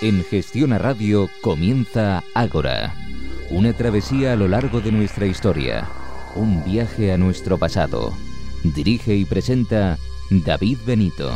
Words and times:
En 0.00 0.24
Gestión 0.24 0.72
a 0.72 0.78
Radio 0.78 1.28
comienza 1.40 2.22
Ágora, 2.32 2.94
una 3.50 3.72
travesía 3.72 4.32
a 4.32 4.36
lo 4.36 4.46
largo 4.46 4.80
de 4.80 4.92
nuestra 4.92 5.26
historia, 5.26 5.88
un 6.36 6.62
viaje 6.62 7.10
a 7.10 7.18
nuestro 7.18 7.58
pasado. 7.58 8.12
Dirige 8.62 9.16
y 9.16 9.24
presenta 9.24 9.98
David 10.30 10.78
Benito. 10.86 11.32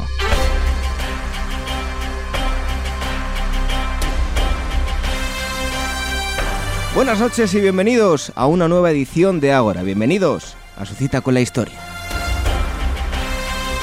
Buenas 6.95 7.19
noches 7.19 7.53
y 7.55 7.61
bienvenidos 7.61 8.31
a 8.37 8.47
una 8.47 8.69
nueva 8.69 8.93
edición 8.93 9.41
de 9.41 9.53
Ágora. 9.53 9.83
Bienvenidos 9.83 10.55
a 10.77 10.87
su 10.87 10.95
cita 10.95 11.21
con 11.21 11.35
la 11.35 11.41
historia. 11.41 11.81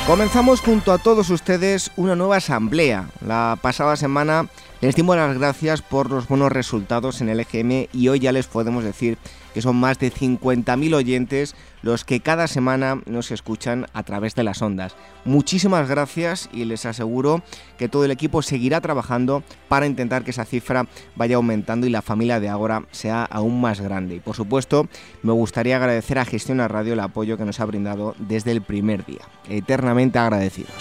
Comenzamos 0.07 0.61
junto 0.61 0.93
a 0.93 0.98
todos 0.98 1.30
ustedes 1.30 1.91
una 1.98 2.16
nueva 2.16 2.38
asamblea. 2.38 3.09
La 3.20 3.59
pasada 3.62 3.98
semana 3.98 4.48
les 4.82 4.96
dimos 4.96 5.18
las 5.18 5.38
gracias 5.38 5.82
por 5.82 6.10
los 6.10 6.28
buenos 6.28 6.52
resultados 6.52 7.20
en 7.20 7.30
el 7.30 7.40
EGM 7.42 7.88
y 7.92 8.08
hoy 8.08 8.20
ya 8.20 8.32
les 8.32 8.48
podemos 8.48 8.84
decir 8.84 9.18
que 9.54 9.62
son 9.62 9.76
más 9.76 10.00
de 10.00 10.12
50.000 10.12 10.94
oyentes 10.96 11.55
los 11.82 12.05
que 12.05 12.22
cada 12.22 12.48
semana 12.48 13.02
nos 13.05 13.32
escuchan 13.32 13.88
a 13.94 14.04
través 14.04 14.36
de 14.36 14.44
las 14.44 14.62
ondas. 14.62 14.96
Muchísimas 15.26 15.90
gracias 15.90 16.50
y 16.54 16.66
les 16.66 16.86
aseguro 16.86 17.42
que 17.78 17.90
todo 17.90 18.05
el 18.05 18.12
equipo 18.12 18.42
seguirá 18.42 18.80
trabajando 18.80 19.44
para 19.68 19.86
intentar 19.86 20.24
que 20.24 20.32
esa 20.32 20.46
cifra 20.46 20.88
vaya 21.16 21.36
aumentando 21.36 21.88
y 21.88 21.90
la 21.90 22.02
familia 22.02 22.40
de 22.40 22.50
Agora 22.50 22.86
sea 22.91 23.26
aún 23.26 23.60
más 23.60 23.82
grande. 23.82 24.16
Y 24.16 24.20
por 24.20 24.36
supuesto, 24.36 24.88
me 25.24 25.34
gustaría 25.34 25.77
agradecer 25.77 26.20
a 26.20 26.26
Gestión 26.26 26.62
a 26.62 26.68
Radio 26.68 26.94
el 26.94 27.00
apoyo 27.00 27.38
que 27.38 27.46
nos 27.46 27.60
ha 27.60 27.66
brindado 27.66 28.16
desde 28.18 28.52
el 28.52 28.62
primer 28.62 29.05
día. 29.05 29.22
Eternamente 29.50 30.20
agradecidos. 30.20 30.74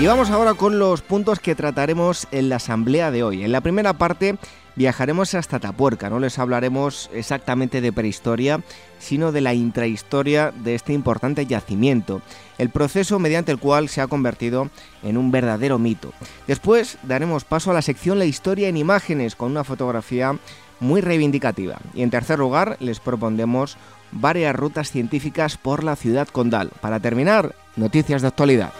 Y 0.00 0.06
vamos 0.06 0.30
ahora 0.30 0.54
con 0.54 0.78
los 0.78 1.02
puntos 1.02 1.40
que 1.40 1.54
trataremos 1.54 2.26
en 2.30 2.48
la 2.48 2.56
asamblea 2.56 3.10
de 3.10 3.22
hoy. 3.22 3.44
En 3.44 3.52
la 3.52 3.60
primera 3.60 3.92
parte 3.92 4.38
viajaremos 4.74 5.34
hasta 5.34 5.58
Tapuerca, 5.58 6.08
no 6.08 6.18
les 6.18 6.38
hablaremos 6.38 7.10
exactamente 7.12 7.82
de 7.82 7.92
prehistoria, 7.92 8.62
sino 8.98 9.30
de 9.30 9.42
la 9.42 9.52
intrahistoria 9.52 10.54
de 10.56 10.74
este 10.74 10.94
importante 10.94 11.44
yacimiento, 11.44 12.22
el 12.56 12.70
proceso 12.70 13.18
mediante 13.18 13.52
el 13.52 13.58
cual 13.58 13.90
se 13.90 14.00
ha 14.00 14.06
convertido 14.06 14.70
en 15.02 15.18
un 15.18 15.30
verdadero 15.30 15.78
mito. 15.78 16.14
Después 16.46 16.96
daremos 17.02 17.44
paso 17.44 17.70
a 17.70 17.74
la 17.74 17.82
sección 17.82 18.18
La 18.18 18.24
historia 18.24 18.68
en 18.68 18.78
imágenes 18.78 19.36
con 19.36 19.50
una 19.50 19.64
fotografía 19.64 20.34
muy 20.80 21.02
reivindicativa. 21.02 21.76
Y 21.92 22.00
en 22.00 22.08
tercer 22.08 22.38
lugar 22.38 22.78
les 22.80 23.00
propondremos 23.00 23.76
varias 24.12 24.56
rutas 24.56 24.90
científicas 24.90 25.58
por 25.58 25.84
la 25.84 25.94
ciudad 25.94 26.26
condal. 26.28 26.70
Para 26.80 27.00
terminar, 27.00 27.54
noticias 27.76 28.22
de 28.22 28.28
actualidad. 28.28 28.72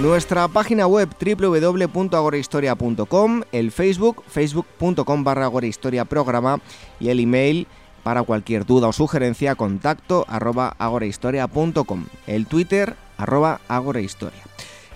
Nuestra 0.00 0.48
página 0.48 0.88
web 0.88 1.08
www.agorahistoria.com, 1.20 3.42
el 3.52 3.70
Facebook 3.70 4.24
facebook.com 4.26 5.22
barra 5.22 5.44
agorahistoria 5.44 6.04
programa 6.04 6.58
y 6.98 7.10
el 7.10 7.20
email 7.20 7.68
para 8.02 8.24
cualquier 8.24 8.66
duda 8.66 8.88
o 8.88 8.92
sugerencia 8.92 9.54
contacto 9.54 10.24
arroba 10.28 10.74
agorahistoria.com, 10.78 12.06
el 12.26 12.48
Twitter 12.48 12.96
arroba 13.18 13.60
agorahistoria. 13.68 14.42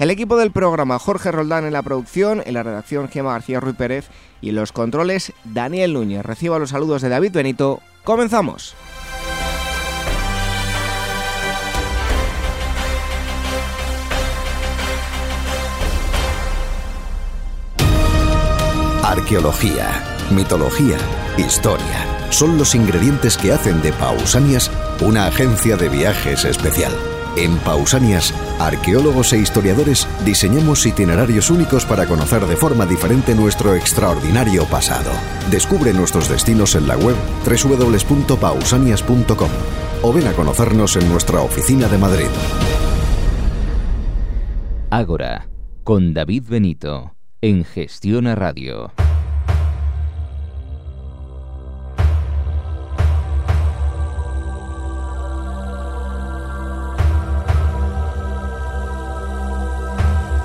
El 0.01 0.11
equipo 0.11 0.37
del 0.37 0.51
programa 0.51 0.99
Jorge 0.99 1.31
Roldán 1.31 1.65
en 1.65 1.75
la 1.75 1.83
producción, 1.83 2.43
en 2.45 2.55
la 2.55 2.65
redacción 2.65 3.09
Gema 3.09 3.31
García 3.33 3.61
Ruiz 3.61 3.77
Pérez 3.77 4.09
y 4.41 4.49
en 4.49 4.57
los 4.57 4.73
controles 4.73 5.33
Daniel 5.45 5.95
Núñez. 5.95 6.27
Reciba 6.27 6.59
los 6.59 6.71
saludos 6.71 7.03
de 7.03 7.09
David 7.09 7.31
Benito. 7.33 7.79
¡Comenzamos! 8.03 8.75
Arqueología, 19.09 20.05
mitología, 20.31 20.99
historia. 21.39 22.07
Son 22.29 22.59
los 22.59 22.75
ingredientes 22.75 23.39
que 23.39 23.53
hacen 23.53 23.81
de 23.81 23.95
Pausanias 23.95 24.71
una 25.01 25.27
agencia 25.27 25.79
de 25.79 25.89
viajes 25.89 26.45
especial. 26.45 26.93
En 27.35 27.57
Pausanias, 27.61 28.35
arqueólogos 28.59 29.33
e 29.33 29.39
historiadores 29.39 30.07
diseñamos 30.27 30.85
itinerarios 30.85 31.49
únicos 31.49 31.87
para 31.87 32.05
conocer 32.05 32.45
de 32.45 32.57
forma 32.57 32.85
diferente 32.85 33.35
nuestro 33.35 33.75
extraordinario 33.75 34.67
pasado. 34.67 35.11
Descubre 35.51 35.95
nuestros 35.95 36.29
destinos 36.29 36.75
en 36.75 36.87
la 36.87 36.99
web 36.99 37.17
www.pausanias.com 37.47 39.51
o 40.03 40.13
ven 40.13 40.29
a 40.29 40.35
conocernos 40.35 40.97
en 40.97 41.09
nuestra 41.09 41.41
oficina 41.41 41.89
de 41.89 41.97
Madrid. 41.97 42.29
Ágora, 44.91 45.49
con 45.83 46.13
David 46.13 46.45
Benito 46.47 47.15
en 47.41 47.65
Gestiona 47.65 48.35
Radio. 48.35 48.91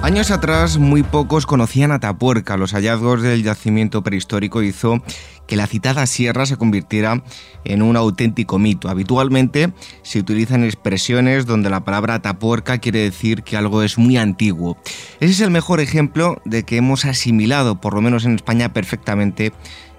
Años 0.04 0.32
atrás, 0.32 0.80
muy 0.80 1.02
pocos 1.02 1.46
conocían 1.46 1.94
Atapuerca. 1.94 2.58
Los 2.58 2.74
hallazgos 2.74 3.22
del 3.22 3.42
yacimiento 3.42 4.04
prehistórico 4.04 4.62
hizo 4.62 5.02
que 5.48 5.56
la 5.56 5.66
citada 5.66 6.06
sierra 6.08 6.46
se 6.46 6.58
convirtiera 6.58 7.24
en 7.64 7.82
un 7.82 7.96
auténtico 7.96 8.60
mito. 8.60 8.90
Habitualmente 8.90 9.72
se 10.02 10.20
utilizan 10.20 10.66
expresiones 10.66 11.46
donde 11.46 11.70
la 11.70 11.86
palabra 11.86 12.16
Atapuerca 12.16 12.80
quiere 12.80 13.00
decir 13.00 13.44
que 13.44 13.56
algo 13.56 13.82
es 13.82 13.98
muy 13.98 14.18
antiguo. 14.18 14.78
Ese 15.22 15.32
es 15.32 15.40
el 15.40 15.52
mejor 15.52 15.80
ejemplo 15.80 16.42
de 16.44 16.64
que 16.64 16.76
hemos 16.76 17.06
asimilado, 17.06 17.80
por 17.80 17.94
lo 17.94 18.02
menos 18.02 18.26
en 18.26 18.36
España, 18.36 18.74
perfectamente 18.74 19.54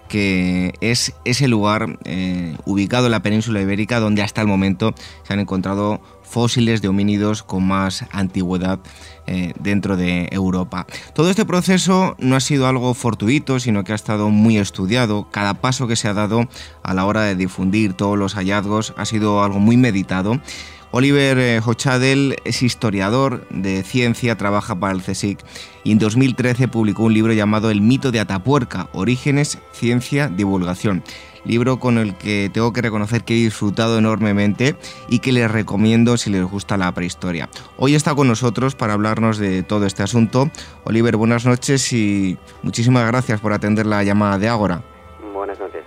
que 0.09 0.75
es 0.81 1.15
ese 1.25 1.48
lugar 1.48 1.98
eh, 2.04 2.56
ubicado 2.66 3.06
en 3.06 3.12
la 3.12 3.22
península 3.22 3.62
ibérica 3.62 4.00
donde 4.00 4.22
hasta 4.22 4.42
el 4.42 4.47
momento 4.47 4.94
se 5.22 5.32
han 5.32 5.41
encontrado 5.41 6.00
fósiles 6.22 6.82
de 6.82 6.88
homínidos 6.88 7.42
con 7.42 7.66
más 7.66 8.04
antigüedad 8.12 8.81
eh, 9.27 9.53
dentro 9.59 9.97
de 9.97 10.29
Europa. 10.31 10.87
Todo 11.15 11.31
este 11.31 11.45
proceso 11.45 12.17
no 12.19 12.37
ha 12.37 12.41
sido 12.41 12.67
algo 12.67 12.93
fortuito, 12.95 13.61
sino 13.61 13.85
que 13.85 13.93
ha 13.93 13.95
estado 13.95 14.31
muy 14.31 14.59
estudiado. 14.59 15.29
Cada 15.31 15.55
paso 15.55 15.87
que 15.87 15.97
se 15.97 16.09
ha 16.09 16.15
dado 16.15 16.49
a 16.83 16.95
la 16.95 17.07
hora 17.07 17.23
de 17.23 17.34
difundir 17.34 17.95
todos 17.95 18.19
los 18.19 18.34
hallazgos 18.34 18.95
ha 18.97 19.05
sido 19.05 19.43
algo 19.43 19.61
muy 19.61 19.77
meditado. 19.77 20.41
Oliver 20.91 21.39
eh, 21.39 21.61
Hochadel 21.65 22.37
es 22.45 22.63
historiador 22.63 23.49
de 23.51 23.83
ciencia, 23.83 24.37
trabaja 24.37 24.79
para 24.79 24.93
el 24.93 25.03
CSIC 25.03 25.41
y 25.83 25.91
en 25.91 25.99
2013 25.99 26.69
publicó 26.69 27.03
un 27.03 27.15
libro 27.15 27.33
llamado 27.33 27.71
El 27.71 27.81
mito 27.81 28.13
de 28.13 28.21
Atapuerca, 28.21 28.89
Orígenes, 28.93 29.59
Ciencia, 29.73 30.29
Divulgación 30.29 31.03
libro 31.44 31.78
con 31.78 31.99
el 31.99 32.15
que 32.15 32.50
tengo 32.53 32.72
que 32.72 32.82
reconocer 32.82 33.25
que 33.25 33.34
he 33.34 33.44
disfrutado 33.44 33.99
enormemente 33.99 34.77
y 35.09 35.21
que 35.21 35.32
les 35.32 35.50
recomiendo 35.50 36.16
si 36.16 36.31
les 36.31 36.44
gusta 36.44 36.77
la 36.77 36.93
prehistoria. 36.93 37.49
Hoy 37.77 37.94
está 37.94 38.15
con 38.15 38.28
nosotros 38.28 38.75
para 38.75 38.94
hablarnos 38.94 39.38
de 39.38 39.62
todo 39.62 39.87
este 39.87 40.03
asunto. 40.03 40.50
Oliver, 40.84 41.16
buenas 41.16 41.44
noches 41.44 41.93
y 41.93 42.38
muchísimas 42.62 43.06
gracias 43.06 43.41
por 43.41 43.53
atender 43.53 43.87
la 43.87 44.03
llamada 44.03 44.38
de 44.38 44.49
Ágora. 44.49 44.83
Buenas 45.33 45.59
noches. 45.59 45.84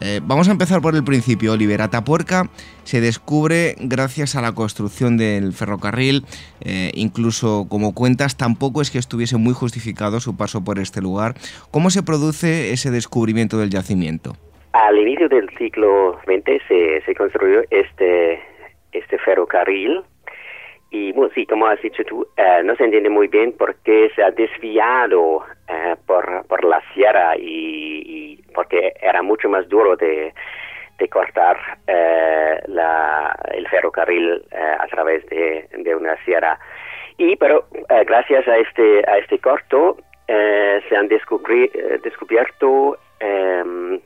Eh, 0.00 0.20
vamos 0.22 0.48
a 0.48 0.52
empezar 0.52 0.80
por 0.80 0.94
el 0.94 1.02
principio, 1.02 1.52
Oliver. 1.52 1.82
Atapuerca 1.82 2.48
se 2.84 3.00
descubre 3.00 3.74
gracias 3.80 4.36
a 4.36 4.42
la 4.42 4.52
construcción 4.52 5.16
del 5.16 5.52
ferrocarril. 5.52 6.24
Eh, 6.60 6.92
incluso, 6.94 7.66
como 7.68 7.94
cuentas, 7.94 8.36
tampoco 8.36 8.80
es 8.80 8.90
que 8.90 8.98
estuviese 8.98 9.36
muy 9.36 9.54
justificado 9.54 10.20
su 10.20 10.36
paso 10.36 10.62
por 10.62 10.78
este 10.78 11.00
lugar. 11.00 11.34
¿Cómo 11.70 11.90
se 11.90 12.02
produce 12.02 12.72
ese 12.72 12.90
descubrimiento 12.90 13.58
del 13.58 13.70
yacimiento? 13.70 14.36
Al 14.80 14.96
inicio 14.96 15.28
del 15.28 15.50
siglo 15.58 16.20
XX 16.24 16.62
se, 16.68 17.00
se 17.00 17.14
construyó 17.16 17.62
este, 17.68 18.40
este 18.92 19.18
ferrocarril 19.18 20.04
y 20.90 21.10
bueno, 21.12 21.32
sí, 21.34 21.44
como 21.46 21.66
has 21.66 21.82
dicho 21.82 22.04
tú, 22.04 22.24
eh, 22.36 22.62
no 22.62 22.76
se 22.76 22.84
entiende 22.84 23.10
muy 23.10 23.26
bien 23.26 23.52
por 23.52 23.74
qué 23.82 24.08
se 24.14 24.22
ha 24.22 24.30
desviado 24.30 25.44
eh, 25.68 25.96
por, 26.06 26.46
por 26.46 26.62
la 26.64 26.80
sierra 26.94 27.34
y, 27.36 28.40
porque 28.54 28.92
era 29.02 29.20
mucho 29.20 29.48
más 29.48 29.68
duro 29.68 29.96
de, 29.96 30.32
de 30.98 31.08
cortar 31.08 31.58
eh, 31.88 32.60
la, 32.68 33.36
el 33.50 33.66
ferrocarril 33.66 34.44
a 34.52 34.86
través 34.86 35.26
de, 35.26 35.68
de, 35.76 35.96
una 35.96 36.16
sierra. 36.24 36.56
Y 37.16 37.34
pero 37.34 37.66
gracias 38.06 38.46
a 38.46 38.56
este 38.58 39.02
a 39.10 39.18
este 39.18 39.40
corto 39.40 39.96
se 40.28 40.96
han 40.96 41.08
descubierto 41.08 42.96
em, 43.18 44.00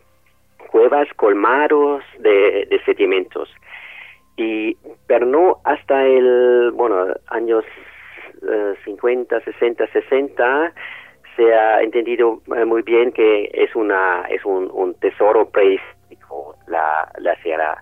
cuevas, 0.73 1.07
colmaros 1.17 2.03
de, 2.19 2.67
de 2.69 2.83
sedimentos. 2.85 3.49
Y, 4.37 4.77
pero 5.07 5.27
no 5.27 5.61
hasta 5.65 6.07
el, 6.07 6.73
bueno, 6.73 7.15
años 7.29 7.65
eh, 8.51 8.75
50, 8.85 9.41
60, 9.41 9.87
60, 9.89 10.73
se 11.37 11.55
ha 11.55 11.83
entendido 11.83 12.41
eh, 12.57 12.65
muy 12.65 12.83
bien 12.83 13.13
que 13.13 13.51
es, 13.53 13.77
una, 13.77 14.23
es 14.31 14.45
un, 14.47 14.95
tesoro 15.01 15.49
prehistórico 15.51 16.57
la, 16.67 17.11
la 17.19 17.37
sierra 17.43 17.77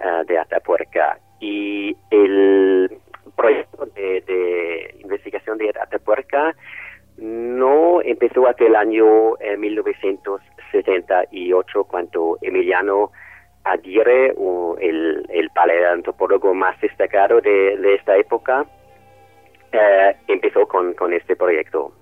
eh, 0.00 0.22
de 0.28 0.38
Atapuerca. 0.38 1.18
Y 1.40 1.96
el 2.10 2.90
proyecto 3.34 3.86
de, 3.86 4.20
de 4.22 4.96
investigación 5.00 5.58
de 5.58 5.70
Atapuerca 5.70 6.54
no 7.18 8.00
empezó 8.02 8.46
hasta 8.46 8.64
el 8.64 8.76
año 8.76 9.36
eh, 9.40 9.56
1900 9.56 10.40
1978 10.72 11.84
cuando 11.84 12.38
Emiliano 12.42 13.10
Aguirre, 13.64 14.34
el, 14.80 15.26
el 15.28 15.50
paleoantropólogo 15.50 16.54
más 16.54 16.80
destacado 16.80 17.40
de, 17.40 17.94
esta 17.94 18.16
época, 18.16 18.64
empezó 20.28 20.66
con, 20.68 20.94
con 20.94 21.12
este 21.12 21.34
proyecto. 21.36 21.92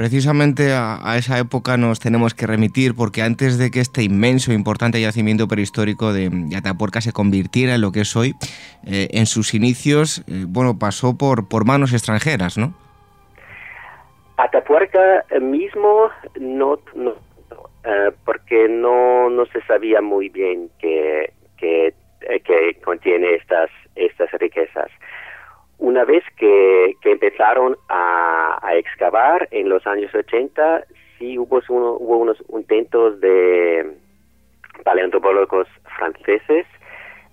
Precisamente 0.00 0.72
a, 0.72 1.16
esa 1.18 1.38
época 1.38 1.76
nos 1.76 2.00
tenemos 2.00 2.32
que 2.32 2.46
remitir 2.46 2.94
porque 2.94 3.20
antes 3.20 3.58
de 3.58 3.70
que 3.70 3.80
este 3.80 4.02
inmenso, 4.02 4.50
e 4.50 4.54
importante 4.54 4.98
yacimiento 4.98 5.46
prehistórico 5.46 6.14
de, 6.14 6.30
Atapuerca 6.56 7.02
se 7.02 7.12
convirtiera 7.12 7.74
en 7.74 7.82
lo 7.82 7.92
que 7.92 8.00
es 8.00 8.16
hoy, 8.16 8.34
eh, 8.86 9.08
en 9.10 9.26
sus 9.26 9.52
inicios, 9.52 10.24
eh, 10.26 10.46
bueno, 10.48 10.78
pasó 10.78 11.18
por, 11.18 11.48
por 11.48 11.66
manos 11.66 11.92
extranjeras, 11.92 12.56
¿no? 12.56 12.72
Atapuerca 14.38 15.22
mismo 15.38 16.08
no, 16.40 16.78
eh, 17.84 18.10
porque 18.24 18.68
no, 18.68 19.30
no 19.30 19.46
se 19.46 19.60
sabía 19.62 20.00
muy 20.00 20.28
bien 20.28 20.70
que, 20.78 21.32
que, 21.56 21.94
que 22.20 22.74
contiene 22.84 23.34
estas, 23.34 23.70
estas 23.94 24.30
riquezas. 24.32 24.90
Una 25.78 26.04
vez 26.04 26.22
que, 26.36 26.94
empezaron 27.04 27.76
a, 27.88 28.58
excavar 28.74 29.48
en 29.50 29.68
los 29.68 29.86
años 29.86 30.14
80, 30.14 30.84
sí 31.18 31.38
hubo, 31.38 31.60
hubo 31.68 32.16
unos 32.18 32.36
intentos 32.50 33.20
de 33.20 33.96
paleontólogos 34.84 35.66
franceses 35.96 36.66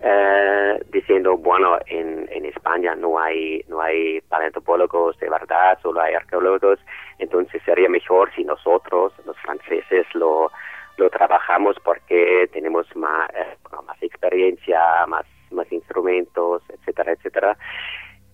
eh, 0.02 0.80
diciendo, 0.92 1.38
bueno, 1.38 1.78
en, 1.88 2.28
en 2.32 2.46
España 2.46 2.96
no 2.96 3.20
hay, 3.20 3.64
no 3.68 3.82
hay 3.82 4.22
paleontólogos 4.22 5.18
de 5.20 5.30
verdad, 5.30 5.80
solo 5.82 6.02
hay 6.02 6.14
arqueólogos, 6.14 6.80
entonces 7.20 7.62
sería 7.64 7.90
mejor 7.90 8.32
si 8.36 8.44
nosotros, 8.44 9.14
los 9.26 9.38
franceses, 9.38 10.06
lo, 10.14 10.52
lo 10.98 11.10
trabajamos 11.10 11.78
porque 11.84 12.50
tenemos 12.54 12.88
más, 12.96 13.30
eh, 13.32 13.58
más 13.86 14.02
experiencia, 14.02 14.80
más, 15.08 15.26
más 15.52 15.72
instrumentos, 15.72 16.62
etcétera, 16.70 17.14
etcétera 17.14 17.58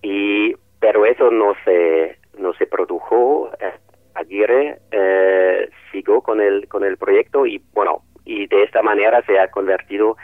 y 0.04 0.54
pero 0.78 1.06
eso 1.06 1.30
no 1.30 1.54
se 1.64 2.18
no 2.38 2.52
se 2.54 2.66
produjo 2.66 3.50
eh, 3.58 3.72
Aguirre 4.14 4.78
eh, 4.92 5.68
siguió 5.90 6.20
con 6.20 6.40
el 6.40 6.68
con 6.68 6.84
el 6.84 6.98
proyecto 6.98 7.46
y 7.46 7.60
bueno 7.72 8.02
y 8.24 8.46
de 8.46 8.62
esta 8.62 8.82
manera 8.82 9.22
se 9.22 9.38
ha 9.38 9.50
convertido 9.50 10.16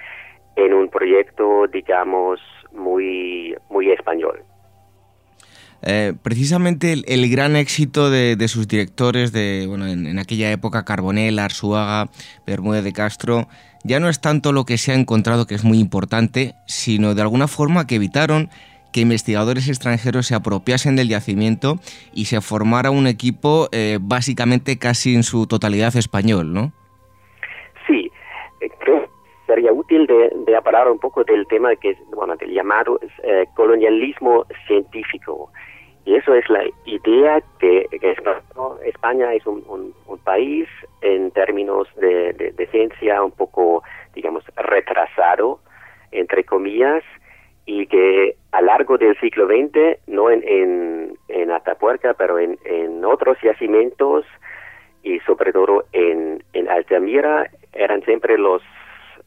un 0.56 0.88
proyecto 0.88 1.66
digamos 1.72 2.40
muy 2.72 3.54
muy 3.68 3.90
español 3.90 4.42
eh, 5.82 6.12
precisamente 6.22 6.92
el, 6.92 7.30
gran 7.30 7.56
éxito 7.56 8.10
de, 8.10 8.36
sus 8.48 8.68
directores 8.68 9.32
de 9.32 9.64
bueno 9.66 9.86
en, 9.86 10.18
aquella 10.18 10.52
época 10.52 10.84
Carbonell, 10.84 11.38
Arzuaga, 11.38 12.10
Bermúdez 12.46 12.84
de 12.84 12.92
Castro 12.92 13.48
ya 13.82 13.98
no 13.98 14.08
es 14.08 14.20
tanto 14.20 14.52
lo 14.52 14.64
que 14.64 14.76
se 14.76 14.92
ha 14.92 14.94
encontrado 14.94 15.46
que 15.46 15.54
es 15.54 15.64
muy 15.64 15.78
importante, 15.78 16.54
sino 16.66 17.14
de 17.14 17.22
alguna 17.22 17.48
forma 17.48 17.86
que 17.86 17.94
evitaron 17.94 18.50
que 18.92 19.00
investigadores 19.00 19.68
extranjeros 19.68 20.26
se 20.26 20.34
apropiasen 20.34 20.96
del 20.96 21.08
yacimiento 21.08 21.76
y 22.12 22.26
se 22.26 22.40
formara 22.40 22.90
un 22.90 23.06
equipo 23.06 23.68
eh, 23.72 23.98
básicamente 24.00 24.78
casi 24.78 25.14
en 25.14 25.22
su 25.22 25.46
totalidad 25.46 25.96
español, 25.96 26.52
¿no? 26.52 26.72
Sí, 27.86 28.10
eh, 28.60 28.68
creo 28.80 28.99
sería 29.50 29.72
útil 29.72 30.06
de, 30.06 30.30
de, 30.46 30.56
hablar 30.56 30.88
un 30.88 31.00
poco 31.00 31.24
del 31.24 31.44
tema 31.48 31.74
que 31.74 31.96
bueno, 32.14 32.36
del 32.36 32.52
llamado 32.52 33.00
eh, 33.24 33.46
colonialismo 33.56 34.46
científico. 34.68 35.50
Y 36.04 36.14
eso 36.14 36.34
es 36.34 36.48
la 36.48 36.62
idea 36.84 37.42
que, 37.58 37.86
España 38.84 39.34
es 39.34 39.44
un, 39.46 39.92
país 40.24 40.68
en 41.02 41.32
términos 41.32 41.88
de, 41.96 42.68
ciencia 42.70 43.22
un 43.22 43.32
poco, 43.32 43.82
digamos, 44.14 44.44
retrasado, 44.56 45.58
entre 46.12 46.44
comillas, 46.44 47.02
y 47.66 47.86
que 47.86 48.36
a 48.52 48.62
largo 48.62 48.98
del 48.98 49.18
siglo 49.18 49.46
XX, 49.46 49.98
no 50.06 50.30
en, 50.30 50.42
en, 50.46 51.18
en 51.28 51.50
Atapuerca, 51.50 52.14
pero 52.14 52.38
en, 52.38 52.56
en, 52.64 53.04
otros 53.04 53.36
yacimientos 53.42 54.24
y 55.02 55.18
sobre 55.20 55.52
todo 55.52 55.84
en, 55.92 56.42
en 56.52 56.68
Altamira, 56.68 57.50
eran 57.72 58.02
siempre 58.04 58.38
los 58.38 58.62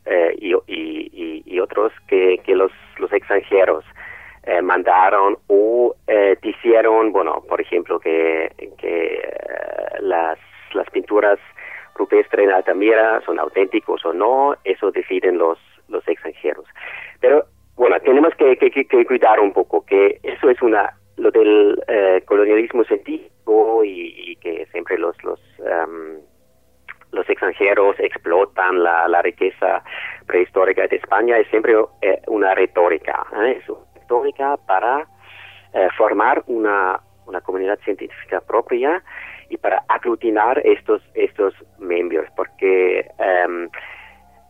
eh, 0.05 0.35
y, 0.37 0.53
y, 0.67 1.43
y, 1.45 1.59
otros 1.59 1.91
que, 2.07 2.39
que 2.45 2.55
los, 2.55 2.71
los 2.97 3.11
extranjeros 3.13 3.85
eh, 4.43 4.61
mandaron 4.61 5.37
o 5.47 5.95
eh, 6.07 6.37
bueno, 7.11 7.43
por 7.47 7.61
ejemplo, 7.61 7.99
que, 7.99 8.51
que 8.77 9.15
eh, 9.15 10.01
las, 10.01 10.37
las 10.73 10.89
pinturas 10.89 11.39
rupestres 11.95 12.45
en 12.45 12.53
Altamira 12.53 13.21
son 13.25 13.39
auténticos 13.39 14.03
o 14.05 14.13
no, 14.13 14.55
eso 14.63 14.91
deciden 14.91 15.37
los, 15.37 15.59
los 15.87 16.05
extranjeros. 16.07 16.65
Pero 17.19 17.45
bueno, 17.75 17.99
tenemos 18.01 18.33
que, 18.35 18.57
cuidar 19.05 19.39
un 19.39 19.53
poco 19.53 19.85
que 19.85 20.19
eso 20.23 20.49
es 20.49 20.61
una 20.61 20.97
lo 21.17 21.29
del 21.29 21.79
eh, 21.87 22.23
colonialismo 22.25 22.83
científico 22.83 23.83
y, 23.85 24.35
que 24.41 24.65
siempre 24.71 24.97
los 24.97 25.15
los 25.23 25.39
em, 25.59 26.19
los 27.13 27.29
extranjeros 27.29 27.95
explotan 27.99 28.83
la, 28.83 29.07
la, 29.07 29.21
riqueza 29.21 29.83
prehistórica 30.27 30.87
de 30.87 30.97
España 30.97 31.37
es 31.37 31.47
siempre 31.47 31.73
eh, 32.01 32.21
una 32.27 32.53
retórica, 32.53 33.25
¿eh? 33.41 33.59
es 33.61 33.69
una 33.69 33.85
retórica 33.95 34.57
para 34.67 35.07
formar 35.97 36.43
una, 36.45 36.99
una 37.25 37.41
comunidad 37.41 37.79
científica 37.79 38.41
propia 38.41 39.01
y 39.49 39.57
para 39.57 39.83
aglutinar 39.87 40.61
estos 40.63 41.01
estos 41.15 41.55
miembros, 41.79 42.27
porque 42.35 43.07
em, 43.17 43.69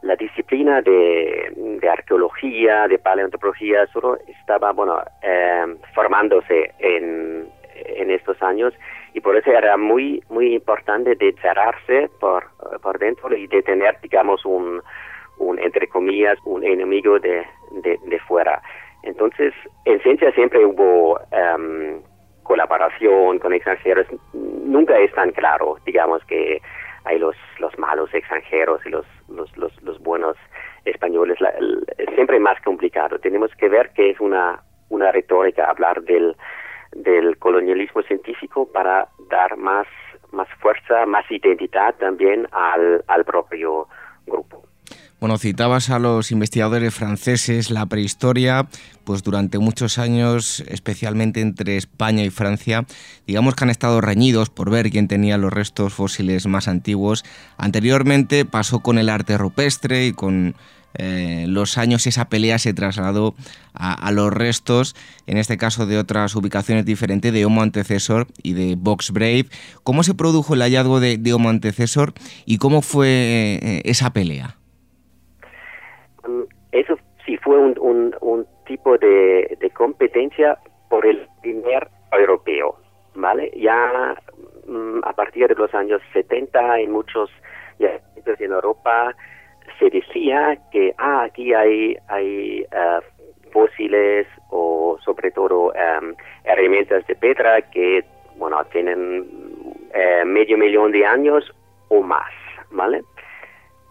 la 0.03 0.15
disciplina 0.17 0.81
de, 0.81 1.79
arqueología, 1.89 2.87
de 2.87 2.99
paleontología, 2.99 3.87
solo 3.87 4.17
estaba, 4.27 4.71
bueno, 4.73 5.01
eh, 5.21 5.77
formándose 5.95 6.73
en, 6.79 7.47
en 7.73 8.11
estos 8.11 8.41
años 8.43 8.73
y 9.13 9.21
por 9.21 9.37
eso 9.37 9.51
era 9.51 9.77
muy, 9.77 10.23
muy 10.29 10.55
importante 10.55 11.15
de 11.15 11.33
cerrarse 11.41 12.09
por, 12.19 12.45
por 12.81 12.97
dentro 12.97 13.35
y 13.35 13.47
de 13.47 13.61
tener, 13.61 13.99
digamos, 14.01 14.43
un, 14.45 14.81
un 15.37 15.59
entre 15.59 15.87
comillas, 15.87 16.37
un 16.45 16.63
enemigo 16.63 17.19
de, 17.19 17.45
de, 17.71 18.19
fuera. 18.27 18.61
Entonces, 19.03 19.53
en 19.85 19.99
ciencia 20.01 20.31
siempre 20.31 20.65
hubo 20.65 21.19
em, 21.31 22.01
colaboración 22.41 23.37
con 23.39 23.53
extranjeros. 23.53 24.07
Nunca 24.33 24.97
es 24.97 25.11
tan 25.13 25.31
claro, 25.31 25.77
digamos, 25.85 26.23
que 26.25 26.61
hay 27.05 27.19
los, 27.19 27.35
los 27.59 27.77
malos 27.77 28.11
extranjeros 28.13 28.83
y 28.85 28.89
los, 28.89 29.05
los, 29.29 29.55
los, 29.57 29.83
los 29.83 29.99
buenos 30.01 30.37
españoles. 30.85 31.37
es 31.97 32.15
siempre 32.15 32.39
más 32.39 32.59
complicado. 32.61 33.19
Tenemos 33.19 33.53
que 33.55 33.69
ver 33.69 33.91
que 33.93 34.09
es 34.09 34.19
una, 34.19 34.63
una 34.89 35.11
retórica 35.11 35.69
hablar 35.69 36.01
del, 36.03 36.35
del 36.95 37.37
colonialismo 37.37 38.01
científico 38.03 38.67
para 38.71 39.07
dar 39.29 39.57
más, 39.57 39.87
más 40.31 40.47
fuerza, 40.59 41.05
más 41.05 41.29
identidad 41.29 41.95
también 41.95 42.47
al, 42.51 43.03
al 43.07 43.25
propio 43.25 43.87
grupo. 44.25 44.63
Bueno, 45.23 45.37
citabas 45.37 45.89
a 45.89 45.99
los 45.99 46.31
investigadores 46.31 46.93
franceses, 46.93 47.71
la 47.71 47.85
prehistoria, 47.85 48.67
pues 49.05 49.23
durante 49.23 49.57
muchos 49.57 49.97
años, 49.97 50.59
especialmente 50.67 51.39
entre 51.39 51.77
España 51.77 52.25
y 52.25 52.29
Francia, 52.29 52.83
digamos 53.25 53.55
que 53.55 53.63
han 53.63 53.69
estado 53.69 54.01
reñidos 54.01 54.49
por 54.49 54.69
ver 54.69 54.89
quién 54.89 55.07
tenía 55.07 55.37
los 55.37 55.53
restos 55.53 55.93
fósiles 55.93 56.45
más 56.45 56.67
antiguos. 56.67 57.23
Anteriormente 57.57 58.43
pasó 58.43 58.81
con 58.81 58.97
el 58.97 59.07
arte 59.07 59.37
rupestre 59.37 60.07
y 60.07 60.11
con 60.11 60.55
eh, 60.97 61.45
los 61.47 61.77
años 61.77 62.07
esa 62.07 62.29
pelea 62.29 62.59
se 62.59 62.73
trasladó 62.73 63.33
a, 63.73 64.11
los 64.11 64.31
restos, 64.31 64.95
en 65.25 65.37
este 65.37 65.57
caso 65.57 65.85
de 65.85 65.97
otras 65.97 66.35
ubicaciones 66.35 66.85
diferentes, 66.85 67.33
de 67.33 67.45
Homo 67.45 67.61
antecesor 67.61 68.27
y 68.43 68.53
de 68.53 68.75
Box 68.77 69.11
Brave. 69.11 69.45
¿Cómo 69.83 70.03
se 70.03 70.13
produjo 70.13 70.53
el 70.53 70.61
hallazgo 70.61 70.99
de, 70.99 71.33
Homo 71.33 71.49
antecesor 71.49 72.13
y 72.45 72.57
cómo 72.57 72.81
fue 72.81 73.07
eh, 73.07 73.81
esa 73.85 74.11
pelea? 74.11 74.55
Eso 76.71 76.97
sí 77.25 77.37
fue 77.37 77.57
un, 77.57 78.15
un, 78.21 78.45
tipo 78.65 78.97
de, 78.97 79.57
de, 79.59 79.69
competencia 79.71 80.57
por 80.89 81.05
el 81.05 81.27
primer 81.41 81.89
europeo, 82.11 82.77
¿vale? 83.13 83.51
Ya 83.57 84.15
mm, 84.67 84.99
a 85.03 85.13
partir 85.13 85.47
de 85.47 85.55
los 85.55 85.73
años 85.73 86.01
70 86.13 86.79
en 86.79 86.91
muchos 86.91 87.29
ya, 87.79 87.99
en 88.39 88.51
Europa 88.51 89.15
se 89.79 89.89
decía 89.89 90.57
que 90.71 90.93
ah, 90.97 91.23
aquí 91.23 91.53
hay, 91.53 91.97
uh, 92.11 93.01
fósiles 93.51 94.27
o 94.49 94.97
sobre 95.03 95.31
todo 95.31 95.67
um, 95.67 96.15
herramientas 96.43 97.05
de 97.07 97.15
piedra 97.15 97.61
que 97.61 98.03
bueno 98.37 98.63
tienen 98.71 99.21
uh, 99.21 100.25
medio 100.25 100.57
millón 100.57 100.91
de 100.91 101.05
años 101.05 101.53
o 101.89 102.01
más, 102.01 102.31
¿vale? 102.71 103.03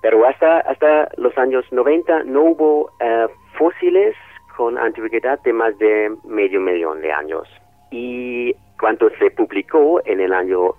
Pero 0.03 0.27
hasta, 0.27 0.59
hasta 0.61 1.09
los 1.17 1.37
años 1.39 1.65
90 1.71 2.25
no 2.25 2.43
hubo 2.43 2.91
eh, 2.99 3.29
fósiles 3.57 4.17
con 4.57 4.77
antigüedad 4.77 5.39
de 5.45 5.53
más 5.53 5.79
de 5.79 6.13
medio 6.25 6.61
millón 6.61 7.01
de 7.03 7.13
años. 7.13 7.49
Y 7.93 8.53
cuando 8.81 9.11
se 9.21 9.31
publicó 9.31 10.03
en 10.05 10.21
el 10.21 10.33
año 10.33 10.75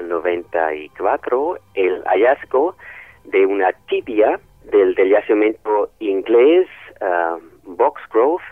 94 0.00 1.58
el 1.74 2.02
hallazgo 2.04 2.76
de 3.24 3.46
una 3.46 3.72
tibia 3.88 4.40
del, 4.64 4.94
del 4.94 5.10
yacimiento 5.10 5.90
inglés 5.98 6.68
uh, 7.00 7.40
Boxgrove. 7.64 8.42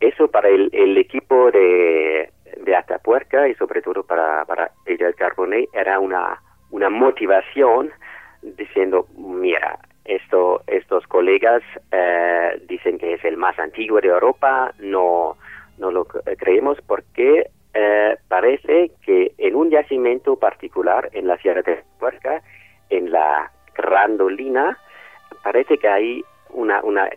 Eso 0.00 0.28
para 0.28 0.48
el, 0.48 0.70
el 0.72 0.98
equipo 0.98 1.50
de, 1.50 2.30
de 2.64 2.76
Atapuerca 2.76 3.48
y 3.48 3.54
sobre 3.54 3.80
todo 3.82 4.02
para, 4.02 4.44
para 4.44 4.70
el 4.84 5.14
Carbonet 5.14 5.68
era 5.72 5.98
una, 5.98 6.40
una 6.70 6.90
motivación 6.90 7.90
diciendo, 8.42 9.06
mira, 9.16 9.78
esto, 10.04 10.62
estos 10.66 11.06
colegas 11.06 11.62
eh, 11.90 12.62
dicen 12.68 12.98
que 12.98 13.14
es 13.14 13.24
el 13.24 13.36
más 13.36 13.58
antiguo 13.58 14.00
de 14.00 14.08
Europa, 14.08 14.72
no, 14.78 15.36
no 15.78 15.90
lo 15.90 16.04
creemos 16.04 16.78
porque 16.86 17.48
eh, 17.74 18.16
parece 18.28 18.90
que 19.02 19.32
en 19.38 19.54
un 19.56 19.70
yacimiento 19.70 20.36
particular 20.36 21.10
en 21.12 21.26
la 21.26 21.38
Sierra 21.38 21.62
de 21.62 21.82
Puerca, 21.98 22.42
en 22.90 23.10
la 23.10 23.50
Grandolina, 23.76 24.78
parece 25.42 25.78
que 25.78 25.88
hay 25.88 26.24
una, 26.50 26.80
una 26.82 27.08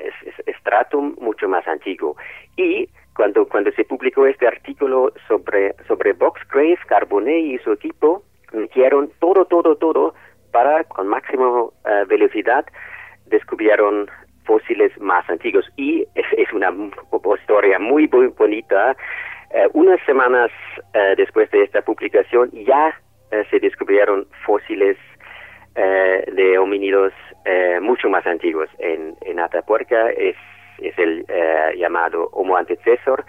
estratum 0.45 1.15
mucho 1.19 1.47
más 1.47 1.67
antiguo. 1.67 2.15
Y 2.57 2.89
cuando, 3.15 3.47
cuando 3.47 3.71
se 3.71 3.83
publicó 3.83 4.25
este 4.25 4.47
artículo 4.47 5.11
sobre, 5.27 5.75
sobre 5.87 6.13
Boxgrave, 6.13 6.77
Carbonet 6.87 7.43
y 7.43 7.57
su 7.59 7.71
equipo, 7.73 8.23
metieron 8.53 9.11
todo, 9.19 9.45
todo, 9.45 9.75
todo 9.75 10.13
para, 10.51 10.83
con 10.85 11.07
máxima 11.07 11.65
eh, 11.85 12.05
velocidad, 12.07 12.65
descubrieron 13.25 14.09
fósiles 14.45 14.97
más 14.99 15.29
antiguos. 15.29 15.65
Y 15.77 16.05
es, 16.15 16.53
una 16.53 16.73
historia 17.39 17.77
muy, 17.77 18.07
muy 18.07 18.27
bonita. 18.27 18.95
Eh, 19.51 19.67
unas 19.73 19.99
semanas 20.05 20.51
eh, 20.93 21.13
después 21.17 21.49
de 21.51 21.63
esta 21.63 21.81
publicación 21.81 22.49
ya 22.51 22.99
se 23.51 23.59
descubrieron 23.59 24.25
fósiles 24.43 24.97
de 25.75 26.57
homínidos 26.57 27.13
mucho 27.81 28.09
más 28.09 28.25
antiguos. 28.25 28.69
En, 28.79 29.15
en 29.21 29.39
Atapuerca 29.39 30.09
es, 30.11 30.35
es 30.79 30.97
el 30.97 31.25
llamado 31.77 32.29
Homo 32.33 32.57
antecesor 32.57 33.25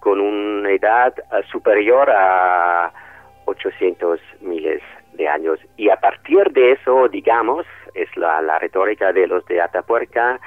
con 0.00 0.20
una 0.20 0.70
edad 0.70 1.14
superior 1.50 2.10
a 2.10 2.92
800 3.44 4.20
miles 4.40 4.82
de 5.12 5.28
años. 5.28 5.58
Y 5.76 5.90
a 5.90 5.96
partir 5.96 6.50
de 6.52 6.72
eso, 6.72 7.08
digamos, 7.08 7.66
es 7.94 8.08
la, 8.16 8.40
la 8.40 8.58
retórica 8.58 9.12
de 9.12 9.26
los 9.26 9.44
de 9.46 9.60
Atapuerca, 9.60 10.40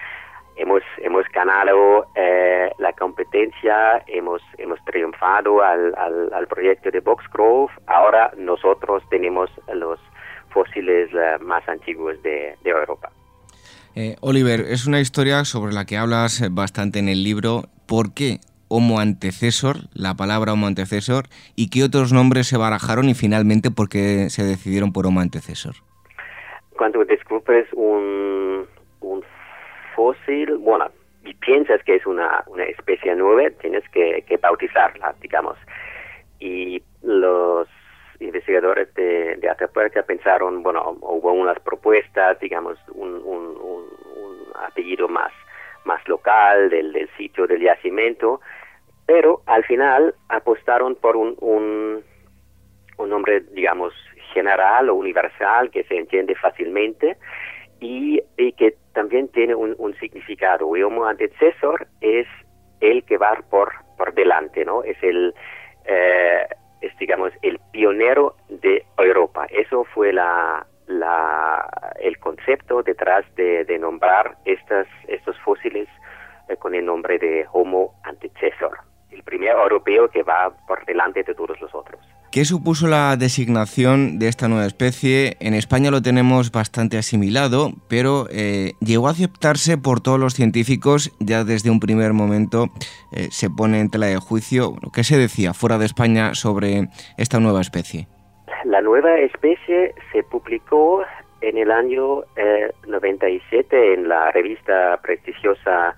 hemos, 0.55 0.83
hemos 0.97 1.25
ganado 1.29 2.07
eh, 2.15 2.71
la 2.77 2.93
competencia, 2.93 4.03
hemos, 4.07 4.41
hemos 4.57 4.83
triunfado 4.85 5.61
al, 5.61 5.93
al, 5.95 6.47
proyecto 6.47 6.91
de 6.91 6.99
Boxgrove, 6.99 7.71
ahora 7.87 8.31
nosotros 8.37 9.03
tenemos 9.09 9.49
los 9.73 9.99
fósiles 10.53 11.09
más 11.41 11.67
antiguos 11.67 12.21
de, 12.23 12.55
de 12.63 12.69
Europa. 12.69 13.11
Eh, 13.95 14.15
Oliver, 14.21 14.61
es 14.61 14.87
una 14.87 14.99
historia 14.99 15.45
sobre 15.45 15.73
la 15.73 15.85
que 15.85 15.97
hablas 15.97 16.43
bastante 16.51 16.99
en 16.99 17.09
el 17.09 17.23
libro. 17.23 17.63
¿Por 17.87 18.13
qué 18.13 18.39
Homo 18.75 18.99
antecesor, 18.99 19.75
la 19.93 20.15
palabra 20.15 20.53
Homo 20.53 20.65
antecesor, 20.65 21.25
y 21.55 21.69
qué 21.69 21.83
otros 21.83 22.11
nombres 22.11 22.47
se 22.47 22.57
barajaron 22.57 23.07
y 23.07 23.13
finalmente 23.13 23.69
por 23.69 23.87
qué 23.87 24.31
se 24.31 24.43
decidieron 24.43 24.91
por 24.91 25.05
Homo 25.05 25.19
antecesor. 25.19 25.75
Cuando 26.75 27.05
descubres 27.05 27.71
un, 27.73 28.65
un 29.01 29.23
fósil, 29.95 30.57
bueno, 30.57 30.89
y 31.23 31.35
piensas 31.35 31.83
que 31.83 31.97
es 31.97 32.05
una, 32.07 32.43
una 32.47 32.63
especie 32.63 33.15
nueva, 33.15 33.49
tienes 33.61 33.87
que, 33.89 34.23
bautizarla, 34.41 35.13
digamos. 35.21 35.55
Y 36.39 36.81
los 37.03 37.67
investigadores 38.19 38.93
de, 38.93 39.35
de 39.35 39.49
Atapuerca 39.49 40.03
pensaron, 40.03 40.63
bueno, 40.63 40.97
hubo 41.01 41.31
unas 41.33 41.59
propuestas, 41.59 42.39
digamos, 42.39 42.77
un, 42.93 43.15
un, 43.15 43.57
un, 43.57 43.93
apellido 44.55 45.07
más, 45.07 45.31
más 45.83 46.07
local 46.07 46.69
del, 46.69 46.93
del 46.93 47.09
sitio 47.17 47.47
del 47.47 47.61
yacimiento, 47.61 48.39
pero 49.05 49.41
al 49.45 49.63
final 49.65 50.15
apostaron 50.29 50.95
por 50.95 51.17
un, 51.17 51.35
un, 51.41 52.03
nombre, 53.09 53.41
digamos, 53.51 53.93
general 54.33 54.89
o 54.89 54.95
universal 54.95 55.69
que 55.71 55.83
se 55.83 55.97
entiende 55.97 56.35
fácilmente 56.35 57.17
y, 57.79 58.21
que 58.57 58.75
también 58.93 59.27
tiene 59.29 59.55
un, 59.55 59.95
significado. 59.99 60.75
Y 60.77 60.83
Homo 60.83 61.05
antecesor 61.05 61.87
es 61.99 62.27
el 62.79 63.03
que 63.03 63.17
va 63.17 63.37
por, 63.49 63.73
por 63.97 64.13
delante, 64.13 64.63
¿no? 64.63 64.83
Es 64.83 64.97
el, 65.03 65.33
eh, 65.85 66.47
es, 66.83 66.95
digamos, 66.97 67.31
el 67.41 67.59
pionero 67.71 68.35
de 68.49 68.85
Europa. 68.97 69.47
Eso 69.49 69.85
fue 69.93 70.11
la, 70.13 70.65
la, 70.87 71.93
el 71.99 72.17
concepto 72.19 72.83
detrás 72.83 73.25
de, 73.35 73.65
nombrar 73.79 74.37
estas, 74.45 74.87
estos 75.07 75.39
fósiles 75.39 75.87
eh, 76.49 76.57
con 76.57 76.75
el 76.75 76.85
nombre 76.85 77.17
de 77.17 77.45
Homo 77.51 77.95
antecesor 78.03 78.77
el 79.13 79.23
primer 79.23 79.51
europeo 79.51 80.09
que 80.09 80.23
va 80.23 80.51
por 80.67 80.83
delante 80.85 81.23
de 81.23 81.35
todos 81.35 81.59
los 81.61 81.73
otros. 81.73 82.01
¿Qué 82.33 82.45
supuso 82.45 82.87
la 82.87 83.15
designación 83.15 84.17
de 84.17 84.27
esta 84.27 84.47
nueva 84.47 84.65
especie? 84.65 85.37
En 85.39 85.53
España 85.53 85.91
lo 85.91 86.01
tenemos 86.01 86.51
bastante 86.51 86.97
asimilado, 86.97 87.73
pero 87.87 88.25
eh, 88.31 88.71
llegó 88.79 89.07
a 89.07 89.11
aceptarse 89.11 89.77
por 89.77 90.01
todos 90.01 90.19
los 90.19 90.33
científicos, 90.33 91.15
ya 91.19 91.43
desde 91.43 91.69
un 91.69 91.79
primer 91.79 92.13
momento 92.13 92.69
eh, 93.15 93.27
se 93.29 93.51
pone 93.51 93.79
en 93.79 93.91
tela 93.91 94.07
de 94.07 94.17
juicio. 94.17 94.73
¿Qué 94.95 95.03
se 95.03 95.15
decía 95.15 95.53
fuera 95.53 95.77
de 95.77 95.85
España 95.85 96.33
sobre 96.33 96.87
esta 97.19 97.39
nueva 97.39 97.61
especie? 97.61 98.07
La 98.65 98.81
nueva 98.81 99.15
especie 99.19 99.93
se 100.11 100.23
publicó 100.23 101.03
en 101.41 101.55
el 101.55 101.69
año 101.69 102.23
97 102.87 103.77
eh, 103.77 103.93
en 103.93 104.09
la 104.09 104.31
revista 104.31 104.99
prestigiosa 105.03 105.95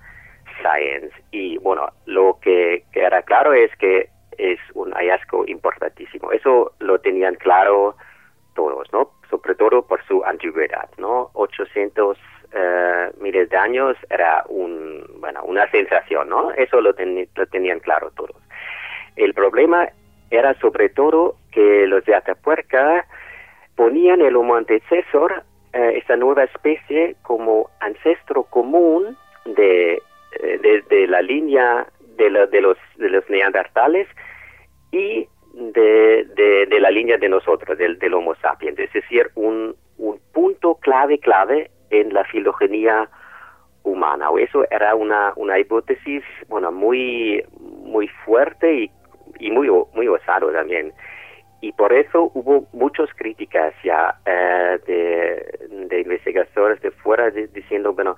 Science. 0.60 1.16
Y 1.30 1.56
bueno, 1.56 1.88
lo 2.04 2.38
que 2.42 2.84
queda 2.92 3.22
claro 3.22 3.54
es 3.54 3.74
que 3.78 4.10
es 4.38 4.58
un 4.74 4.92
hallazgo 4.92 5.44
importantísimo. 5.46 6.32
Eso 6.32 6.72
lo 6.80 6.98
tenían 6.98 7.34
claro 7.36 7.96
todos, 8.54 8.90
¿no? 8.92 9.10
Sobre 9.30 9.54
todo 9.54 9.82
por 9.86 10.04
su 10.06 10.24
antigüedad, 10.24 10.88
¿no? 10.98 11.30
800 11.34 12.18
eh, 12.52 13.10
miles 13.20 13.50
de 13.50 13.56
años 13.56 13.96
era 14.08 14.44
un, 14.48 15.04
bueno, 15.20 15.42
una 15.44 15.70
sensación, 15.70 16.28
¿no? 16.28 16.52
Eso 16.52 16.80
lo, 16.80 16.94
lo 17.34 17.46
tenían 17.46 17.80
claro 17.80 18.10
todos. 18.16 18.36
El 19.16 19.34
problema 19.34 19.88
era 20.30 20.54
sobre 20.60 20.88
todo 20.88 21.36
que 21.52 21.86
los 21.86 22.04
de 22.04 22.14
Atapuerca 22.14 23.06
ponían 23.74 24.20
el 24.20 24.36
Homo 24.36 24.56
antecesor, 24.56 25.42
eh, 25.72 25.94
esta 25.96 26.16
nueva 26.16 26.44
especie, 26.44 27.16
como 27.22 27.70
ancestro 27.80 28.44
común 28.44 29.16
de 29.44 30.00
desde 30.60 31.04
eh, 31.04 31.06
la 31.06 31.22
línea 31.22 31.86
de, 32.16 32.30
de, 32.50 32.60
los, 32.60 32.76
de 32.96 33.08
los 33.08 33.28
neandertales 33.30 34.06
y 34.96 35.28
de, 35.52 36.66
de, 36.68 36.80
la 36.80 36.90
línea 36.90 37.16
de 37.16 37.28
nosotros, 37.28 37.78
del, 37.78 37.98
del 37.98 38.14
Homo 38.14 38.34
sapiens, 38.36 38.78
es 38.78 38.92
decir, 38.92 39.30
un, 39.34 39.74
un 39.98 40.20
punto 40.32 40.74
clave, 40.76 41.18
clave 41.18 41.70
en 41.90 42.12
la 42.12 42.24
filogenia 42.24 43.08
humana. 43.82 44.28
Eso 44.38 44.64
era 44.70 44.94
una, 44.94 45.32
una 45.36 45.58
hipótesis, 45.58 46.22
bueno, 46.48 46.72
muy, 46.72 47.42
muy 47.60 48.08
fuerte 48.24 48.74
y, 48.74 48.90
y 49.38 49.50
muy, 49.50 49.68
muy 49.94 50.08
osado 50.08 50.52
también. 50.52 50.92
Y 51.62 51.72
por 51.72 51.92
eso 51.92 52.30
hubo 52.34 52.66
muchas 52.72 53.08
críticas 53.16 53.74
ya 53.82 54.14
eh, 54.26 54.78
de, 54.86 55.86
de 55.88 56.00
investigadores 56.00 56.80
de 56.82 56.90
fuera 56.90 57.30
diciendo, 57.30 57.94
bueno, 57.94 58.16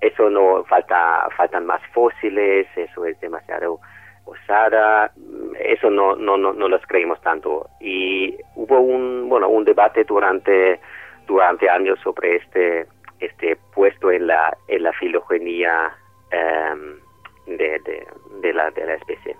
eso 0.00 0.28
no 0.28 0.64
falta 0.64 1.28
faltan 1.36 1.64
más 1.64 1.80
fósiles 1.94 2.66
eso 2.74 3.06
es 3.06 3.18
demasiado 3.20 3.78
osada 4.24 5.12
eso 5.58 5.90
no 5.90 6.16
no 6.16 6.36
no 6.36 6.52
no 6.52 6.68
los 6.68 6.82
creemos 6.86 7.20
tanto 7.22 7.68
y 7.80 8.34
hubo 8.56 8.80
un 8.80 9.28
bueno 9.28 9.48
un 9.48 9.64
debate 9.64 10.04
durante 10.04 10.80
durante 11.26 11.68
años 11.68 11.98
sobre 12.02 12.36
este 12.36 12.86
este 13.20 13.56
puesto 13.74 14.10
en 14.10 14.26
la 14.26 14.56
en 14.68 14.82
la 14.82 14.92
filogenia 14.92 15.92
em, 16.30 17.00
de, 17.46 17.80
de, 18.40 18.52
la 18.52 18.70
de 18.70 18.86
la 18.86 18.94
especie 18.94 19.36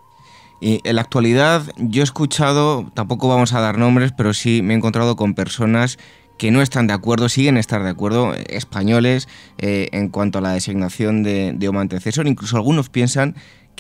y 0.61 0.81
en 0.85 0.95
la 0.95 1.03
actualidad 1.03 1.63
yo 1.77 2.03
he 2.03 2.05
escuchado, 2.05 2.89
tampoco 2.95 3.29
vamos 3.29 3.53
a 3.53 3.61
dar 3.61 3.79
nombres, 3.79 4.13
pero 4.17 4.33
sí 4.33 4.63
me 4.63 4.75
he 4.75 4.77
encontrado 4.77 5.17
con 5.17 5.35
personas 5.35 5.99
que 6.39 6.53
no 6.53 6.63
están 6.63 6.87
de 6.87 6.93
acuerdo, 6.93 7.29
siguen 7.29 7.57
estar 7.57 7.83
de 7.83 7.91
acuerdo, 7.91 8.33
españoles, 8.35 9.29
eh, 9.59 9.89
en 9.93 10.09
cuanto 10.09 10.39
a 10.39 10.41
la 10.41 10.53
designación 10.53 11.25
de, 11.25 11.53
de 11.53 11.69
Homo 11.69 11.81
antecesor. 11.81 12.29
Incluso 12.29 12.57
algunos 12.57 12.91
piensan 12.91 13.35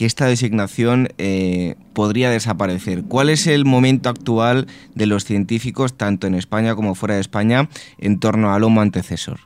esta 0.04 0.26
designación 0.26 1.08
eh, 1.18 1.74
podría 1.94 2.30
desaparecer. 2.30 3.00
¿Cuál 3.08 3.30
es 3.30 3.46
el 3.46 3.64
momento 3.64 4.08
actual 4.08 4.66
de 4.94 5.06
los 5.06 5.24
científicos, 5.24 5.96
tanto 5.96 6.26
en 6.26 6.34
España 6.34 6.74
como 6.74 6.94
fuera 6.94 7.14
de 7.14 7.20
España, 7.20 7.68
en 7.98 8.20
torno 8.20 8.52
al 8.52 8.64
Homo 8.64 8.80
antecesor? 8.80 9.38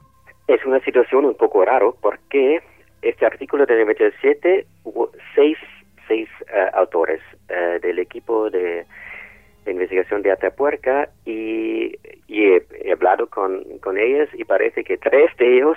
Es 0.49 0.65
una 0.65 0.81
situación 0.81 1.25
un 1.25 1.35
poco 1.35 1.65
raro 1.65 1.97
porque 2.01 2.61
este 3.03 3.27
artículo 3.27 3.67
de 3.67 3.77
97 3.77 4.67
hubo 4.85 5.11
seis, 5.35 5.59
seis 6.07 6.29
autores 6.75 7.21
del 7.83 7.99
equipo 7.99 8.51
de, 8.51 8.85
investigación 9.67 10.23
de 10.23 10.31
Atapuerca 10.31 11.09
y 11.25 11.97
hablado 12.93 13.27
con, 13.27 13.65
con 13.81 13.99
ellos 13.99 14.29
y 14.35 14.45
parece 14.45 14.85
que 14.85 14.97
tres 14.97 15.31
de 15.39 15.57
ellos 15.57 15.77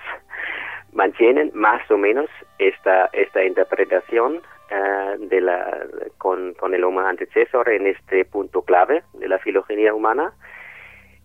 mantienen 0.93 1.51
más 1.53 1.89
o 1.91 1.97
menos 1.97 2.29
esta, 2.57 3.09
esta 3.13 3.43
interpretación 3.43 4.41
de 4.69 5.41
la, 5.41 5.85
con, 6.17 6.55
el 6.73 6.83
Homo 6.83 7.01
antecesor 7.01 7.69
en 7.69 7.87
este 7.87 8.25
punto 8.25 8.61
clave 8.61 9.03
de 9.13 9.27
la 9.27 9.39
filogenia 9.39 9.93
humana. 9.93 10.33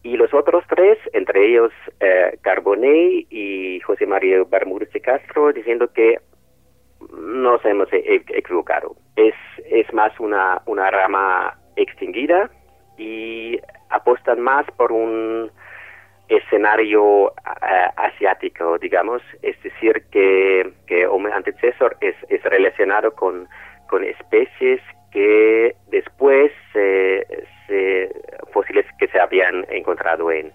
Y 0.02 0.16
los 0.16 0.34
otros 0.34 0.64
tres, 0.68 0.98
entre 1.12 1.48
ellos 1.48 1.72
eh, 2.00 2.38
Carbonell 2.42 3.26
y 3.30 3.80
José 3.80 4.06
María 4.06 4.42
Bermúdez 4.44 4.92
de 4.92 5.00
Castro, 5.00 5.52
diciendo 5.52 5.90
que 5.92 6.18
nos 7.18 7.64
hemos 7.64 7.90
e-, 7.92 7.98
e-, 7.98 8.38
equivocado. 8.38 8.96
Es, 9.16 9.34
es 9.66 9.92
más 9.94 10.18
una, 10.20 10.60
una 10.66 10.90
rama 10.90 11.58
extinguida 11.76 12.50
y 12.98 13.58
apostan 13.90 14.40
más 14.40 14.66
por 14.76 14.92
un 14.92 15.50
escenario 16.28 17.28
eh, 17.30 17.88
asiático, 17.96 18.78
digamos, 18.78 19.22
es 19.42 19.60
decir, 19.62 20.04
que, 20.10 20.72
que 20.86 21.06
Homo 21.06 21.28
antecesor 21.32 21.96
es, 22.00 22.14
es 22.28 22.42
relacionado 22.44 23.14
con, 23.14 23.48
con 23.88 24.04
especies 24.04 24.80
que 25.12 25.76
después 25.90 26.50
se, 26.72 27.26
fósiles 28.52 28.84
que 28.98 29.06
se 29.08 29.20
habían 29.20 29.64
encontrado 29.70 30.30
en, 30.30 30.52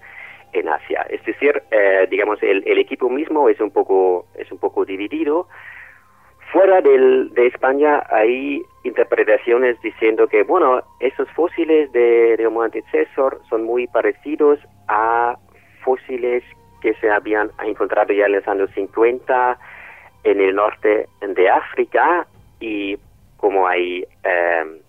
en 0.54 0.70
Asia. 0.70 1.06
Es 1.10 1.24
decir, 1.26 1.62
eh, 1.72 2.08
digamos, 2.10 2.42
el, 2.44 2.64
el, 2.66 2.78
equipo 2.78 3.10
mismo 3.10 3.50
es 3.50 3.60
un 3.60 3.72
poco, 3.72 4.28
es 4.36 4.52
un 4.52 4.60
poco 4.60 4.86
dividido. 4.86 5.48
Fuera 6.52 6.82
del, 6.82 7.32
de 7.34 7.48
España 7.48 8.04
hay 8.10 8.64
interpretaciones 8.84 9.80
diciendo 9.82 10.28
que, 10.28 10.44
bueno, 10.44 10.82
esos 11.00 11.30
fósiles 11.32 11.92
de, 11.92 12.38
de 12.38 12.48
Homo 12.48 12.64
antecesor 12.64 13.42
son 13.50 13.64
muy 13.64 13.88
parecidos 13.88 14.60
a 14.88 15.38
fósiles 15.84 16.44
que 16.82 16.94
se 16.96 17.10
habían 17.10 17.52
encontrado 17.64 18.14
ya 18.14 18.26
en 18.26 18.34
los 18.34 18.48
años 18.48 18.70
50 18.74 19.60
en 20.24 20.42
el 20.42 20.56
norte 20.56 21.08
de 21.22 21.50
África 21.50 22.28
y 22.60 22.98
como 23.38 23.68
hay, 23.68 24.06
eh, 24.24 24.82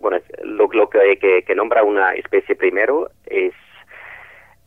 bueno, 0.00 0.18
lo, 0.42 0.90
que, 0.90 1.44
que, 1.46 1.54
nombra 1.54 1.84
una 1.84 2.12
especie 2.14 2.56
primero 2.56 3.08
es, 3.26 3.54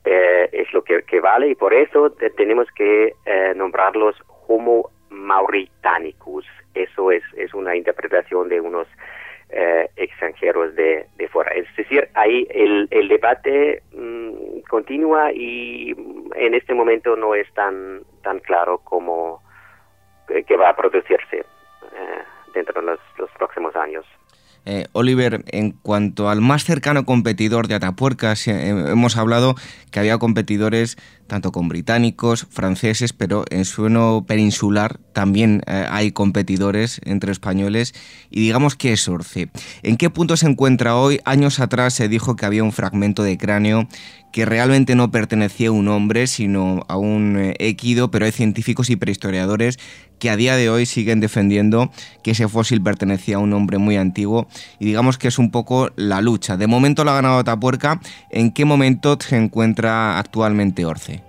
eh, 0.05 0.49
es 0.51 0.73
lo 0.73 0.83
que, 0.83 1.19
vale 1.19 1.49
y 1.49 1.55
por 1.55 1.73
eso 1.73 2.11
tenemos 2.37 2.67
que 2.71 3.13
eh, 3.25 3.53
nombrarlos 3.55 4.15
Homo 4.47 4.89
mauritanicus. 5.09 6.45
Eso 6.73 7.11
es, 7.11 7.23
es 7.35 7.53
una 7.53 7.75
interpretación 7.75 8.47
de 8.47 8.61
unos 8.61 8.87
extranjeros 9.95 10.75
de, 10.75 11.07
de, 11.17 11.27
fuera. 11.27 11.51
Es 11.51 11.65
decir, 11.75 12.07
ahí 12.13 12.47
el, 12.51 12.87
el 12.91 13.07
debate 13.07 13.81
mm, 13.93 14.59
continúa 14.69 15.31
y 15.31 15.91
en 16.35 16.53
este 16.53 16.73
momento 16.73 17.15
no 17.15 17.33
es 17.33 17.51
tan, 17.53 18.03
tan 18.21 18.39
claro 18.39 18.79
como 18.79 19.41
que 20.27 20.57
va 20.57 20.69
a 20.69 20.75
producirse 20.75 21.43
dentro 22.53 22.81
de 22.81 22.97
los, 23.17 23.31
próximos 23.37 23.75
años. 23.75 24.05
Eh, 24.65 24.85
Oliver, 24.91 25.43
en 25.47 25.71
cuanto 25.71 26.29
al 26.29 26.41
más 26.41 26.63
cercano 26.63 27.05
competidor 27.05 27.67
de 27.67 27.75
Atapuerca, 27.75 28.33
eh, 28.33 28.69
hemos 28.69 29.17
hablado 29.17 29.55
que 29.91 29.99
había 29.99 30.17
competidores 30.17 30.97
tanto 31.27 31.51
con 31.51 31.67
británicos, 31.67 32.47
franceses, 32.49 33.13
pero 33.13 33.45
en 33.51 33.63
sueno 33.63 34.25
peninsular 34.27 34.99
también 35.13 35.61
eh, 35.67 35.85
hay 35.89 36.11
competidores 36.11 36.99
entre 37.05 37.31
españoles. 37.31 37.93
Y 38.29 38.41
digamos 38.41 38.75
que 38.75 38.93
es 38.93 39.07
Orce. 39.07 39.49
¿En 39.83 39.97
qué 39.97 40.09
punto 40.09 40.35
se 40.37 40.47
encuentra 40.47 40.95
hoy? 40.95 41.19
Años 41.25 41.59
atrás 41.59 41.93
se 41.93 42.09
dijo 42.09 42.35
que 42.35 42.45
había 42.45 42.63
un 42.63 42.71
fragmento 42.71 43.23
de 43.23 43.37
cráneo 43.37 43.87
que 44.31 44.45
realmente 44.45 44.95
no 44.95 45.09
pertenecía 45.09 45.69
a 45.69 45.71
un 45.71 45.87
hombre, 45.87 46.27
sino 46.27 46.85
a 46.87 46.97
un 46.97 47.53
equido, 47.57 48.11
pero 48.11 48.25
hay 48.25 48.31
científicos 48.31 48.89
y 48.91 48.95
prehistoriadores 48.95 49.79
que 50.19 50.29
a 50.29 50.35
día 50.35 50.55
de 50.55 50.69
hoy 50.69 50.85
siguen 50.85 51.19
defendiendo 51.19 51.89
que 52.23 52.31
ese 52.31 52.47
fósil 52.47 52.81
pertenecía 52.83 53.37
a 53.37 53.39
un 53.39 53.53
hombre 53.53 53.77
muy 53.77 53.97
antiguo 53.97 54.47
y 54.79 54.85
digamos 54.85 55.17
que 55.17 55.27
es 55.27 55.39
un 55.39 55.51
poco 55.51 55.89
la 55.95 56.21
lucha. 56.21 56.57
De 56.57 56.67
momento 56.67 57.03
lo 57.03 57.11
ha 57.11 57.15
ganado 57.15 57.43
Tapuerca. 57.43 57.99
¿En 58.29 58.53
qué 58.53 58.65
momento 58.65 59.15
se 59.19 59.37
encuentra 59.37 60.19
actualmente 60.19 60.85
Orce? 60.85 61.23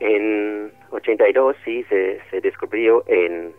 En 0.00 0.72
82 0.90 1.56
sí 1.64 1.84
se, 1.88 2.40
descubrió 2.40 3.04
en, 3.06 3.52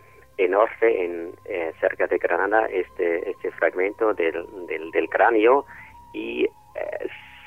Orce, 0.54 1.04
en, 1.04 1.32
eh, 1.44 1.72
cerca 1.80 2.06
de 2.06 2.18
Granada, 2.18 2.66
este, 2.66 3.30
este 3.30 3.50
fragmento 3.52 4.14
del, 4.14 4.44
del, 4.68 5.08
cráneo 5.08 5.64
y 6.12 6.44
eh, 6.44 6.48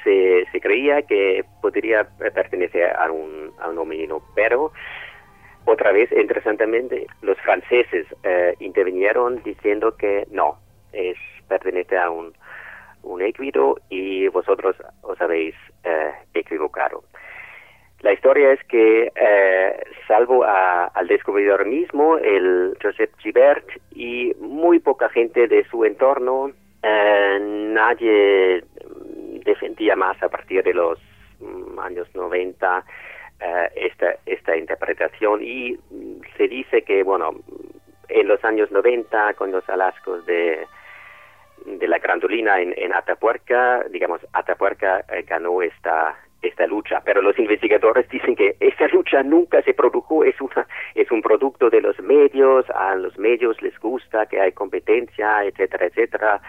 se, 0.04 0.46
se, 0.52 0.60
creía 0.60 1.02
que 1.02 1.44
podría 1.62 2.08
pertenecer 2.18 2.96
a 2.96 3.12
un, 3.12 3.52
a 3.60 3.70
un 3.70 3.78
homínido, 3.78 4.22
pero 4.36 4.72
otra 5.70 5.92
vez, 5.92 6.12
interesantemente, 6.12 7.08
los 7.22 7.38
franceses 7.40 8.06
eh, 8.24 8.56
intervinieron 8.60 9.42
diciendo 9.44 9.96
que 9.96 10.28
no, 10.32 10.58
es 10.94 11.18
pertenece 11.48 11.98
a 11.98 12.10
un, 12.10 12.34
un 13.04 13.22
equido 13.22 13.78
y 13.90 14.28
vosotros 14.28 14.76
os 15.02 15.20
habéis 15.22 15.56
eh, 15.84 16.12
equivocado. 16.34 17.04
La 18.02 18.14
historia 18.14 18.54
es 18.54 18.64
que, 18.66 19.12
eh, 19.14 19.84
salvo 20.08 20.46
al 20.46 21.08
descubridor 21.08 21.66
mismo, 21.66 22.18
el 22.18 22.78
Joseph 22.82 23.12
Gibert, 23.18 23.68
y 23.94 24.34
muy 24.40 24.80
poca 24.80 25.10
gente 25.10 25.48
de 25.48 25.66
su 25.66 25.84
entorno, 25.84 26.52
nadie 26.82 28.64
defendía 29.44 29.96
más 29.98 30.22
a 30.24 30.30
partir 30.30 30.64
de 30.64 30.74
los 30.74 30.98
mm, 31.40 31.80
años 31.80 32.08
90 32.14 32.86
eh, 33.40 33.70
esta, 33.76 34.16
esta 34.26 34.58
interpretación 34.58 35.42
y 35.42 35.78
se 36.38 36.48
dice 36.48 36.82
que, 36.84 37.04
bueno, 37.04 37.32
en 38.10 38.28
los 38.28 38.44
años 38.44 38.72
90, 38.72 39.34
con 39.36 39.52
los 39.52 39.68
alascos 39.70 40.26
de, 40.26 40.66
de 41.66 41.88
la 41.88 42.00
grandolina 42.00 42.60
en, 42.60 42.94
Atapuerca, 42.94 43.84
digamos, 43.90 44.22
Atapuerca 44.34 45.06
eh, 45.10 45.24
ganó 45.28 45.62
esta 45.62 46.18
esta 46.42 46.66
lucha, 46.68 47.02
pero 47.04 47.22
los 47.22 47.38
investigadores 47.38 48.08
dicen 48.08 48.34
que 48.34 48.56
esta 48.62 48.88
lucha 48.88 49.22
nunca 49.24 49.62
se 49.62 49.74
produjo, 49.74 50.24
es 50.24 50.40
una 50.40 50.66
es 50.96 51.12
un 51.12 51.22
producto 51.22 51.70
de 51.70 51.82
los 51.82 52.00
medios, 52.00 52.66
a 52.70 52.96
los 52.96 53.18
medios 53.18 53.62
les 53.62 53.78
gusta 53.78 54.26
que 54.26 54.40
hay 54.40 54.54
competencia, 54.54 55.44
etcétera, 55.44 55.88
etcétera. 55.88 56.42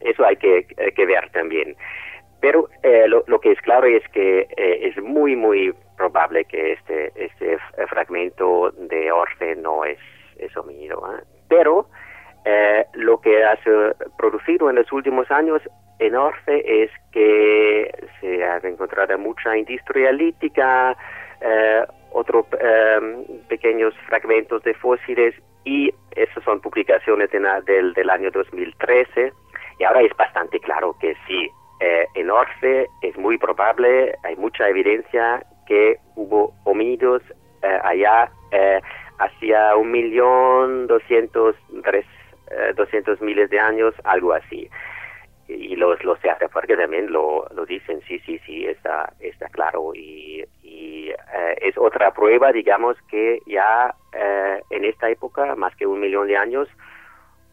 Eso 0.00 0.24
hay 0.24 0.36
que, 0.36 0.64
que 0.64 1.06
ver 1.06 1.30
también. 1.30 1.76
Pero 2.40 2.68
eh, 2.82 3.06
lo, 3.06 3.22
lo, 3.26 3.40
que 3.40 3.52
es 3.52 3.60
claro 3.60 3.86
es 3.86 4.02
que 4.08 4.48
eh, 4.56 4.88
es 4.88 4.96
muy, 5.00 5.36
muy 5.36 5.74
probable 6.00 6.46
que 6.46 6.72
este, 6.72 7.12
este 7.14 7.58
fragmento 7.88 8.70
de 8.70 9.12
Orfe 9.12 9.54
no 9.56 9.84
es, 9.84 9.98
es 10.38 10.56
homínido. 10.56 10.96
¿eh? 11.14 11.22
Pero 11.46 11.88
eh, 12.46 12.86
lo 12.94 13.20
que 13.20 13.44
ha 13.44 13.58
producido 14.16 14.70
en 14.70 14.76
los 14.76 14.90
últimos 14.92 15.30
años 15.30 15.60
en 15.98 16.16
Orfe 16.16 16.84
es 16.84 16.90
que 17.12 17.90
se 18.18 18.42
ha 18.42 18.56
encontrado 18.62 19.18
mucha 19.18 19.54
industria 19.58 20.10
lítica, 20.12 20.96
eh, 21.42 21.84
otros 22.12 22.46
pequeños 23.48 23.94
fragmentos 24.08 24.62
de 24.62 24.72
fósiles 24.74 25.34
y 25.64 25.92
esas 26.16 26.42
son 26.44 26.60
publicaciones 26.60 27.30
del, 27.30 27.92
del 27.92 28.10
año 28.10 28.30
2013 28.30 29.32
y 29.78 29.84
ahora 29.84 30.00
es 30.00 30.16
bastante 30.16 30.58
claro 30.60 30.96
que 30.98 31.14
sí, 31.26 31.48
eh, 31.80 32.06
en 32.14 32.30
Orfe 32.30 32.86
es 33.00 33.16
muy 33.16 33.38
probable, 33.38 34.14
hay 34.22 34.36
mucha 34.36 34.68
evidencia 34.68 35.42
que 35.70 35.98
hubo 36.16 36.52
homínidos 36.64 37.22
eh, 37.62 37.78
allá 37.84 38.28
eh, 38.50 38.80
hacia 39.20 39.76
un 39.76 39.92
millón 39.92 40.88
doscientos 40.88 41.54
tres 41.84 42.04
doscientos 42.74 43.20
miles 43.20 43.48
de 43.48 43.60
años, 43.60 43.94
algo 44.02 44.32
así. 44.32 44.68
Y 45.46 45.76
los, 45.76 46.02
los 46.02 46.20
de 46.20 46.48
porque 46.52 46.76
también 46.76 47.12
lo, 47.12 47.46
lo 47.54 47.64
dicen, 47.64 48.00
sí, 48.08 48.18
sí, 48.26 48.40
sí, 48.44 48.66
está, 48.66 49.12
está 49.20 49.46
claro. 49.50 49.92
Y, 49.94 50.44
y 50.64 51.12
es 51.60 51.78
otra 51.78 52.12
prueba, 52.12 52.50
digamos, 52.50 52.96
que 53.08 53.38
ya 53.46 53.94
en 54.68 54.84
esta 54.84 55.08
época, 55.10 55.54
más 55.54 55.76
que 55.76 55.86
un 55.86 56.00
millón 56.00 56.26
de 56.26 56.36
años, 56.36 56.68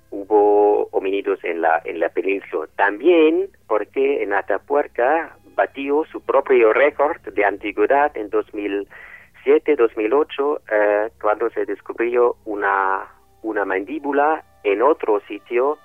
hubo 0.09 0.87
homínidos 0.91 1.43
en 1.43 1.61
la, 1.61 1.79
en 1.85 1.99
la 1.99 2.09
península. 2.09 2.67
También 2.75 3.49
porque 3.67 4.23
en 4.23 4.33
Atapuerca 4.33 5.37
batió 5.57 6.05
su 6.05 6.21
propio 6.21 6.71
récord 6.71 7.19
de 7.21 7.43
antigüedad 7.43 8.15
en 8.15 8.29
2007-2008 8.29 10.61
eh, 10.71 11.09
cuando 11.19 11.49
se 11.49 11.65
descubrió 11.65 12.37
una, 12.45 13.11
una 13.41 13.65
mandíbula 13.65 14.45
en 14.63 14.83
otro 14.83 15.19
sitio 15.27 15.79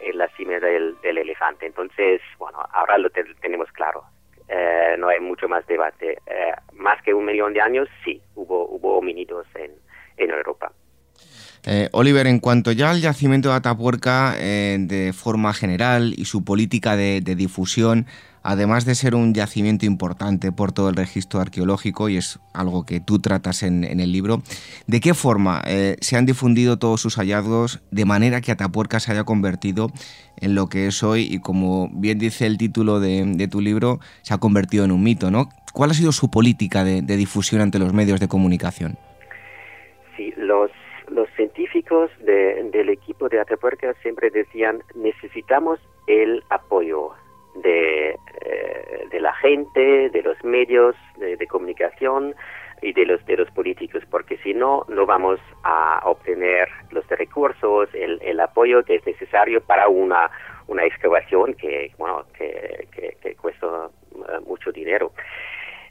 en 0.00 0.16
la 0.16 0.28
cima 0.36 0.60
del, 0.60 0.96
elefante. 1.02 1.66
Entonces, 1.66 2.22
bueno, 2.38 2.64
ahora 2.72 2.96
lo 2.98 3.10
tenemos 3.10 3.70
claro. 3.72 4.04
Eh, 4.48 4.94
no 4.98 5.08
hay 5.08 5.18
mucho 5.20 5.48
más 5.48 5.66
debate. 5.66 6.18
Eh, 6.26 6.52
más 6.74 7.02
que 7.02 7.12
un 7.12 7.24
millón 7.24 7.52
de 7.52 7.60
años, 7.60 7.88
sí, 8.04 8.22
hubo, 8.36 8.68
hubo 8.68 8.98
homínidos 8.98 9.48
en, 9.56 9.72
en 10.18 10.30
Europa. 10.30 10.70
Eh, 11.66 11.88
Oliver, 11.92 12.26
en 12.26 12.40
cuanto 12.40 12.72
ya 12.72 12.90
al 12.90 13.00
yacimiento 13.00 13.48
de 13.48 13.54
Atapuerca 13.54 14.34
eh, 14.38 14.76
de 14.78 15.14
forma 15.14 15.54
general 15.54 16.12
y 16.16 16.26
su 16.26 16.44
política 16.44 16.94
de, 16.94 17.22
difusión, 17.22 18.04
además 18.42 18.84
de 18.84 18.94
ser 18.94 19.14
un 19.14 19.32
yacimiento 19.32 19.86
importante 19.86 20.52
por 20.52 20.72
todo 20.72 20.90
el 20.90 20.96
registro 20.96 21.40
arqueológico, 21.40 22.10
y 22.10 22.18
es 22.18 22.38
algo 22.52 22.84
que 22.84 23.00
tú 23.00 23.18
tratas 23.18 23.62
en, 23.62 23.84
el 23.84 24.12
libro, 24.12 24.42
¿de 24.86 25.00
qué 25.00 25.14
forma 25.14 25.62
eh, 25.66 25.96
se 26.00 26.18
han 26.18 26.26
difundido 26.26 26.78
todos 26.78 27.00
sus 27.00 27.16
hallazgos 27.16 27.80
de 27.90 28.04
manera 28.04 28.42
que 28.42 28.52
Atapuerca 28.52 29.00
se 29.00 29.12
haya 29.12 29.24
convertido 29.24 29.90
en 30.36 30.54
lo 30.54 30.68
que 30.68 30.86
es 30.86 31.02
hoy 31.02 31.26
y 31.30 31.38
como 31.38 31.88
bien 31.94 32.18
dice 32.18 32.44
el 32.44 32.58
título 32.58 33.00
de, 33.00 33.48
tu 33.50 33.62
libro, 33.62 34.00
se 34.20 34.34
ha 34.34 34.38
convertido 34.38 34.84
en 34.84 34.92
un 34.92 35.02
mito, 35.02 35.30
¿no? 35.30 35.48
¿Cuál 35.72 35.90
ha 35.90 35.94
sido 35.94 36.12
su 36.12 36.30
política 36.30 36.84
de, 36.84 37.00
difusión 37.16 37.62
ante 37.62 37.78
los 37.78 37.94
medios 37.94 38.20
de 38.20 38.28
comunicación? 38.28 38.98
Sí, 40.16 40.32
los, 40.36 40.70
los 41.08 41.28
científicos 41.94 42.72
del 42.72 42.88
equipo 42.88 43.28
de 43.28 43.40
Atapuerca 43.40 43.94
siempre 44.02 44.30
decían 44.30 44.82
necesitamos 44.94 45.78
el 46.06 46.42
apoyo 46.50 47.10
de, 47.56 48.10
eh, 48.10 49.06
de 49.10 49.20
la 49.20 49.32
gente, 49.34 50.10
de 50.10 50.22
los 50.22 50.42
medios 50.44 50.96
de, 51.18 51.46
comunicación 51.46 52.34
y 52.82 52.92
de 52.92 53.06
los 53.06 53.24
de 53.26 53.36
los 53.36 53.50
políticos, 53.52 54.02
porque 54.10 54.36
si 54.38 54.52
no, 54.54 54.84
no 54.88 55.06
vamos 55.06 55.38
a 55.62 56.00
obtener 56.04 56.68
los 56.90 57.06
recursos, 57.08 57.88
el, 57.94 58.20
el 58.22 58.40
apoyo 58.40 58.82
que 58.82 58.96
es 58.96 59.06
necesario 59.06 59.60
para 59.60 59.88
una, 59.88 60.30
una 60.66 60.84
excavación 60.84 61.54
que, 61.54 61.92
bueno, 61.96 62.24
que, 62.36 62.88
que, 63.22 63.36
cuesta 63.36 63.88
eh, 64.14 64.40
mucho 64.46 64.72
dinero 64.72 65.12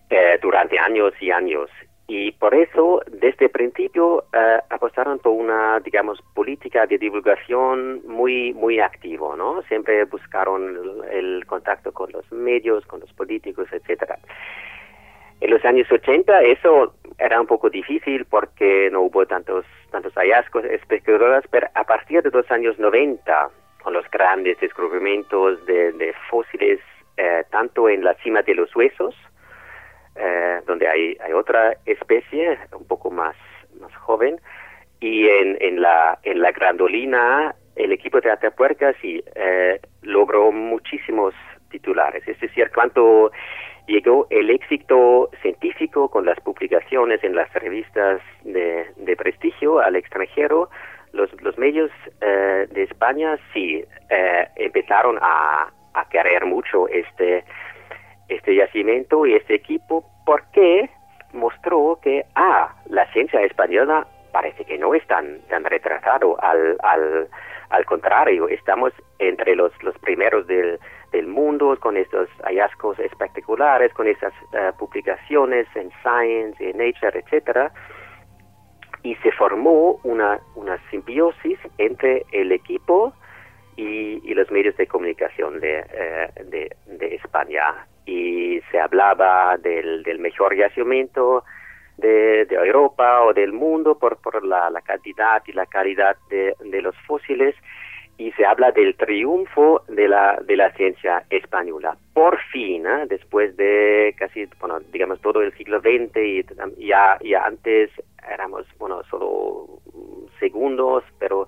eh, 0.09 0.37
durante 0.41 0.77
años 0.77 1.13
y 1.21 1.31
años. 1.31 1.69
Y 2.07 2.33
por 2.33 2.53
eso, 2.53 3.01
desde 3.07 3.45
el 3.45 3.51
principio, 3.51 4.25
eh, 4.33 4.59
apostaron 4.69 5.19
por 5.19 5.31
una, 5.31 5.79
digamos, 5.79 6.21
política 6.33 6.85
de 6.85 6.97
divulgación 6.97 8.01
muy, 8.05 8.53
muy 8.53 8.79
activo, 8.81 9.37
¿no? 9.37 9.61
Siempre 9.63 10.03
buscaron 10.05 11.03
el, 11.09 11.45
contacto 11.45 11.93
con 11.93 12.11
los 12.11 12.29
medios, 12.31 12.85
con 12.87 12.99
los 12.99 13.11
políticos, 13.13 13.67
etcétera. 13.71 14.19
En 15.39 15.49
los 15.49 15.63
años 15.63 15.89
80 15.91 16.41
eso 16.41 16.93
era 17.17 17.39
un 17.39 17.47
poco 17.47 17.69
difícil 17.69 18.25
porque 18.25 18.89
no 18.91 19.01
hubo 19.01 19.25
tantos, 19.25 19.65
tantos 19.91 20.13
hallazgos 20.13 20.65
espectaculares, 20.65 21.45
pero 21.51 21.67
a 21.73 21.83
partir 21.85 22.21
de 22.21 22.31
los 22.31 22.49
años 22.51 22.77
90, 22.79 23.49
con 23.81 23.93
los 23.93 24.09
grandes 24.11 24.59
descubrimientos 24.59 25.65
de, 25.65 26.13
fósiles, 26.29 26.79
eh, 27.17 27.43
tanto 27.49 27.87
en 27.87 28.03
la 28.03 28.13
cima 28.15 28.41
de 28.41 28.55
los 28.55 28.75
huesos, 28.75 29.15
eh, 30.15 30.62
donde 30.67 30.88
hay, 30.88 31.17
hay 31.23 31.34
otra 31.34 31.76
especie 31.86 32.58
un 32.78 32.86
poco 32.86 33.10
más, 33.10 33.36
más 33.80 33.93
joven, 33.95 34.39
y 34.99 35.28
en, 35.28 35.58
en, 35.60 35.82
la, 35.82 36.19
en 36.23 36.41
la 36.41 36.52
Grandolina 36.52 37.56
el 37.76 37.91
equipo 37.91 38.21
de 38.21 38.32
Atapuerca 38.32 38.93
sí 39.02 39.23
eh, 39.36 39.80
logró 40.04 40.52
muchísimos 40.52 41.34
titulares, 41.71 42.28
es 42.28 42.39
decir, 42.39 42.69
cuánto 42.73 43.32
llegó 43.88 44.28
el 44.30 44.49
éxito 44.52 45.30
científico 45.41 46.10
con 46.10 46.26
las 46.26 46.39
publicaciones 46.41 47.23
en 47.23 47.36
las 47.36 47.52
revistas 47.54 48.21
de, 48.43 48.86
de 48.95 49.15
prestigio 49.15 49.80
al 49.80 49.95
extranjero, 49.95 50.69
los, 51.12 51.30
los 51.41 51.58
medios 51.58 51.91
eh, 52.21 52.67
de 52.71 52.84
España 52.84 53.38
sí 53.54 53.84
empezaron 54.56 55.17
a, 55.21 55.71
a 55.93 56.10
querer 56.10 56.45
mucho 56.45 56.88
este 56.88 57.43
este 58.27 58.55
yacimiento 58.55 59.25
y 59.25 59.33
este 59.33 59.55
equipo 59.55 60.05
porque 60.25 60.89
mostró 61.33 61.99
que, 62.01 62.25
ah, 62.36 62.73
la 62.89 63.12
ciencia 63.12 63.41
española 63.41 64.07
parece 64.31 64.65
que 64.65 64.77
no 64.77 64.93
es 64.93 65.05
tan, 65.07 65.41
tan 65.49 65.63
retrasado, 65.63 66.41
al, 66.43 66.77
al, 66.81 67.27
al 67.69 67.86
contrario, 67.86 68.47
estamos 68.49 68.91
entre 69.19 69.55
los, 69.55 69.71
los 69.83 69.97
primeros 69.99 70.47
del, 70.47 70.79
del 71.12 71.27
mundo 71.27 71.77
con 71.79 71.97
estos 71.97 72.27
hallazgos 72.43 72.99
espectaculares, 72.99 73.93
con 73.93 74.07
esas 74.07 74.33
eh, 74.53 74.71
publicaciones 74.77 75.67
en 75.75 75.91
Science, 76.01 76.57
en 76.59 76.77
Nature, 76.77 77.19
etcétera, 77.19 77.71
y 79.03 79.15
se 79.17 79.31
formó 79.31 79.99
una, 80.03 80.39
una 80.55 80.77
simbiosis 80.89 81.59
entre 81.77 82.25
el 82.31 82.51
equipo 82.51 83.13
y, 83.75 84.21
y 84.23 84.33
los 84.33 84.49
medios 84.51 84.75
de 84.77 84.88
comunicación 84.88 85.59
de, 85.59 85.79
eh, 85.79 86.29
de, 86.45 86.75
de 86.88 87.15
España 87.15 87.86
y 88.05 88.61
se 88.71 88.79
hablaba 88.79 89.57
del, 89.57 90.03
del 90.03 90.19
mejor 90.19 90.55
yacimiento 90.55 91.43
de, 91.97 92.47
Europa 92.49 93.23
o 93.23 93.33
del 93.33 93.53
mundo 93.53 93.97
por, 93.97 94.17
por 94.17 94.43
la, 94.45 94.69
la 94.69 94.81
cantidad 94.81 95.41
y 95.45 95.53
la 95.53 95.65
calidad 95.65 96.17
de, 96.29 96.55
de, 96.63 96.81
los 96.81 96.95
fósiles 97.07 97.55
y 98.17 98.31
se 98.33 98.45
habla 98.45 98.71
del 98.71 98.95
triunfo 98.95 99.83
de 99.87 100.07
la, 100.07 100.39
de 100.45 100.55
la 100.55 100.71
ciencia 100.73 101.23
española. 101.29 101.97
Por 102.13 102.39
fin, 102.51 102.85
¿eh? 102.85 103.05
después 103.07 103.55
de 103.57 104.15
casi, 104.17 104.47
bueno, 104.59 104.79
digamos, 104.91 105.19
todo 105.21 105.41
el 105.41 105.53
siglo 105.57 105.79
XX 105.79 106.17
y 106.17 106.45
ya, 106.87 107.17
ya 107.23 107.45
antes 107.45 107.89
éramos, 108.31 108.65
bueno, 108.77 109.03
solo 109.09 109.67
segundos, 110.39 111.03
pero 111.19 111.47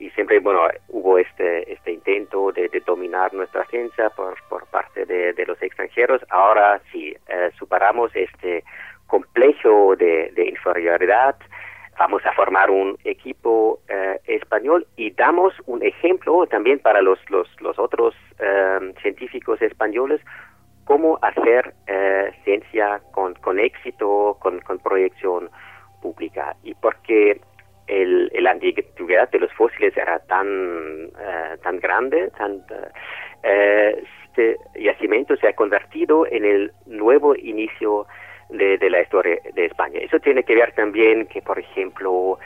y 0.00 0.08
siempre 0.10 0.40
bueno 0.40 0.62
hubo 0.88 1.18
este 1.18 1.72
este 1.72 1.92
intento 1.92 2.50
de, 2.52 2.68
dominar 2.84 3.32
nuestra 3.34 3.64
ciencia 3.66 4.08
por, 4.10 4.34
por 4.48 4.66
parte 4.68 5.04
de, 5.04 5.44
los 5.46 5.60
extranjeros. 5.62 6.22
Ahora 6.30 6.80
sí 6.90 7.14
eh, 7.28 7.50
superamos 7.58 8.10
este 8.14 8.64
complejo 9.06 9.94
de, 9.96 10.32
inferioridad. 10.48 11.36
Vamos 11.98 12.24
a 12.24 12.32
formar 12.32 12.70
un 12.70 12.96
equipo 13.04 13.80
eh, 13.88 14.18
español 14.24 14.86
y 14.96 15.10
damos 15.10 15.52
un 15.66 15.82
ejemplo 15.82 16.46
también 16.46 16.78
para 16.78 17.02
los 17.02 17.18
los, 17.28 17.48
los 17.60 17.78
otros 17.78 18.14
eh, 18.38 18.94
científicos 19.02 19.60
españoles 19.60 20.20
cómo 20.84 21.18
hacer 21.22 21.74
ciencia 22.42 23.00
con, 23.12 23.34
con 23.34 23.60
éxito 23.60 24.38
con, 24.40 24.60
con 24.60 24.78
proyección 24.78 25.50
pública. 26.00 26.56
Y 26.64 26.74
porque 26.74 27.40
el, 27.90 28.30
el 28.32 28.46
antigüedad 28.46 29.28
de 29.30 29.40
los 29.40 29.52
fósiles 29.52 29.96
era 29.96 30.20
tan, 30.20 30.46
eh, 31.18 31.56
tan 31.62 31.78
grande, 31.80 32.30
tan, 32.38 32.62
eh, 33.42 34.02
este 34.26 34.56
yacimiento 34.78 35.36
se 35.36 35.48
ha 35.48 35.52
convertido 35.54 36.26
en 36.26 36.44
el 36.44 36.72
nuevo 36.86 37.34
inicio 37.34 38.06
de, 38.48 38.78
la 38.88 39.02
historia 39.02 39.38
de 39.54 39.66
España. 39.66 40.00
Eso 40.00 40.18
tiene 40.20 40.44
que 40.44 40.54
ver 40.54 40.72
también 40.74 41.26
que, 41.26 41.42
por 41.42 41.58
ejemplo, 41.58 42.38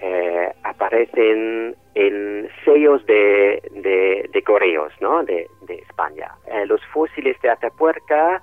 eh, 0.00 0.52
aparecen 0.62 1.74
en 1.94 2.48
sellos 2.64 3.04
de, 3.06 3.62
de, 3.70 4.28
de 4.32 4.42
correos 4.42 4.92
¿no? 5.00 5.22
de 5.24 5.46
España. 5.68 6.30
los 6.66 6.84
fósiles 6.86 7.40
de 7.40 7.50
Atapuerca 7.50 8.42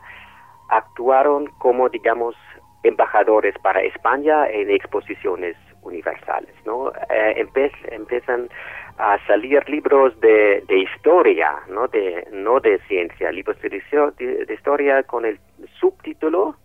actuaron 0.69 1.47
como, 1.57 1.89
digamos, 1.89 2.35
embajadores 2.83 3.55
para 3.59 3.81
España 3.81 4.47
en 4.49 4.69
exposiciones 4.69 5.55
universales, 5.81 6.53
¿no? 6.65 6.91
Eh, 7.09 7.45
empiezan 7.91 8.49
a 8.97 9.17
salir 9.25 9.67
libros 9.69 10.19
de, 10.19 10.63
de, 10.67 10.77
historia, 10.79 11.53
¿no? 11.69 11.87
De, 11.87 12.27
no 12.31 12.59
de 12.59 12.79
ciencia, 12.87 13.31
libros 13.31 13.57
de, 13.61 14.53
historia 14.53 15.03
con 15.03 15.25
el 15.25 15.39
subtítulo, 15.79 16.55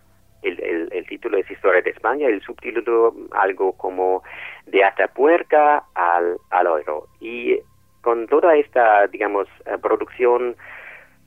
el, 0.43 0.91
el, 0.93 1.07
título 1.07 1.39
es 1.39 1.51
Historia 1.51 1.81
de 1.81 1.91
España, 1.91 2.29
el 2.29 2.43
subtítulo 2.43 3.15
algo 3.33 3.73
como 3.73 4.23
de 4.67 4.85
Atapuerca 4.85 5.85
al, 5.95 6.37
al 6.51 6.67
oro. 6.67 7.07
Y 7.21 7.59
con 8.03 8.27
toda 8.27 8.55
esta, 8.57 9.07
digamos, 9.07 9.49
eh, 9.65 9.79
producción 9.81 10.55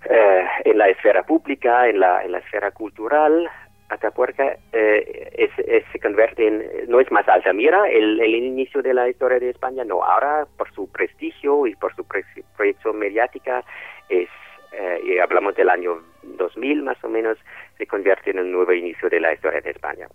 eh, 0.10 0.45
en 0.65 0.78
la 0.78 0.89
esfera 0.89 1.23
pública, 1.23 1.88
en 1.88 2.00
la, 2.00 2.23
en 2.23 2.32
la 2.32 2.38
esfera 2.38 2.71
cultural, 2.71 3.50
Atapuerca 3.89 4.58
eh, 4.73 5.50
se 5.91 6.00
convierte 6.00 6.47
en, 6.47 6.89
no 6.89 7.00
es 7.00 7.10
más 7.12 7.28
Altamira, 7.28 7.89
el, 7.89 8.19
el 8.19 8.36
inicio 8.36 8.82
de 8.82 8.93
la 8.93 9.08
historia 9.10 9.39
de 9.39 9.50
España, 9.50 9.84
no, 9.86 10.04
ahora 10.04 10.45
por 10.58 10.71
su 10.73 10.89
prestigio 10.91 11.67
y 11.67 11.76
por 11.76 11.95
su 11.95 12.06
proyección 12.06 13.00
mediática, 13.00 13.63
es, 14.10 14.30
eh, 14.73 15.02
y 15.06 15.19
hablamos 15.19 15.56
del 15.56 15.69
año 15.69 16.02
2000 16.23 16.84
más 16.84 17.02
o 17.04 17.10
menos, 17.10 17.38
se 17.78 17.88
convierte 17.88 18.32
en 18.32 18.39
el 18.39 18.52
nuevo 18.52 18.73
inicio 18.73 19.10
de 19.10 19.21
la 19.21 19.34
historia 19.34 19.62
de 19.62 19.71
España. 19.71 20.08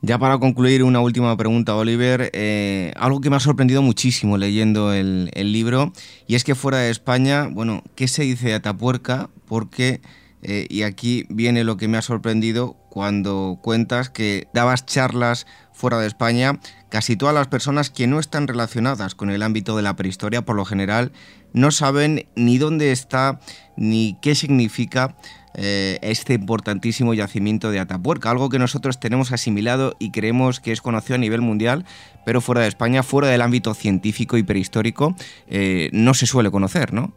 Ya 0.00 0.18
para 0.18 0.38
concluir, 0.38 0.82
una 0.82 1.00
última 1.00 1.36
pregunta, 1.36 1.76
Oliver. 1.76 2.30
Eh, 2.32 2.92
algo 2.96 3.20
que 3.20 3.30
me 3.30 3.36
ha 3.36 3.40
sorprendido 3.40 3.82
muchísimo 3.82 4.36
leyendo 4.36 4.92
el, 4.92 5.30
el 5.34 5.52
libro, 5.52 5.92
y 6.26 6.34
es 6.34 6.42
que 6.44 6.56
fuera 6.56 6.78
de 6.78 6.90
España, 6.90 7.46
bueno, 7.48 7.82
¿qué 7.94 8.08
se 8.08 8.22
dice 8.22 8.48
de 8.48 8.54
Atapuerca? 8.54 9.28
Porque 9.48 10.00
eh, 10.42 10.66
y 10.68 10.82
aquí 10.82 11.24
viene 11.28 11.62
lo 11.62 11.76
que 11.76 11.88
me 11.88 11.98
ha 11.98 12.02
sorprendido 12.02 12.76
cuando 12.92 13.56
cuentas 13.62 14.10
que 14.10 14.48
dabas 14.52 14.84
charlas 14.84 15.46
fuera 15.72 15.98
de 15.98 16.06
España. 16.06 16.58
Casi 16.90 17.16
todas 17.16 17.34
las 17.34 17.48
personas 17.48 17.88
que 17.88 18.06
no 18.06 18.20
están 18.20 18.46
relacionadas 18.46 19.14
con 19.14 19.30
el 19.30 19.42
ámbito 19.42 19.74
de 19.74 19.82
la 19.82 19.96
prehistoria, 19.96 20.42
por 20.42 20.56
lo 20.56 20.66
general, 20.66 21.10
no 21.54 21.70
saben 21.70 22.26
ni 22.36 22.58
dónde 22.58 22.92
está 22.92 23.40
ni 23.78 24.18
qué 24.20 24.34
significa 24.34 25.16
eh, 25.54 26.00
este 26.02 26.34
importantísimo 26.34 27.14
yacimiento 27.14 27.70
de 27.70 27.80
Atapuerca, 27.80 28.30
algo 28.30 28.50
que 28.50 28.58
nosotros 28.58 29.00
tenemos 29.00 29.32
asimilado 29.32 29.94
y 29.98 30.12
creemos 30.12 30.60
que 30.60 30.72
es 30.72 30.82
conocido 30.82 31.14
a 31.14 31.18
nivel 31.18 31.40
mundial, 31.40 31.86
pero 32.26 32.42
fuera 32.42 32.60
de 32.60 32.68
España, 32.68 33.02
fuera 33.02 33.28
del 33.28 33.40
ámbito 33.40 33.72
científico 33.72 34.36
y 34.36 34.42
prehistórico, 34.42 35.14
eh, 35.48 35.88
no 35.94 36.12
se 36.12 36.26
suele 36.26 36.50
conocer, 36.50 36.92
¿no? 36.92 37.10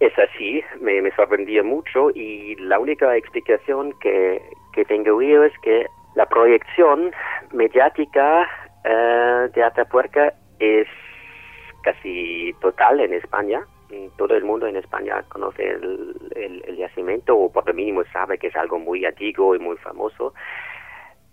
Es 0.00 0.12
así, 0.18 0.60
me, 0.80 1.00
me 1.02 1.14
sorprendía 1.14 1.62
mucho 1.62 2.10
y 2.10 2.56
la 2.56 2.80
única 2.80 3.16
explicación 3.16 3.94
que, 4.00 4.40
que 4.72 4.84
tengo 4.84 5.20
yo 5.20 5.44
es 5.44 5.52
que 5.60 5.86
la 6.14 6.26
proyección 6.26 7.12
mediática 7.52 8.48
eh, 8.84 9.48
de 9.54 9.62
Atapuerca 9.62 10.34
es 10.58 10.88
casi 11.82 12.54
total 12.60 13.00
en 13.00 13.14
España. 13.14 13.62
Todo 14.16 14.36
el 14.36 14.44
mundo 14.44 14.66
en 14.66 14.76
España 14.76 15.22
conoce 15.28 15.68
el, 15.68 16.14
el, 16.36 16.76
yacimiento 16.76 17.36
o 17.36 17.50
por 17.50 17.66
lo 17.66 17.74
mínimo 17.74 18.04
sabe 18.12 18.38
que 18.38 18.46
es 18.46 18.56
algo 18.56 18.78
muy 18.78 19.04
antiguo 19.04 19.54
y 19.54 19.58
muy 19.58 19.76
famoso. 19.78 20.32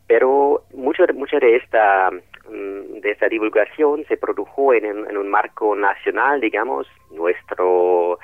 Pero 0.07 0.63
mucho, 0.73 1.03
mucha 1.13 1.37
de 1.37 1.57
esta 1.57 2.09
mm, 2.11 2.99
de 3.01 3.11
esta 3.11 3.27
divulgación 3.27 4.05
se 4.07 4.17
produjo 4.17 4.73
en, 4.73 4.85
en 4.85 5.17
un 5.17 5.29
marco 5.29 5.75
nacional, 5.75 6.41
digamos, 6.41 6.87
nuestro 7.11 8.17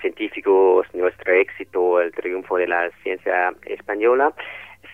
científicos, 0.00 0.86
nuestro 0.94 1.32
éxito, 1.32 2.00
el 2.00 2.12
triunfo 2.12 2.56
de 2.56 2.66
la 2.66 2.90
ciencia 3.02 3.54
española, 3.66 4.32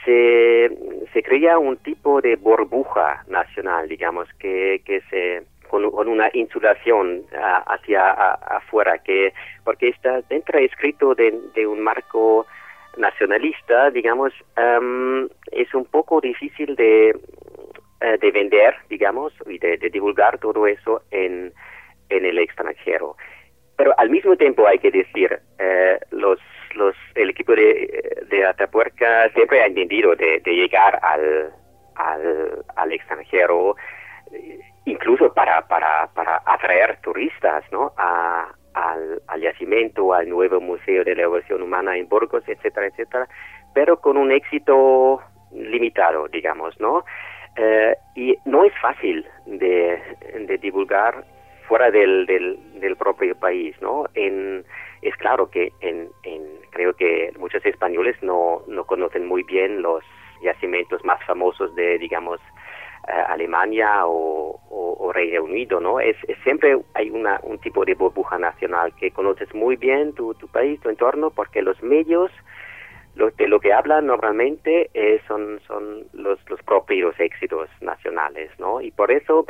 se, 0.04 0.70
se 1.12 1.22
crea 1.22 1.58
un 1.58 1.76
tipo 1.76 2.20
de 2.20 2.36
burbuja 2.36 3.24
nacional, 3.28 3.88
digamos, 3.88 4.28
que, 4.38 4.82
que 4.84 5.00
se 5.10 5.42
con, 5.72 5.86
una 6.08 6.28
insulación 6.34 7.22
hacia 7.66 8.10
afuera, 8.12 8.98
que 8.98 9.32
porque 9.64 9.88
está 9.88 10.20
dentro 10.28 10.58
escrito 10.58 11.14
de, 11.14 11.66
un 11.66 11.80
marco 11.80 12.46
nacionalista, 12.98 13.90
digamos, 13.90 14.34
em, 14.56 15.28
es 15.50 15.72
un 15.72 15.86
poco 15.86 16.20
difícil 16.20 16.76
de, 16.76 17.16
eh, 18.02 18.18
de 18.20 18.30
vender, 18.30 18.74
digamos, 18.90 19.32
y 19.46 19.58
de, 19.58 19.78
de 19.78 19.88
divulgar 19.88 20.36
todo 20.38 20.66
eso 20.66 21.02
en, 21.10 21.54
en 22.10 22.26
el 22.26 22.38
extranjero. 22.38 23.16
Pero 23.82 23.98
al 23.98 24.10
mismo 24.10 24.36
tiempo 24.36 24.64
hay 24.64 24.78
que 24.78 24.92
decir, 24.92 25.40
eh, 25.58 25.98
los, 26.12 26.38
los, 26.76 26.94
el 27.16 27.30
equipo 27.30 27.52
de, 27.52 28.24
de 28.30 28.46
Atapuerca 28.46 29.28
siempre 29.30 29.60
ha 29.60 29.66
entendido 29.66 30.14
de, 30.14 30.38
de 30.38 30.52
llegar 30.52 31.00
al, 31.02 31.52
al, 31.96 32.64
al 32.76 32.92
extranjero, 32.92 33.74
incluso 34.84 35.34
para, 35.34 35.66
para, 35.66 36.06
para 36.14 36.40
atraer 36.46 37.00
turistas 37.02 37.64
¿no? 37.72 37.92
a, 37.96 38.54
al, 38.74 39.20
al 39.26 39.40
yacimiento, 39.40 40.14
al 40.14 40.28
nuevo 40.28 40.60
Museo 40.60 41.02
de 41.02 41.16
la 41.16 41.22
Evolución 41.22 41.60
Humana 41.60 41.96
en 41.96 42.08
Burgos, 42.08 42.44
etcétera, 42.46 42.86
etcétera, 42.86 43.26
pero 43.74 44.00
con 44.00 44.16
un 44.16 44.30
éxito 44.30 45.20
limitado, 45.50 46.28
digamos, 46.28 46.78
¿no? 46.78 47.04
Eh, 47.56 47.96
y 48.14 48.36
no 48.44 48.64
es 48.64 48.72
fácil 48.80 49.26
de, 49.46 50.00
de 50.46 50.58
divulgar 50.58 51.24
fuera 51.62 51.90
del, 51.90 52.26
del, 52.26 52.96
propio 52.96 53.34
país, 53.34 53.74
¿no? 53.80 54.04
En, 54.14 54.64
es 55.00 55.16
claro 55.16 55.50
que 55.50 55.72
en, 55.80 56.08
en, 56.22 56.42
creo 56.70 56.94
que 56.94 57.32
muchos 57.38 57.64
españoles 57.64 58.16
no, 58.22 58.62
no 58.68 58.84
conocen 58.84 59.26
muy 59.26 59.42
bien 59.42 59.82
los 59.82 60.04
yacimientos 60.42 61.04
más 61.04 61.22
famosos 61.24 61.74
de, 61.74 61.98
digamos, 61.98 62.40
eh, 63.08 63.12
Alemania 63.28 64.06
o, 64.06 65.10
Reino 65.12 65.44
Unido, 65.44 65.78
¿no? 65.78 66.00
Es, 66.00 66.16
siempre 66.42 66.78
hay 66.94 67.10
una, 67.10 67.38
un 67.42 67.58
tipo 67.58 67.84
de 67.84 67.94
burbuja 67.94 68.38
nacional 68.38 68.94
que 68.96 69.10
conoces 69.10 69.54
muy 69.54 69.76
bien 69.76 70.14
tu, 70.14 70.32
tu 70.34 70.48
país, 70.48 70.80
tu 70.80 70.88
entorno, 70.88 71.28
porque 71.30 71.60
los 71.60 71.82
medios 71.82 72.30
lo, 73.14 73.30
de 73.30 73.46
lo 73.46 73.60
que 73.60 73.74
hablan 73.74 74.06
normalmente 74.06 74.90
eh, 74.94 75.20
son, 75.28 75.60
son 75.66 76.04
los, 76.14 76.38
los 76.48 76.62
propios 76.62 77.18
éxitos 77.20 77.68
nacionales, 77.82 78.50
¿no? 78.58 78.80
Y 78.80 78.90
por 78.90 79.10
eso 79.10 79.46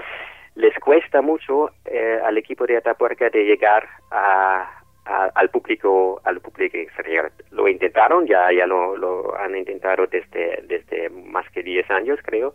les 0.54 0.78
cuesta 0.78 1.22
mucho 1.22 1.70
eh, 1.84 2.20
al 2.24 2.36
equipo 2.38 2.66
de 2.66 2.76
Atapuerca 2.76 3.30
de 3.30 3.44
llegar 3.44 3.88
a, 4.10 4.82
al 5.04 5.48
público 5.50 6.20
al 6.24 6.40
público 6.40 6.76
exterior. 6.76 7.32
Lo 7.50 7.68
intentaron, 7.68 8.26
ya 8.26 8.52
ya 8.52 8.66
lo, 8.66 8.96
lo 8.96 9.36
han 9.38 9.56
intentado 9.56 10.06
desde 10.06 10.62
desde 10.68 11.10
más 11.10 11.48
que 11.50 11.62
10 11.62 11.90
años, 11.90 12.18
creo, 12.22 12.54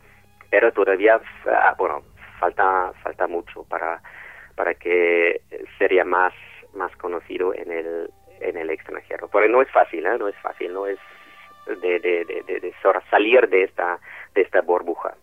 pero 0.49 0.71
todavía 0.71 1.19
ah, 1.47 1.75
bueno, 1.77 2.03
falta 2.39 2.93
falta 3.03 3.27
mucho 3.27 3.63
para 3.63 4.01
para 4.55 4.73
que 4.75 5.41
sería 5.77 6.05
más 6.05 6.33
más 6.73 6.95
conocido 6.97 7.53
en 7.53 7.71
el 7.71 8.09
en 8.39 8.57
el 8.57 8.69
extranjero. 8.69 9.27
Porque 9.27 9.49
no 9.49 9.61
es 9.61 9.71
fácil, 9.71 10.05
¿eh? 10.05 10.17
no 10.17 10.27
es 10.27 10.35
fácil, 10.37 10.73
no 10.73 10.85
es 10.87 10.99
de, 11.65 11.99
de, 11.99 12.23
de, 12.25 12.59
de 12.59 12.73
salir 13.09 13.49
de 13.49 13.63
esta 13.63 13.99
de 14.33 14.41
esta 14.41 14.61
burbuja. 14.61 15.15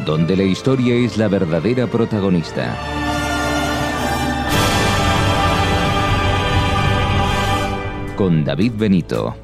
Donde 0.06 0.36
la 0.36 0.42
historia 0.42 0.94
es 0.94 1.18
la 1.18 1.28
verdadera 1.28 1.86
protagonista. 1.86 2.74
Con 8.16 8.42
David 8.42 8.72
Benito. 8.76 9.34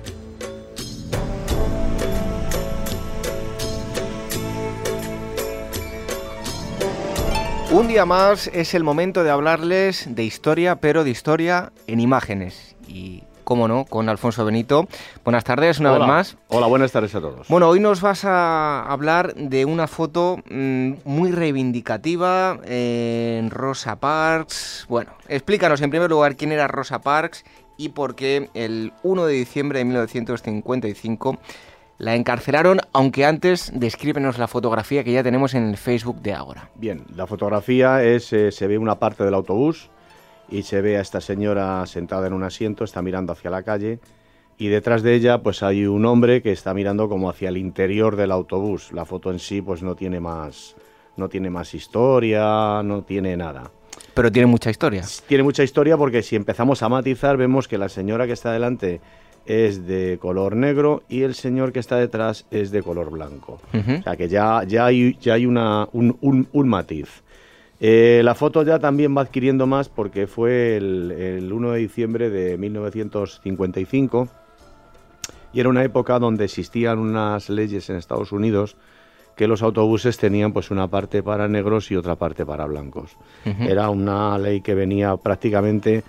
Un 7.70 7.88
día 7.88 8.06
más 8.06 8.46
es 8.54 8.72
el 8.72 8.84
momento 8.84 9.22
de 9.22 9.30
hablarles 9.30 10.06
de 10.08 10.24
historia, 10.24 10.76
pero 10.76 11.04
de 11.04 11.10
historia 11.10 11.72
en 11.86 12.00
imágenes. 12.00 12.74
Y 12.86 13.22
cómo 13.48 13.66
no, 13.66 13.86
con 13.86 14.10
Alfonso 14.10 14.44
Benito. 14.44 14.86
Buenas 15.24 15.42
tardes, 15.42 15.78
una 15.78 15.92
vez 15.92 16.06
más. 16.06 16.36
Hola, 16.48 16.66
buenas 16.66 16.92
tardes 16.92 17.14
a 17.14 17.20
todos. 17.22 17.48
Bueno, 17.48 17.66
hoy 17.70 17.80
nos 17.80 18.02
vas 18.02 18.26
a 18.26 18.82
hablar 18.82 19.34
de 19.36 19.64
una 19.64 19.86
foto 19.86 20.36
mm, 20.50 20.92
muy 21.06 21.30
reivindicativa 21.30 22.58
en 22.66 23.48
Rosa 23.48 23.96
Parks. 24.00 24.84
Bueno, 24.90 25.12
explícanos 25.28 25.80
en 25.80 25.88
primer 25.88 26.10
lugar 26.10 26.36
quién 26.36 26.52
era 26.52 26.68
Rosa 26.68 27.00
Parks 27.00 27.42
y 27.78 27.88
por 27.88 28.16
qué 28.16 28.50
el 28.52 28.92
1 29.02 29.24
de 29.24 29.32
diciembre 29.32 29.78
de 29.78 29.86
1955 29.86 31.38
la 31.96 32.16
encarcelaron, 32.16 32.80
aunque 32.92 33.24
antes 33.24 33.72
descríbenos 33.74 34.36
la 34.36 34.46
fotografía 34.46 35.02
que 35.04 35.12
ya 35.12 35.22
tenemos 35.22 35.54
en 35.54 35.70
el 35.70 35.78
Facebook 35.78 36.20
de 36.20 36.34
ahora. 36.34 36.68
Bien, 36.74 37.06
la 37.16 37.26
fotografía 37.26 38.04
es, 38.04 38.30
eh, 38.34 38.52
se 38.52 38.66
ve 38.66 38.76
una 38.76 38.98
parte 38.98 39.24
del 39.24 39.32
autobús 39.32 39.88
y 40.50 40.62
se 40.62 40.80
ve 40.80 40.96
a 40.96 41.00
esta 41.00 41.20
señora 41.20 41.84
sentada 41.86 42.26
en 42.26 42.32
un 42.32 42.42
asiento, 42.42 42.84
está 42.84 43.02
mirando 43.02 43.32
hacia 43.32 43.50
la 43.50 43.62
calle 43.62 44.00
y 44.58 44.68
detrás 44.68 45.02
de 45.02 45.14
ella 45.14 45.42
pues 45.42 45.62
hay 45.62 45.86
un 45.86 46.04
hombre 46.04 46.42
que 46.42 46.50
está 46.50 46.74
mirando 46.74 47.08
como 47.08 47.30
hacia 47.30 47.48
el 47.48 47.56
interior 47.56 48.16
del 48.16 48.32
autobús. 48.32 48.92
La 48.92 49.04
foto 49.04 49.30
en 49.30 49.38
sí 49.38 49.62
pues 49.62 49.82
no 49.82 49.94
tiene 49.94 50.18
más, 50.18 50.74
no 51.16 51.28
tiene 51.28 51.48
más 51.48 51.74
historia, 51.74 52.82
no 52.82 53.02
tiene 53.02 53.36
nada. 53.36 53.70
Pero 54.14 54.32
tiene 54.32 54.46
mucha 54.46 54.70
historia. 54.70 55.04
Tiene 55.28 55.44
mucha 55.44 55.62
historia 55.62 55.96
porque 55.96 56.22
si 56.22 56.34
empezamos 56.34 56.82
a 56.82 56.88
matizar 56.88 57.36
vemos 57.36 57.68
que 57.68 57.78
la 57.78 57.88
señora 57.88 58.26
que 58.26 58.32
está 58.32 58.52
delante 58.52 59.00
es 59.46 59.86
de 59.86 60.18
color 60.20 60.56
negro 60.56 61.04
y 61.08 61.22
el 61.22 61.34
señor 61.34 61.72
que 61.72 61.78
está 61.78 61.96
detrás 61.96 62.44
es 62.50 62.70
de 62.70 62.82
color 62.82 63.10
blanco. 63.10 63.60
O 63.72 64.02
sea 64.02 64.16
que 64.16 64.28
ya, 64.28 64.62
ya 64.64 64.86
hay, 64.86 65.16
ya 65.20 65.34
hay 65.34 65.46
una, 65.46 65.88
un, 65.92 66.68
matiz. 66.68 67.22
Eh, 67.80 68.22
la 68.24 68.34
foto 68.34 68.62
ya 68.64 68.78
también 68.78 69.16
va 69.16 69.22
adquiriendo 69.22 69.66
más 69.66 69.88
porque 69.88 70.26
fue 70.26 70.76
el, 70.76 71.12
el 71.12 71.52
1 71.52 71.72
de 71.72 71.78
diciembre 71.78 72.30
de 72.30 72.58
1955 72.58 74.28
y 75.52 75.60
era 75.60 75.68
una 75.68 75.84
época 75.84 76.18
donde 76.18 76.44
existían 76.44 76.98
unas 76.98 77.48
leyes 77.48 77.88
en 77.88 77.96
Estados 77.96 78.32
Unidos 78.32 78.76
que 79.38 79.46
los 79.46 79.62
autobuses 79.62 80.18
tenían 80.18 80.52
pues 80.52 80.72
una 80.72 80.88
parte 80.88 81.22
para 81.22 81.46
negros 81.46 81.90
y 81.92 81.96
otra 81.96 82.16
parte 82.16 82.44
para 82.44 82.66
blancos. 82.66 83.16
Era 83.60 83.88
una 83.88 84.36
ley 84.36 84.60
que 84.62 84.74
venía 84.74 85.16
prácticamente, 85.16 86.02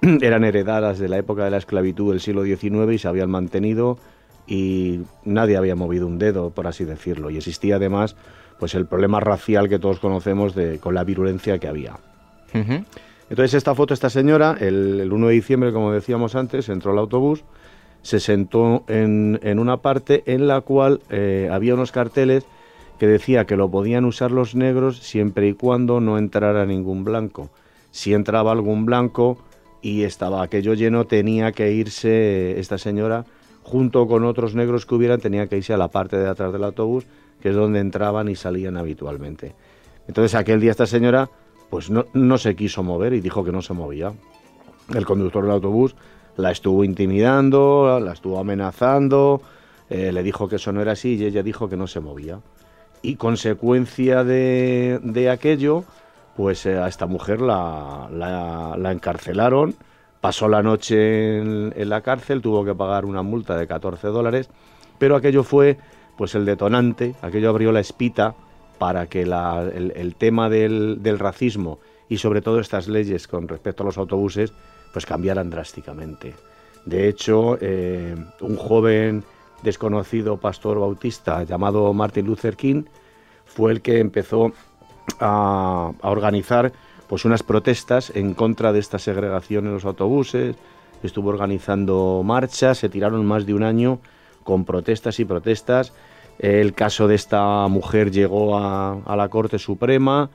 eran 0.00 0.44
heredadas 0.44 0.98
de 0.98 1.10
la 1.10 1.18
época 1.18 1.44
de 1.44 1.50
la 1.50 1.58
esclavitud 1.58 2.10
del 2.10 2.20
siglo 2.20 2.42
XIX 2.42 2.94
y 2.94 2.98
se 2.98 3.06
habían 3.06 3.30
mantenido 3.30 3.98
y 4.46 5.00
nadie 5.26 5.58
había 5.58 5.76
movido 5.76 6.06
un 6.06 6.18
dedo, 6.18 6.50
por 6.50 6.66
así 6.66 6.86
decirlo. 6.86 7.28
Y 7.28 7.36
existía 7.36 7.76
además 7.76 8.16
pues 8.60 8.74
el 8.74 8.86
problema 8.86 9.18
racial 9.20 9.70
que 9.70 9.78
todos 9.78 9.98
conocemos 9.98 10.54
de, 10.54 10.78
con 10.78 10.94
la 10.94 11.02
virulencia 11.02 11.58
que 11.58 11.66
había. 11.66 11.96
Entonces 12.52 13.54
esta 13.54 13.74
foto, 13.74 13.94
esta 13.94 14.10
señora, 14.10 14.56
el, 14.60 15.10
1 15.10 15.26
de 15.28 15.32
diciembre, 15.32 15.72
como 15.72 15.92
decíamos 15.92 16.34
antes, 16.34 16.68
entró 16.68 16.92
al 16.92 16.98
autobús, 16.98 17.42
se 18.02 18.20
sentó 18.20 18.84
en, 18.86 19.58
una 19.58 19.78
parte 19.78 20.22
en 20.26 20.46
la 20.46 20.60
cual 20.60 21.00
eh, 21.08 21.48
había 21.50 21.74
unos 21.74 21.90
carteles 21.90 22.44
que 22.98 23.06
decía 23.06 23.46
que 23.46 23.56
lo 23.56 23.70
podían 23.70 24.04
usar 24.04 24.30
los 24.30 24.54
negros 24.54 24.98
siempre 24.98 25.48
y 25.48 25.54
cuando 25.54 26.00
no 26.00 26.18
entrara 26.18 26.66
ningún 26.66 27.02
blanco. 27.02 27.48
Si 27.92 28.12
entraba 28.12 28.52
algún 28.52 28.84
blanco 28.84 29.38
y 29.80 30.02
estaba 30.02 30.42
aquello 30.42 30.74
lleno, 30.74 31.06
tenía 31.06 31.52
que 31.52 31.72
irse 31.72 32.60
esta 32.60 32.76
señora 32.76 33.24
junto 33.62 34.06
con 34.06 34.24
otros 34.24 34.54
negros 34.54 34.84
que 34.84 34.94
hubieran, 34.94 35.20
tenía 35.20 35.46
que 35.46 35.56
irse 35.56 35.72
a 35.72 35.78
la 35.78 35.88
parte 35.88 36.18
de 36.18 36.28
atrás 36.28 36.52
del 36.52 36.64
autobús, 36.64 37.06
que 37.40 37.50
es 37.50 37.54
donde 37.54 37.80
entraban 37.80 38.28
y 38.28 38.36
salían 38.36 38.76
habitualmente. 38.76 39.54
Entonces 40.06 40.34
aquel 40.34 40.60
día 40.60 40.70
esta 40.70 40.86
señora 40.86 41.30
pues 41.68 41.90
no, 41.90 42.06
no 42.14 42.38
se 42.38 42.56
quiso 42.56 42.82
mover 42.82 43.12
y 43.12 43.20
dijo 43.20 43.44
que 43.44 43.52
no 43.52 43.62
se 43.62 43.74
movía. 43.74 44.12
El 44.94 45.06
conductor 45.06 45.44
del 45.44 45.52
autobús 45.52 45.94
la 46.36 46.50
estuvo 46.50 46.82
intimidando, 46.84 48.00
la 48.00 48.12
estuvo 48.12 48.38
amenazando, 48.38 49.40
eh, 49.88 50.10
le 50.10 50.22
dijo 50.22 50.48
que 50.48 50.56
eso 50.56 50.72
no 50.72 50.80
era 50.80 50.92
así 50.92 51.14
y 51.14 51.24
ella 51.24 51.42
dijo 51.42 51.68
que 51.68 51.76
no 51.76 51.86
se 51.86 52.00
movía 52.00 52.40
y 53.02 53.16
consecuencia 53.16 54.24
de, 54.24 55.28
aquello, 55.32 55.84
pues 56.36 56.66
eh, 56.66 56.78
a 56.78 56.88
esta 56.88 57.06
mujer 57.06 57.40
la, 57.40 58.08
la, 58.10 58.92
encarcelaron, 58.92 59.74
pasó 60.20 60.48
la 60.48 60.62
noche 60.62 61.38
en, 61.38 61.88
la 61.88 62.02
cárcel, 62.02 62.42
tuvo 62.42 62.64
que 62.64 62.74
pagar 62.74 63.04
una 63.04 63.22
multa 63.22 63.56
de 63.56 63.66
14 63.66 64.08
dólares, 64.08 64.50
pero 64.98 65.16
aquello 65.16 65.42
fue 65.42 65.78
pues 66.20 66.34
el 66.34 66.44
detonante, 66.44 67.14
aquello 67.22 67.48
abrió 67.48 67.72
la 67.72 67.80
espita 67.80 68.34
para 68.78 69.06
que 69.06 69.22
el, 69.22 70.14
tema 70.18 70.50
del, 70.50 71.18
racismo 71.18 71.78
y 72.10 72.18
sobre 72.18 72.42
todo 72.42 72.60
estas 72.60 72.88
leyes 72.88 73.26
con 73.26 73.48
respecto 73.48 73.82
a 73.82 73.86
los 73.86 73.96
autobuses 73.96 74.52
pues 74.92 75.06
cambiaran 75.06 75.48
drásticamente. 75.48 76.34
De 76.84 77.08
hecho, 77.08 77.56
eh, 77.62 78.14
un 78.42 78.56
joven 78.58 79.24
desconocido 79.62 80.36
pastor 80.36 80.78
bautista 80.78 81.42
llamado 81.44 81.90
Martin 81.94 82.26
Luther 82.26 82.54
King 82.54 82.82
fue 83.46 83.72
el 83.72 83.80
que 83.80 83.98
empezó 83.98 84.52
a, 85.20 85.92
organizar 86.02 86.70
pues 87.08 87.24
unas 87.24 87.42
protestas 87.42 88.12
en 88.14 88.34
contra 88.34 88.74
de 88.74 88.80
esta 88.80 88.98
segregación 88.98 89.64
en 89.64 89.72
los 89.72 89.86
autobuses, 89.86 90.54
estuvo 91.02 91.30
organizando 91.30 92.20
marchas, 92.22 92.76
se 92.76 92.90
tiraron 92.90 93.24
más 93.24 93.46
de 93.46 93.54
un 93.54 93.62
año 93.62 94.00
con 94.44 94.66
protestas 94.66 95.18
y 95.18 95.24
protestas. 95.24 95.94
El 96.40 96.72
caso 96.72 97.06
de 97.06 97.16
esta 97.16 97.68
mujer 97.68 98.10
llegó 98.10 98.56
a, 98.56 99.14
la 99.14 99.28
Corte 99.28 99.58
Suprema 99.58 100.30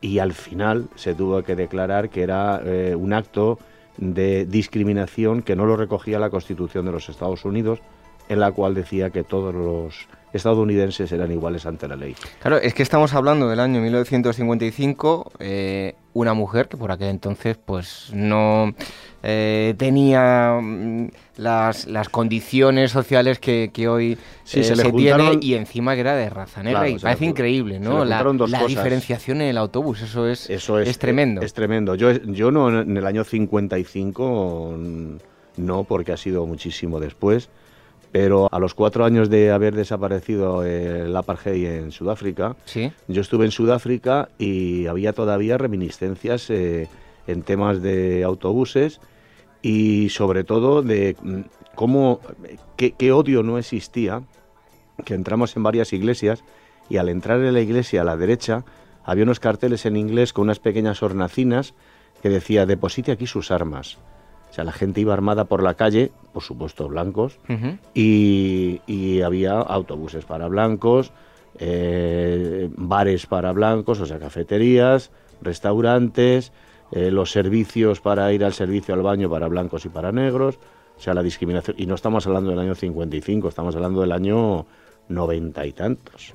y 0.00 0.20
al 0.20 0.32
final 0.32 0.86
se 0.94 1.16
tuvo 1.16 1.42
que 1.42 1.56
declarar 1.56 2.10
que 2.10 2.22
era 2.22 2.62
eh, 2.64 2.94
un 2.94 3.12
acto 3.12 3.58
de 3.96 4.46
discriminación 4.46 5.42
que 5.42 5.56
no 5.56 5.66
lo 5.66 5.76
recogía 5.76 6.20
la 6.20 6.30
Constitución 6.30 6.86
de 6.86 6.92
los 6.92 7.08
Estados 7.08 7.44
Unidos, 7.44 7.80
en 8.28 8.40
la 8.40 8.52
cual 8.52 8.74
decía 8.74 9.10
que 9.10 9.24
todos 9.24 9.54
los 9.54 10.08
estadounidenses 10.32 11.10
eran 11.12 11.32
iguales 11.32 11.66
ante 11.66 11.88
la 11.88 11.96
ley. 11.96 12.14
Claro, 12.40 12.58
es 12.58 12.74
que 12.74 12.82
estamos 12.82 13.14
hablando 13.14 13.48
del 13.48 13.60
año 13.60 13.80
1955, 13.80 15.32
eh, 15.38 15.94
una 16.12 16.34
mujer 16.34 16.68
que 16.68 16.76
por 16.76 16.92
aquel 16.92 17.08
entonces 17.08 17.56
pues 17.56 18.10
no 18.12 18.74
eh, 19.22 19.74
tenía 19.78 20.58
mm, 20.60 21.08
las, 21.38 21.86
las, 21.86 22.08
condiciones 22.08 22.90
sociales 22.90 23.38
que, 23.38 23.70
hoy 23.88 24.18
se, 24.44 24.60
eh, 24.60 24.76
le 24.76 24.92
tiene 24.92 25.38
y 25.40 25.54
encima 25.54 25.94
que 25.94 26.00
era 26.00 26.14
de 26.14 26.28
raza 26.28 26.62
negra 26.62 26.88
y 26.88 26.98
parece 26.98 27.24
increíble, 27.24 27.80
¿no? 27.80 28.04
La, 28.04 28.22
diferenciación 28.66 29.40
en 29.40 29.48
el 29.48 29.58
autobús, 29.58 30.02
eso 30.02 30.28
es, 30.28 30.50
eso 30.50 30.78
es, 30.78 30.98
tremendo. 30.98 31.40
Es, 31.40 31.54
tremendo. 31.54 31.94
Yo, 31.94 32.12
yo 32.12 32.50
no 32.50 32.82
en 32.82 32.96
el 32.96 33.06
año 33.06 33.24
55 33.24 34.76
no, 35.56 35.84
porque 35.84 36.12
ha 36.12 36.16
sido 36.16 36.46
muchísimo 36.46 37.00
después 37.00 37.48
pero 38.12 38.48
a 38.50 38.58
los 38.58 38.74
cuatro 38.74 39.04
años 39.04 39.28
de 39.28 39.50
haber 39.50 39.74
desaparecido 39.74 40.64
el 40.64 41.14
apartheid 41.16 41.66
en 41.66 41.92
Sudáfrica, 41.92 42.56
yo 43.06 43.20
estuve 43.20 43.44
en 43.44 43.50
Sudáfrica 43.50 44.30
y 44.38 44.86
había 44.86 45.12
todavía 45.12 45.58
reminiscencias 45.58 46.48
eh, 46.50 46.88
en 47.26 47.42
temas 47.42 47.82
de 47.82 48.24
autobuses 48.24 49.00
y 49.62 50.08
sobre 50.10 50.44
todo 50.44 50.82
de 50.82 51.16
mm, 51.20 51.40
cómo, 51.74 52.20
qué, 52.76 53.12
odio 53.12 53.42
no 53.42 53.58
existía, 53.58 54.22
que 55.04 55.14
entramos 55.14 55.56
en 55.56 55.62
varias 55.62 55.92
iglesias 55.92 56.42
y 56.88 56.96
al 56.96 57.08
entrar 57.08 57.40
en 57.40 57.52
la 57.52 57.60
iglesia 57.60 58.00
a 58.00 58.04
la 58.04 58.16
derecha 58.16 58.64
había 59.04 59.24
unos 59.24 59.40
carteles 59.40 59.86
en 59.86 59.96
inglés 59.96 60.32
con 60.32 60.44
unas 60.44 60.58
pequeñas 60.58 61.02
hornacinas 61.02 61.74
que 62.22 62.30
decía 62.30 62.66
deposite 62.66 63.12
aquí 63.12 63.26
sus 63.26 63.50
armas. 63.50 63.98
O 64.50 64.52
sea, 64.52 64.64
la 64.64 64.72
gente 64.72 65.00
iba 65.00 65.12
armada 65.12 65.44
por 65.44 65.62
la 65.62 65.74
calle, 65.74 66.10
por 66.32 66.42
supuesto 66.42 66.88
blancos, 66.88 67.38
y, 67.94 69.20
había 69.22 69.52
autobuses 69.52 70.24
para 70.24 70.48
blancos, 70.48 71.12
eh, 71.58 72.70
bares 72.76 73.26
para 73.26 73.52
blancos, 73.52 74.00
o 74.00 74.06
sea, 74.06 74.18
cafeterías, 74.18 75.10
restaurantes, 75.42 76.52
eh, 76.92 77.10
los 77.10 77.30
servicios 77.30 78.00
para 78.00 78.32
ir 78.32 78.44
al 78.44 78.54
servicio 78.54 78.94
al 78.94 79.02
baño 79.02 79.28
para 79.28 79.48
blancos 79.48 79.84
y 79.84 79.88
para 79.88 80.12
negros, 80.12 80.58
o 80.96 81.00
sea, 81.00 81.14
la 81.14 81.22
discriminación. 81.22 81.76
Y 81.78 81.86
no 81.86 81.94
estamos 81.94 82.26
hablando 82.26 82.50
del 82.50 82.58
año 82.58 82.74
55, 82.74 83.48
estamos 83.48 83.76
hablando 83.76 84.00
del 84.00 84.12
año 84.12 84.66
noventa 85.08 85.66
y 85.66 85.72
tantos. 85.72 86.34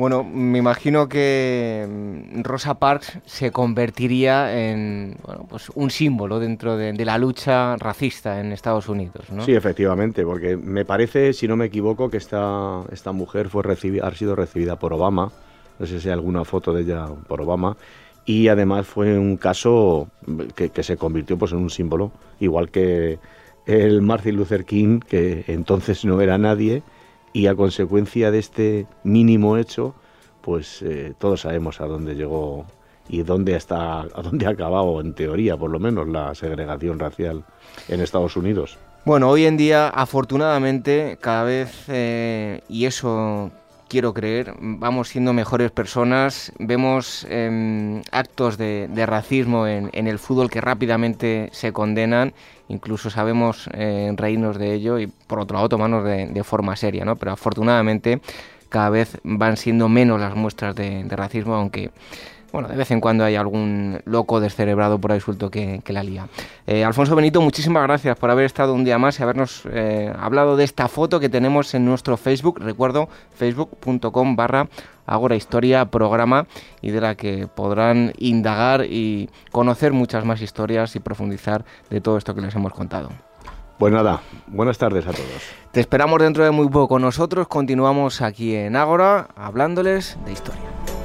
Bueno, 0.00 0.24
me 0.24 0.56
imagino 0.56 1.10
que 1.10 1.86
mm, 1.86 2.40
Rosa 2.40 2.78
Parks 2.78 3.18
se 3.26 3.50
convertiría 3.50 4.70
en 4.70 5.18
pues 5.46 5.68
un 5.74 5.90
símbolo 5.90 6.40
dentro 6.40 6.78
de, 6.78 6.94
la 7.04 7.18
lucha 7.18 7.76
racista 7.76 8.40
en 8.40 8.50
Estados 8.52 8.88
Unidos, 8.88 9.26
¿no? 9.30 9.44
Sí, 9.44 9.52
efectivamente, 9.52 10.24
porque 10.24 10.56
me 10.56 10.86
parece, 10.86 11.34
si 11.34 11.46
no 11.46 11.54
me 11.54 11.66
equivoco, 11.66 12.08
que 12.08 12.16
esta, 12.16 12.80
esta 12.90 13.12
mujer 13.12 13.50
fue 13.50 13.62
recibida, 13.62 14.06
ha 14.06 14.14
sido 14.14 14.34
recibida 14.34 14.78
por 14.78 14.94
Obama, 14.94 15.32
no 15.78 15.84
sé 15.84 16.00
si 16.00 16.08
hay 16.08 16.14
alguna 16.14 16.46
foto 16.46 16.72
de 16.72 16.80
ella 16.80 17.04
por 17.28 17.42
Obama, 17.42 17.76
y 18.24 18.48
además 18.48 18.86
fue 18.86 19.18
un 19.18 19.36
caso 19.36 20.08
que, 20.54 20.70
que 20.70 20.82
se 20.82 20.96
convirtió 20.96 21.36
pues, 21.36 21.52
en 21.52 21.58
un 21.58 21.68
símbolo, 21.68 22.10
igual 22.38 22.70
que 22.70 23.18
el 23.66 24.00
Martin 24.00 24.36
Luther 24.36 24.64
King, 24.64 25.00
que 25.00 25.44
entonces 25.46 26.06
no 26.06 26.22
era 26.22 26.38
nadie, 26.38 26.82
y 27.32 27.46
a 27.46 27.54
consecuencia 27.54 28.30
de 28.30 28.38
este 28.38 28.86
mínimo 29.04 29.56
hecho, 29.56 29.94
pues 30.40 30.82
eh, 30.82 31.14
todos 31.18 31.42
sabemos 31.42 31.80
a 31.80 31.86
dónde 31.86 32.14
llegó 32.14 32.66
y 33.08 33.22
dónde 33.22 33.56
está, 33.56 34.00
a 34.00 34.22
dónde 34.22 34.46
ha 34.46 34.50
acabado, 34.50 35.00
en 35.00 35.14
teoría, 35.14 35.56
por 35.56 35.70
lo 35.70 35.78
menos, 35.78 36.08
la 36.08 36.34
segregación 36.34 36.98
racial 36.98 37.44
en 37.88 38.00
Estados 38.00 38.36
Unidos. 38.36 38.78
Bueno, 39.04 39.28
hoy 39.30 39.46
en 39.46 39.56
día, 39.56 39.88
afortunadamente, 39.88 41.18
cada 41.20 41.44
vez, 41.44 41.84
eh, 41.88 42.60
y 42.68 42.84
eso 42.84 43.50
quiero 43.88 44.14
creer, 44.14 44.54
vamos 44.60 45.08
siendo 45.08 45.32
mejores 45.32 45.72
personas, 45.72 46.52
vemos 46.58 47.26
em, 47.28 48.02
actos 48.12 48.56
de, 48.56 48.88
racismo 49.06 49.66
en, 49.66 49.90
el 49.92 50.18
fútbol 50.18 50.48
que 50.48 50.60
rápidamente 50.60 51.48
se 51.52 51.72
condenan 51.72 52.32
incluso 52.70 53.10
sabemos 53.10 53.68
eh, 53.74 54.12
reírnos 54.16 54.58
de 54.58 54.72
ello 54.72 54.98
y 54.98 55.06
por 55.06 55.40
otro 55.40 55.56
lado 55.56 55.68
tomarnos 55.68 56.04
de, 56.04 56.44
forma 56.44 56.76
seria, 56.76 57.04
¿no? 57.04 57.16
Pero 57.16 57.32
afortunadamente 57.32 58.20
cada 58.68 58.88
vez 58.90 59.18
van 59.24 59.56
siendo 59.56 59.88
menos 59.88 60.20
las 60.20 60.34
muestras 60.36 60.74
de, 60.76 61.04
racismo, 61.10 61.54
aunque 61.54 61.90
bueno, 62.52 62.68
de 62.68 62.76
vez 62.76 62.90
en 62.90 63.00
cuando 63.00 63.24
hay 63.24 63.36
algún 63.36 64.00
loco 64.04 64.40
descerebrado 64.40 64.98
por 64.98 65.12
ahí 65.12 65.20
suelto 65.20 65.50
que, 65.50 65.82
la 65.86 66.02
lía. 66.02 66.28
Eh, 66.66 66.84
Alfonso 66.84 67.16
Benito, 67.16 67.40
muchísimas 67.40 67.82
gracias 67.82 68.16
por 68.16 68.30
haber 68.30 68.44
estado 68.44 68.74
un 68.74 68.84
día 68.84 68.98
más 68.98 69.18
y 69.18 69.22
habernos 69.22 69.62
eh, 69.72 70.12
hablado 70.18 70.56
de 70.56 70.64
esta 70.64 70.88
foto 70.88 71.18
que 71.18 71.28
tenemos 71.28 71.74
en 71.74 71.84
nuestro 71.84 72.16
Facebook, 72.16 72.60
recuerdo, 72.60 73.08
facebook.com 73.34 74.36
barra 74.36 74.68
Agora 75.06 75.34
Historia 75.34 75.86
programa 75.86 76.46
y 76.80 76.90
de 76.92 77.00
la 77.00 77.16
que 77.16 77.48
podrán 77.48 78.12
indagar 78.18 78.84
y 78.84 79.28
conocer 79.50 79.92
muchas 79.92 80.24
más 80.24 80.40
historias 80.40 80.94
y 80.94 81.00
profundizar 81.00 81.64
de 81.90 82.00
todo 82.00 82.16
esto 82.16 82.34
que 82.34 82.40
les 82.40 82.54
hemos 82.54 82.72
contado. 82.72 83.10
Pues 83.80 83.92
nada, 83.92 84.20
buenas 84.46 84.78
tardes 84.78 85.06
a 85.06 85.12
todos. 85.12 85.42
Te 85.72 85.80
esperamos 85.80 86.20
dentro 86.20 86.44
de 86.44 86.50
muy 86.50 86.68
poco. 86.68 86.98
Nosotros 86.98 87.48
continuamos 87.48 88.20
aquí 88.20 88.54
en 88.54 88.76
Ágora 88.76 89.28
hablándoles 89.34 90.18
de 90.26 90.32
historia. 90.32 90.99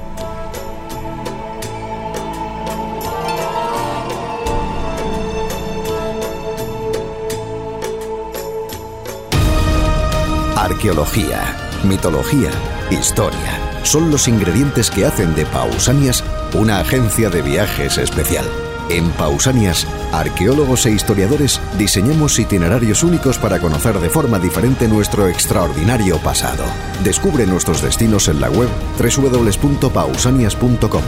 Arqueología, 10.66 11.55
mitología, 11.88 12.49
historia. 12.89 13.84
Son 13.84 14.09
los 14.09 14.28
ingredientes 14.28 14.89
que 14.89 15.05
hacen 15.05 15.36
de 15.36 15.45
Pausanias 15.45 16.24
una 16.55 16.80
agencia 16.80 17.30
de 17.30 17.43
viajes 17.43 17.99
especial. 17.99 18.47
En 18.89 19.11
Pausanias, 19.11 19.86
arqueólogos 20.11 20.88
e 20.88 20.91
historiadores 20.91 21.61
diseñamos 21.78 22.39
itinerarios 22.39 23.03
únicos 23.03 23.38
para 23.38 23.59
conocer 23.59 23.99
de 23.99 24.09
forma 24.09 24.39
diferente 24.39 24.88
nuestro 24.88 25.28
extraordinario 25.28 26.18
pasado. 26.18 26.63
Descubre 27.03 27.45
nuestros 27.45 27.84
destinos 27.84 28.28
en 28.28 28.41
la 28.41 28.49
web 28.49 28.70
www.pausanias.com 28.97 31.03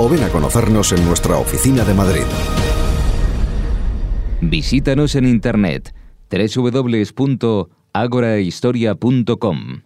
o 0.00 0.08
ven 0.10 0.22
a 0.22 0.28
conocernos 0.28 0.92
en 0.92 1.02
nuestra 1.06 1.38
oficina 1.38 1.82
de 1.82 1.94
Madrid. 1.94 2.24
Visítanos 4.42 5.14
en 5.14 5.24
internet 5.24 5.94
www.agorahistoria.com. 8.06 9.82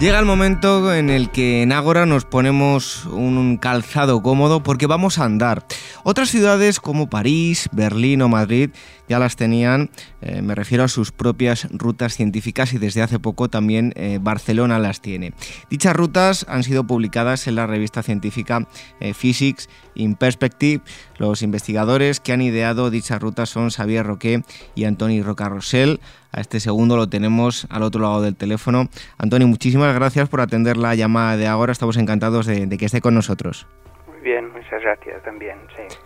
Llega 0.00 0.18
el 0.18 0.26
momento 0.26 0.92
en 0.92 1.08
el 1.08 1.30
que 1.30 1.62
en 1.62 1.72
Ágora 1.72 2.04
nos 2.04 2.26
ponemos 2.26 3.06
un 3.06 3.56
calzado 3.56 4.22
cómodo 4.22 4.62
porque 4.62 4.86
vamos 4.86 5.18
a 5.18 5.24
andar. 5.24 5.64
Otras 6.02 6.28
ciudades 6.28 6.78
como 6.78 7.08
París, 7.08 7.70
Berlín 7.72 8.20
o 8.20 8.28
Madrid 8.28 8.70
ya 9.08 9.18
las 9.18 9.36
tenían, 9.36 9.90
eh, 10.20 10.42
me 10.42 10.54
refiero 10.54 10.84
a 10.84 10.88
sus 10.88 11.12
propias 11.12 11.68
rutas 11.70 12.14
científicas 12.14 12.72
y 12.72 12.78
desde 12.78 13.02
hace 13.02 13.18
poco 13.18 13.48
también 13.48 13.92
eh, 13.96 14.18
Barcelona 14.20 14.78
las 14.78 15.00
tiene. 15.00 15.32
Dichas 15.70 15.94
rutas 15.94 16.46
han 16.48 16.62
sido 16.62 16.84
publicadas 16.84 17.46
en 17.46 17.56
la 17.56 17.66
revista 17.66 18.02
científica 18.02 18.66
eh, 19.00 19.14
Physics 19.14 19.68
in 19.94 20.14
Perspective. 20.14 20.82
Los 21.18 21.42
investigadores 21.42 22.20
que 22.20 22.32
han 22.32 22.42
ideado 22.42 22.90
dichas 22.90 23.20
rutas 23.20 23.48
son 23.50 23.70
Xavier 23.70 24.06
Roque 24.06 24.42
y 24.74 24.84
Antoni 24.84 25.22
Rocarrosel. 25.22 26.00
A 26.32 26.40
este 26.40 26.58
segundo 26.58 26.96
lo 26.96 27.08
tenemos 27.08 27.66
al 27.70 27.82
otro 27.82 28.02
lado 28.02 28.22
del 28.22 28.34
teléfono. 28.34 28.88
Antoni, 29.18 29.44
muchísimas 29.44 29.94
gracias 29.94 30.28
por 30.28 30.40
atender 30.40 30.76
la 30.76 30.94
llamada 30.94 31.36
de 31.36 31.46
ahora. 31.46 31.72
Estamos 31.72 31.96
encantados 31.96 32.46
de, 32.46 32.68
que 32.76 32.86
esté 32.86 33.00
con 33.00 33.14
nosotros. 33.14 33.68
Muy 34.08 34.20
bien, 34.20 34.50
muchas 34.50 34.82
gracias 34.82 35.22
también. 35.22 35.58
Sí. 35.76 35.96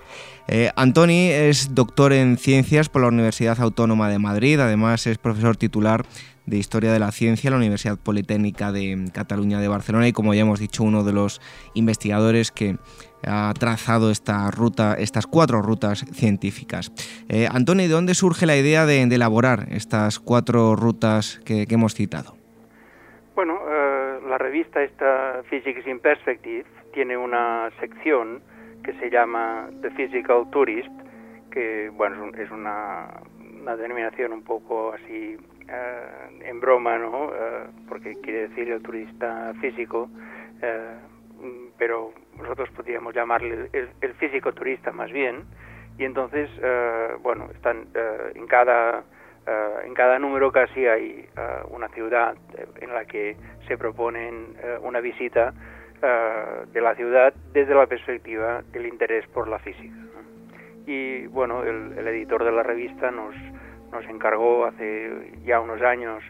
Eh, 0.51 0.71
Antoni 0.77 1.29
es 1.31 1.75
doctor 1.75 2.15
en 2.15 2.39
ciencias 2.39 2.89
por 2.89 3.03
la 3.03 3.09
Universidad 3.09 3.61
Autónoma 3.61 4.09
de 4.09 4.19
Madrid, 4.19 4.59
además 4.59 5.07
es 5.07 5.19
profesor 5.19 5.59
titular 5.59 6.07
de 6.47 6.57
Historia 6.57 6.91
de 6.91 6.99
la 6.99 7.13
Ciencia 7.13 7.49
en 7.49 7.53
la 7.53 7.59
Universidad 7.59 7.99
Politécnica 7.99 8.73
de 8.73 9.11
Cataluña 9.13 9.61
de 9.61 9.69
Barcelona 9.69 10.09
y 10.09 10.15
como 10.15 10.33
ya 10.33 10.41
hemos 10.41 10.59
dicho 10.59 10.83
uno 10.85 11.05
de 11.05 11.13
los 11.13 11.43
investigadores 11.75 12.51
que 12.51 12.77
ha 13.27 13.53
trazado 13.59 14.11
esta 14.11 14.51
ruta, 14.51 14.95
estas 14.95 15.27
cuatro 15.27 15.61
rutas 15.61 16.07
científicas. 16.15 16.93
Eh, 17.29 17.47
Antonio, 17.53 17.87
¿de 17.87 17.93
dónde 17.93 18.15
surge 18.15 18.47
la 18.47 18.57
idea 18.57 18.87
de, 18.87 19.03
elaborar 19.03 19.67
estas 19.71 20.19
cuatro 20.19 20.77
rutas 20.77 21.43
que, 21.45 21.67
hemos 21.69 21.95
citado? 21.95 22.37
Bueno, 23.35 23.59
eh, 23.69 24.21
la 24.27 24.39
revista 24.39 24.83
esta 24.83 25.43
Physics 25.51 25.87
in 25.87 26.01
Perspective 26.01 26.65
tiene 26.95 27.19
una 27.19 27.71
sección 27.81 28.41
que 28.89 28.95
se 29.01 29.11
llama 29.11 29.69
The 29.83 29.91
Physical 29.91 30.49
Tourist, 30.51 30.89
que 31.51 31.91
bueno 31.91 32.33
es 32.39 32.51
una, 32.51 33.21
denominación 33.77 34.33
un 34.33 34.43
poco 34.43 34.95
así 34.95 35.37
eh, 35.69 36.41
en 36.41 36.59
broma, 36.59 36.97
¿no? 36.97 37.31
porque 37.87 38.15
quiere 38.23 38.49
decir 38.49 38.71
el 38.71 38.83
turista 38.83 39.53
físico, 39.61 40.09
pero 41.77 42.15
nosotros 42.39 42.71
podríamos 42.71 43.15
llamarle 43.15 43.69
el, 43.73 44.15
físico 44.15 44.55
turista 44.55 44.91
más 44.91 45.13
bien, 45.13 45.45
y 45.99 46.05
entonces, 46.05 46.49
eh, 46.63 47.09
bueno, 47.21 47.51
están 47.55 47.89
eh, 47.95 48.33
en 48.37 48.47
cada 48.47 49.05
eh, 49.47 49.75
en 49.85 49.93
cada 49.93 50.19
número 50.19 50.51
casi 50.51 50.87
hay 50.87 51.29
una 51.69 51.89
ciudad 51.89 52.37
en 52.81 52.95
la 52.95 53.05
que 53.05 53.37
se 53.67 53.77
proponen 53.77 54.57
una 54.81 55.01
visita 55.01 55.53
de 56.01 56.81
la 56.81 56.95
ciudad 56.95 57.35
desde 57.53 57.75
la 57.75 57.87
perspectiva 57.87 58.63
del 58.73 58.87
interés 58.87 59.27
por 59.29 59.49
la 59.49 59.59
física. 59.59 59.95
Y 60.87 61.27
bueno, 61.27 61.65
el, 61.65 61.99
el, 61.99 62.09
editor 62.09 62.45
de 62.45 62.53
la 62.53 62.63
revista 62.63 63.11
nos, 63.11 63.35
nos 63.93 64.05
encargó 64.07 64.65
hace 64.65 65.33
ya 65.45 65.61
unos 65.61 65.83
años 65.83 66.23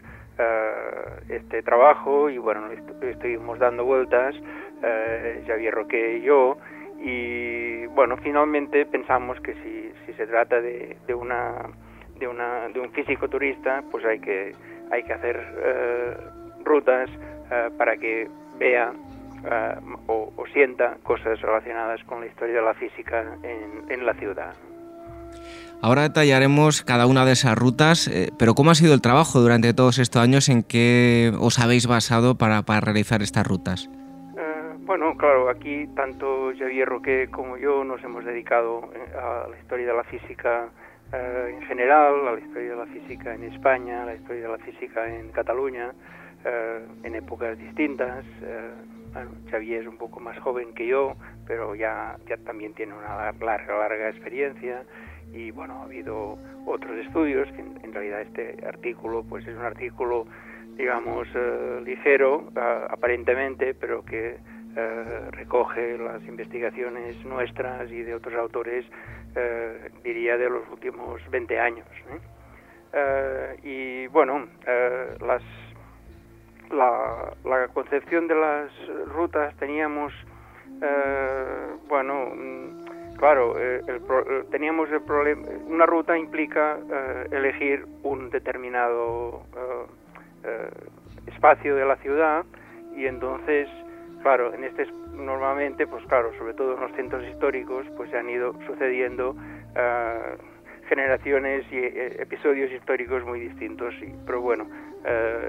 este 1.29 1.61
trabajo 1.61 2.29
y 2.29 2.37
bueno, 2.37 2.69
estuvimos 3.01 3.59
dando 3.59 3.83
vueltas 3.83 4.35
eh, 4.81 5.43
Javier 5.45 5.73
Roque 5.73 6.17
y 6.17 6.21
yo, 6.21 6.57
y 6.99 7.85
bueno, 7.87 8.17
finalmente 8.17 8.85
pensamos 8.85 9.39
que 9.41 9.53
si, 9.55 9.91
si 10.05 10.13
se 10.13 10.25
trata 10.27 10.61
de, 10.61 10.95
de, 11.07 11.13
una, 11.13 11.69
de, 12.17 12.27
una, 12.27 12.69
de 12.69 12.79
un 12.79 12.91
físico 12.91 13.27
turista, 13.27 13.83
pues 13.91 14.05
hay 14.05 14.19
que, 14.19 14.53
hay 14.91 15.03
que 15.03 15.13
hacer 15.13 15.37
eh, 15.57 16.17
rutas 16.63 17.09
eh, 17.51 17.69
para 17.77 17.97
que 17.97 18.29
vea 18.57 18.93
eh, 19.43 19.75
o, 20.07 20.33
o, 20.35 20.45
sienta 20.47 20.97
cosas 21.03 21.39
relacionadas 21.41 22.03
con 22.05 22.21
la 22.21 22.27
historia 22.27 22.55
de 22.55 22.61
la 22.61 22.73
física 22.73 23.37
en, 23.43 23.91
en 23.91 24.05
la 24.05 24.13
ciudad. 24.15 24.53
Ahora 25.81 26.01
detallaremos 26.01 26.83
cada 26.83 27.07
una 27.07 27.25
de 27.25 27.31
esas 27.31 27.57
rutas, 27.57 28.11
pero 28.37 28.53
¿cómo 28.53 28.71
ha 28.71 28.75
sido 28.75 28.93
el 28.93 29.01
trabajo 29.01 29.39
durante 29.39 29.73
todos 29.73 29.97
estos 29.97 30.21
años 30.21 30.49
en 30.49 30.63
que 30.63 31.31
os 31.39 31.57
habéis 31.57 31.87
basado 31.87 32.37
para, 32.37 32.63
para 32.63 32.81
realizar 32.81 33.21
estas 33.21 33.47
rutas? 33.47 33.89
Bueno, 34.89 35.15
claro, 35.15 35.49
aquí 35.49 35.85
tanto 35.95 36.51
Javier 36.57 36.89
Roque 36.89 37.27
como 37.29 37.57
yo 37.57 37.83
nos 37.83 38.03
hemos 38.03 38.25
dedicado 38.25 38.89
eh, 38.95 39.15
a 39.15 39.47
la 39.47 39.55
historia 39.55 39.85
de 39.85 39.93
la 39.93 40.03
física 40.03 40.69
eh, 41.13 41.55
en 41.59 41.61
general, 41.67 42.27
a 42.27 42.31
la 42.31 42.39
historia 42.39 42.71
de 42.71 42.75
la 42.75 42.87
física 42.87 43.35
en 43.35 43.43
España, 43.43 44.01
a 44.01 44.05
la 44.07 44.15
historia 44.15 44.41
de 44.41 44.47
la 44.47 44.57
física 44.57 45.07
en 45.07 45.29
Cataluña, 45.29 45.91
eh, 46.43 46.87
en 47.03 47.13
épocas 47.13 47.55
distintas. 47.59 48.25
Bueno, 49.13 49.31
Xavier 49.49 49.81
es 49.81 49.87
un 49.87 49.97
poco 49.97 50.19
más 50.19 50.37
joven 50.39 50.73
que 50.73 50.87
yo, 50.87 51.15
pero 51.47 51.75
ya, 51.75 52.17
también 52.45 52.73
tiene 52.73 52.93
una 52.93 53.31
larga, 53.39 53.77
larga 53.77 54.09
experiencia 54.09 54.83
y 55.33 55.51
bueno, 55.51 55.81
ha 55.81 55.83
habido 55.83 56.37
otros 56.65 56.97
estudios, 56.97 57.51
que 57.51 57.61
en, 57.61 57.93
realidad 57.93 58.21
este 58.21 58.57
artículo 58.65 59.23
pues 59.23 59.47
es 59.47 59.55
un 59.55 59.65
artículo 59.65 60.25
digamos 60.77 61.27
ligero 61.83 62.51
aparentemente, 62.55 63.73
pero 63.73 64.03
que 64.05 64.37
eh, 64.75 65.31
recoge 65.31 65.97
las 65.97 66.23
investigaciones 66.25 67.25
nuestras 67.25 67.91
y 67.91 68.03
de 68.03 68.13
otros 68.13 68.35
autores, 68.35 68.85
eh, 69.35 69.89
diría, 70.03 70.37
de 70.37 70.49
los 70.49 70.69
últimos 70.71 71.21
20 71.31 71.59
años. 71.59 71.87
¿eh? 72.93 73.57
y 73.63 74.07
bueno, 74.07 74.47
las, 75.19 75.43
la, 76.71 77.67
concepción 77.73 78.27
de 78.27 78.35
las 78.35 78.71
rutas 79.07 79.55
teníamos, 79.57 80.13
bueno, 81.87 82.31
mm, 82.35 83.17
claro, 83.17 83.55
teníamos 84.51 84.89
el 84.91 85.01
problema, 85.01 85.47
una 85.67 85.85
ruta 85.85 86.17
implica 86.17 86.77
elegir 87.31 87.85
un 88.03 88.29
determinado 88.29 89.43
espacio 91.27 91.75
de 91.75 91.85
la 91.85 91.95
ciudad 91.97 92.45
y 92.95 93.05
entonces 93.05 93.69
Claro, 94.21 94.53
en 94.53 94.63
este 94.65 94.85
normalmente, 95.13 95.87
pues 95.87 96.05
claro, 96.05 96.31
sobre 96.37 96.53
todo 96.53 96.75
en 96.75 96.81
los 96.81 96.91
centros 96.93 97.25
históricos, 97.25 97.85
pues 97.95 98.09
se 98.09 98.17
han 98.17 98.29
ido 98.29 98.53
sucediendo 98.67 99.35
generaciones 100.87 101.65
y 101.71 101.77
eh, 101.77 102.21
episodios 102.21 102.71
históricos 102.71 103.23
muy 103.23 103.39
distintos. 103.39 103.93
Y, 104.01 104.13
pero 104.25 104.41
bueno, 104.41 104.67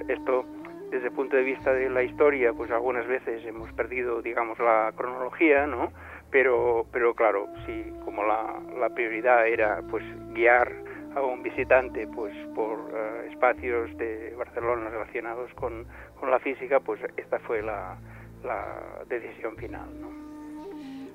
esto 0.09 0.45
desde 0.91 1.07
el 1.07 1.13
punto 1.13 1.37
de 1.37 1.43
vista 1.43 1.73
de 1.73 1.89
la 1.89 2.03
historia, 2.03 2.53
pues 2.53 2.71
algunas 2.71 3.07
veces 3.07 3.45
hemos 3.47 3.73
perdido, 3.73 4.23
digamos, 4.23 4.59
la 4.59 4.93
cronología, 4.97 5.67
¿no? 5.67 5.93
pero, 6.31 6.87
pero 6.93 7.15
claro, 7.15 7.49
si 7.67 7.93
como 8.05 8.25
la, 8.25 8.61
la 8.79 8.89
prioridad 8.91 9.47
era 9.47 9.83
pues 9.91 10.05
guiar 10.33 10.73
a 11.15 11.21
un 11.23 11.43
visitante 11.43 12.07
pues 12.07 12.35
por 12.55 12.79
uh, 12.79 13.31
espacios 13.31 13.97
de 13.97 14.35
Barcelona 14.37 14.91
relacionados 14.91 15.53
con, 15.55 15.87
con, 16.19 16.31
la 16.31 16.39
física, 16.39 16.79
pues 16.81 17.01
esta 17.17 17.41
fue 17.41 17.63
la, 17.63 17.97
la 18.45 19.03
decisión 19.09 19.57
final. 19.57 19.89
¿no? 20.01 20.30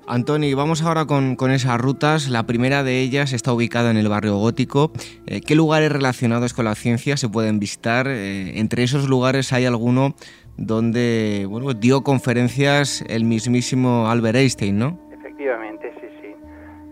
Antoni, 0.08 0.54
vamos 0.54 0.84
ahora 0.84 1.04
con, 1.04 1.34
con, 1.34 1.50
esas 1.50 1.80
rutas. 1.80 2.28
La 2.28 2.44
primera 2.44 2.84
de 2.84 3.00
ellas 3.00 3.32
está 3.32 3.52
ubicada 3.52 3.90
en 3.90 3.96
el 3.96 4.08
barrio 4.08 4.36
gótico. 4.36 4.92
Eh, 5.26 5.40
¿Qué 5.44 5.56
lugares 5.56 5.90
relacionados 5.90 6.54
con 6.54 6.64
la 6.64 6.76
ciencia 6.76 7.16
se 7.16 7.28
pueden 7.28 7.58
visitar? 7.58 8.06
Eh, 8.06 8.60
entre 8.60 8.84
esos 8.84 9.08
lugares 9.08 9.52
hay 9.52 9.64
alguno 9.66 10.14
donde 10.56 11.46
bueno, 11.50 11.74
dio 11.74 12.02
conferencias 12.02 13.04
el 13.08 13.24
mismísimo 13.24 14.08
Albert 14.08 14.36
Einstein, 14.36 14.78
¿no? 14.78 14.96
Efectivamente, 15.12 15.92
sí, 16.00 16.06
sí. 16.20 16.36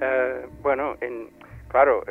Uh, 0.05 0.51
bueno, 0.61 0.97
en, 1.01 1.29
claro, 1.69 2.03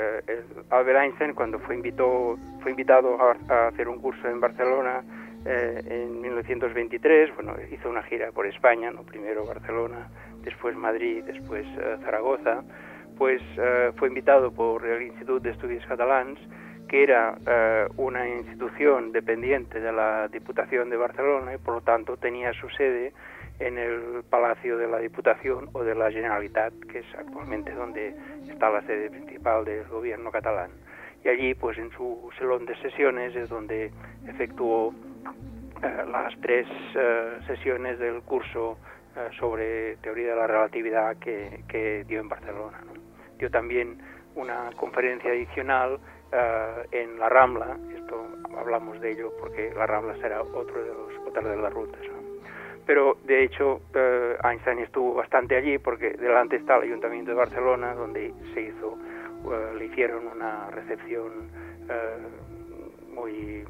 Albert 0.69 0.99
Einstein 0.99 1.33
cuando 1.33 1.59
fue, 1.59 1.75
invitó, 1.75 2.37
fue 2.61 2.71
invitado 2.71 3.17
a, 3.21 3.35
a, 3.53 3.67
hacer 3.67 3.89
un 3.89 3.99
curso 3.99 4.25
en 4.29 4.39
Barcelona 4.39 5.03
uh, 5.45 5.49
en 5.49 6.21
1923, 6.21 7.35
bueno, 7.35 7.55
hizo 7.73 7.89
una 7.89 8.03
gira 8.03 8.31
por 8.31 8.47
España, 8.47 8.89
¿no? 8.89 9.03
primero 9.03 9.45
Barcelona, 9.45 10.09
después 10.43 10.75
Madrid, 10.75 11.23
después 11.25 11.65
Zaragoza, 12.03 12.63
pues 13.17 13.41
fue 13.97 14.07
invitado 14.07 14.51
por 14.51 14.85
el 14.85 15.03
Instituto 15.03 15.39
de 15.39 15.51
Estudios 15.51 15.85
Catalans 15.85 16.39
que 16.93 17.01
era 17.01 17.35
eh, 17.47 17.87
una 17.97 18.29
institución 18.29 19.11
dependiente 19.11 19.79
de 19.79 19.91
la 19.91 20.27
Diputación 20.27 20.91
de 20.91 20.97
Barcelona 20.97 21.55
y 21.55 21.57
por 21.57 21.73
lo 21.73 21.81
tanto 21.81 22.17
tenía 22.17 22.53
su 22.53 22.69
sede 22.69 23.13
en 23.59 23.79
el 23.79 24.23
Palacio 24.29 24.77
de 24.77 24.87
la 24.87 24.99
Diputación 24.99 25.69
o 25.73 25.83
de 25.83 25.95
la 25.95 26.11
Generalitat, 26.11 26.71
que 26.91 26.99
es 26.99 27.05
actualmente 27.17 27.71
donde 27.71 28.15
está 28.47 28.69
la 28.69 28.83
sede 28.83 29.09
principal 29.09 29.65
del 29.65 29.87
gobierno 29.87 30.29
catalán. 30.29 30.69
Y 31.23 31.29
allí, 31.29 31.55
pues 31.55 31.79
en 31.79 31.89
su 31.93 32.29
salón 32.37 32.67
de 32.67 32.75
sesiones 32.75 33.35
es 33.35 33.49
donde 33.49 33.89
efectuó 34.27 34.93
eh, 35.81 36.03
las 36.11 36.39
tres 36.41 36.67
eh, 36.93 37.39
sesiones 37.47 37.97
del 37.97 38.21
curso 38.21 38.73
eh, 38.73 39.02
sobre 39.39 39.97
teoría 39.97 40.29
de 40.29 40.35
la 40.35 40.47
relatividad 40.47 41.17
que, 41.17 41.63
que 41.67 42.03
dio 42.05 42.19
en 42.19 42.29
Barcelona. 42.29 42.79
¿no? 42.85 42.93
Dio 43.37 43.49
también 43.49 43.97
una 44.35 44.71
conferencia 44.75 45.31
adicional 45.31 45.93
uh, 45.93 46.87
en 46.91 47.19
la 47.19 47.29
Rambla, 47.29 47.77
esto 47.95 48.27
hablamos 48.57 48.99
de 49.01 49.11
ello 49.11 49.31
porque 49.39 49.71
la 49.75 49.85
Rambla 49.85 50.15
será 50.17 50.41
otro 50.41 50.83
de 50.83 50.89
los, 50.89 51.27
otra 51.27 51.47
de 51.47 51.57
las 51.57 51.73
rutas. 51.73 52.01
¿no? 52.07 52.41
Pero 52.85 53.17
de 53.23 53.43
hecho 53.43 53.81
uh, 53.95 54.47
Einstein 54.47 54.79
estuvo 54.79 55.13
bastante 55.13 55.55
allí 55.55 55.77
porque 55.77 56.11
delante 56.11 56.55
está 56.55 56.77
el 56.77 56.83
Ayuntamiento 56.83 57.31
de 57.31 57.37
Barcelona 57.37 57.93
donde 57.93 58.33
se 58.53 58.61
hizo, 58.61 58.97
uh, 59.43 59.77
le 59.77 59.85
hicieron 59.85 60.27
una 60.27 60.69
recepción 60.71 61.63
muy 63.13 63.65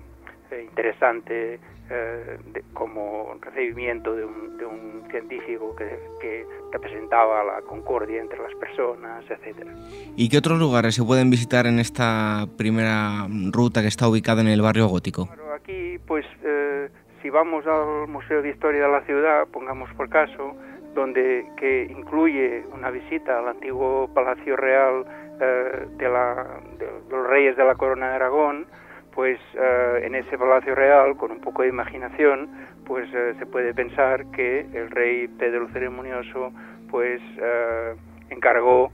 interesante 0.61 1.59
eh, 1.89 2.37
de, 2.53 2.63
como 2.73 3.35
recibimiento 3.41 4.15
de 4.15 4.25
un, 4.25 4.57
de 4.57 4.65
un 4.65 5.03
científico 5.11 5.75
que, 5.75 5.99
que, 6.21 6.45
representaba 6.71 7.43
la 7.43 7.61
concordia 7.61 8.19
entre 8.19 8.39
las 8.41 8.53
personas, 8.55 9.23
etcétera. 9.29 9.71
¿Y 10.15 10.27
qué 10.27 10.39
otros 10.39 10.57
lugares 10.57 10.95
se 10.95 11.03
pueden 11.03 11.29
visitar 11.29 11.67
en 11.67 11.77
esta 11.77 12.47
primera 12.57 13.27
ruta 13.51 13.83
que 13.83 13.89
está 13.89 14.07
ubicada 14.07 14.41
en 14.41 14.47
el 14.47 14.61
barrio 14.63 14.87
gótico? 14.87 15.27
Bueno, 15.27 15.53
aquí, 15.53 15.99
pues, 16.07 16.25
eh, 16.43 16.89
si 17.21 17.29
vamos 17.29 17.67
al 17.67 18.07
Museo 18.07 18.41
de 18.41 18.49
Historia 18.49 18.87
de 18.87 18.91
la 18.91 19.01
Ciudad, 19.01 19.47
pongamos 19.51 19.93
por 19.93 20.09
caso, 20.09 20.55
donde 20.95 21.45
que 21.57 21.85
incluye 21.85 22.63
una 22.73 22.89
visita 22.89 23.39
al 23.39 23.49
antiguo 23.49 24.09
Palacio 24.13 24.55
Real 24.55 25.05
eh, 25.39 25.87
de, 25.97 26.09
la, 26.09 26.59
de 26.79 26.87
los 27.09 27.27
Reyes 27.27 27.55
de 27.57 27.65
la 27.65 27.75
Corona 27.75 28.09
de 28.09 28.15
Aragón, 28.15 28.65
pues 29.13 29.39
uh, 29.55 29.97
en 29.97 30.15
ese 30.15 30.37
Palacio 30.37 30.75
Real, 30.75 31.15
con 31.17 31.31
un 31.31 31.39
poco 31.39 31.61
de 31.61 31.69
imaginación, 31.69 32.49
pues 32.85 33.07
uh, 33.13 33.37
se 33.37 33.45
puede 33.45 33.73
pensar 33.73 34.25
que 34.31 34.61
el 34.73 34.89
rey 34.89 35.27
Pedro 35.27 35.67
Ceremonioso 35.69 36.51
pues 36.89 37.21
uh, 37.37 37.97
encargó 38.29 38.91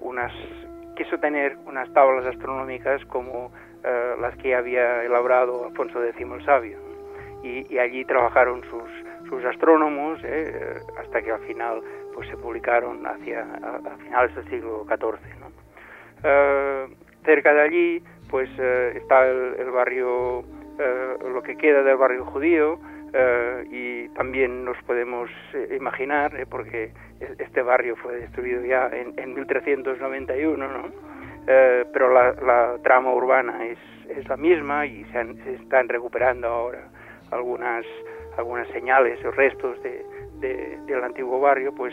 unas, 0.00 0.32
quiso 0.96 1.18
tener 1.18 1.56
unas 1.66 1.92
tablas 1.92 2.26
astronómicas 2.26 3.04
como 3.06 3.52
las 4.20 4.36
que 4.38 4.56
había 4.56 5.04
elaborado 5.04 5.66
Alfonso 5.66 6.02
X 6.04 6.20
el 6.20 6.44
Sabio. 6.44 6.78
Y, 7.44 7.78
allí 7.78 8.04
trabajaron 8.04 8.62
sus, 8.64 9.28
sus 9.28 9.44
astrónomos 9.44 10.18
hasta 10.98 11.22
que 11.22 11.30
al 11.30 11.40
final 11.42 11.80
pues 12.12 12.28
se 12.28 12.36
publicaron 12.36 13.06
hacia 13.06 13.42
a, 13.42 13.76
a 13.76 13.96
finales 13.98 14.34
del 14.34 14.50
siglo 14.50 14.84
XIV. 14.88 15.20
cerca 17.24 17.54
de 17.54 17.60
allí 17.60 18.02
pues 18.32 18.48
eh, 18.58 18.94
está 18.96 19.28
el, 19.28 19.56
el 19.58 19.70
barrio, 19.70 20.42
eh, 20.78 21.16
lo 21.30 21.42
que 21.42 21.54
queda 21.54 21.82
del 21.82 21.98
barrio 21.98 22.24
judío, 22.24 22.78
eh, 23.12 23.64
y 23.70 24.08
también 24.14 24.64
nos 24.64 24.82
podemos 24.84 25.28
imaginar, 25.70 26.32
porque 26.48 26.92
este 27.38 27.60
barrio 27.60 27.94
fue 27.96 28.16
destruido 28.16 28.64
ya 28.64 28.88
en, 28.88 29.12
en 29.18 29.34
1391, 29.34 30.66
¿no? 30.66 30.88
Pero 31.44 32.10
la, 32.10 32.78
trama 32.82 33.12
urbana 33.12 33.66
es, 33.66 33.78
es 34.08 34.26
la 34.28 34.38
misma 34.38 34.86
y 34.86 35.04
se, 35.12 35.18
han, 35.18 35.38
están 35.40 35.90
recuperando 35.90 36.48
ahora 36.48 36.88
algunas, 37.32 37.84
algunas 38.38 38.66
señales 38.68 39.22
o 39.26 39.30
restos 39.32 39.82
de, 39.82 40.06
de, 40.40 40.78
del 40.86 41.04
antiguo 41.04 41.38
barrio, 41.38 41.74
pues 41.74 41.92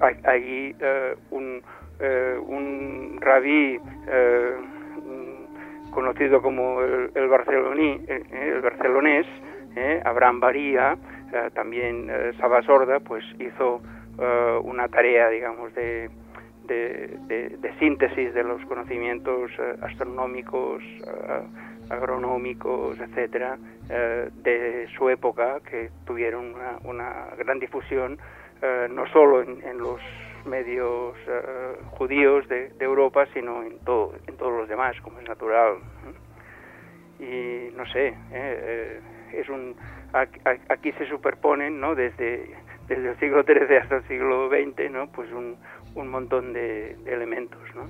hay, 0.00 0.16
hay 0.24 0.76
un 1.30 1.62
eh, 2.00 2.38
un 2.44 3.18
rabí 3.20 3.78
eh, 4.06 4.56
conocido 5.90 6.42
como 6.42 6.82
el, 6.82 7.10
el, 7.14 7.28
barceloní, 7.28 8.00
eh, 8.08 8.24
el 8.32 8.60
barcelonés, 8.60 9.26
eh, 9.76 10.02
Abraham 10.04 10.40
Baría, 10.40 10.96
también 11.54 12.08
Saba 12.38 12.62
Sorda, 12.62 13.00
pues 13.00 13.24
hizo 13.40 13.82
una 14.62 14.86
tarea, 14.86 15.28
digamos, 15.30 15.74
de, 15.74 16.08
de, 16.62 17.74
síntesis 17.80 18.32
de 18.34 18.44
los 18.44 18.64
conocimientos 18.66 19.50
astronómicos, 19.82 20.80
agronómicos, 21.90 23.00
etcétera, 23.00 23.58
de 23.88 24.86
su 24.96 25.08
época, 25.08 25.58
que 25.68 25.90
tuvieron 26.06 26.54
una, 26.54 26.78
una 26.84 27.26
gran 27.36 27.58
difusión, 27.58 28.16
no 28.90 29.08
solo 29.08 29.42
en 29.42 29.78
los 29.78 30.00
medios 30.46 31.16
uh, 31.26 31.84
judíos 31.96 32.46
de, 32.48 32.70
de, 32.70 32.84
Europa, 32.84 33.26
sino 33.32 33.62
en, 33.62 33.78
todo, 33.80 34.14
en 34.26 34.36
todos 34.36 34.52
los 34.52 34.68
demás, 34.68 34.96
como 35.02 35.20
es 35.20 35.28
natural. 35.28 35.76
Y 37.18 37.70
no 37.76 37.86
sé, 37.86 38.08
eh, 38.08 38.14
eh, 38.32 39.00
es 39.32 39.48
un, 39.48 39.74
aquí 40.68 40.92
se 40.92 41.08
superponen, 41.08 41.80
¿no? 41.80 41.94
Desde, 41.94 42.54
desde 42.88 43.10
el 43.10 43.18
siglo 43.18 43.44
XIII 43.44 43.76
hasta 43.78 43.96
el 43.96 44.08
siglo 44.08 44.48
XX, 44.48 44.90
¿no? 44.90 45.06
Pues 45.08 45.30
un, 45.32 45.56
un 45.94 46.08
montón 46.08 46.52
de, 46.52 46.96
de 47.04 47.14
elementos, 47.14 47.60
¿no? 47.74 47.82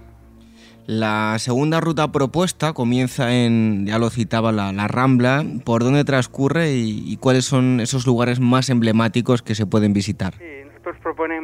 La 0.87 1.37
segunda 1.39 1.81
ruta 1.81 2.13
propuesta 2.13 2.75
comienza 2.75 3.35
en, 3.35 3.87
ya 3.87 3.99
lo 3.99 4.11
citaba, 4.11 4.53
la, 4.53 4.71
la 4.73 4.87
Rambla. 4.87 5.43
¿Por 5.65 5.83
dónde 5.83 6.05
transcurre 6.05 6.73
y, 6.73 7.11
y, 7.11 7.17
cuáles 7.17 7.47
son 7.47 7.81
esos 7.81 8.07
lugares 8.07 8.39
más 8.39 8.69
emblemáticos 8.69 9.41
que 9.41 9.55
se 9.55 9.65
pueden 9.65 9.95
visitar? 9.95 10.35
Sí, 10.35 10.45
nosotros 10.67 10.97
proponemos 11.03 11.43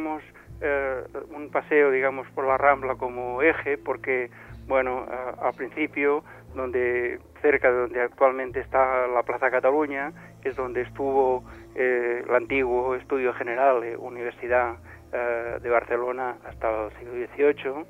un 1.41 1.51
paseo, 1.51 1.91
digamos, 1.91 2.27
por 2.31 2.45
la 2.45 2.57
Rambla 2.57 2.95
como 2.95 3.41
eje, 3.41 3.77
porque, 3.77 4.29
bueno, 4.67 5.05
eh, 5.11 5.33
al 5.41 5.53
principio, 5.53 6.23
donde 6.55 7.19
cerca 7.41 7.71
de 7.71 7.77
donde 7.79 8.01
actualmente 8.01 8.59
está 8.59 9.07
la 9.07 9.23
Plaza 9.23 9.49
Cataluña, 9.49 10.11
es 10.43 10.55
donde 10.55 10.81
estuvo 10.81 11.43
eh, 11.75 12.23
el 12.27 12.35
antiguo 12.35 12.95
Estudio 12.95 13.33
General 13.33 13.81
de 13.81 13.97
Universidad 13.97 14.75
eh, 15.13 15.59
de 15.61 15.69
Barcelona 15.69 16.37
hasta 16.45 16.85
el 16.85 16.91
siglo 16.97 17.13
XVIII, 17.13 17.85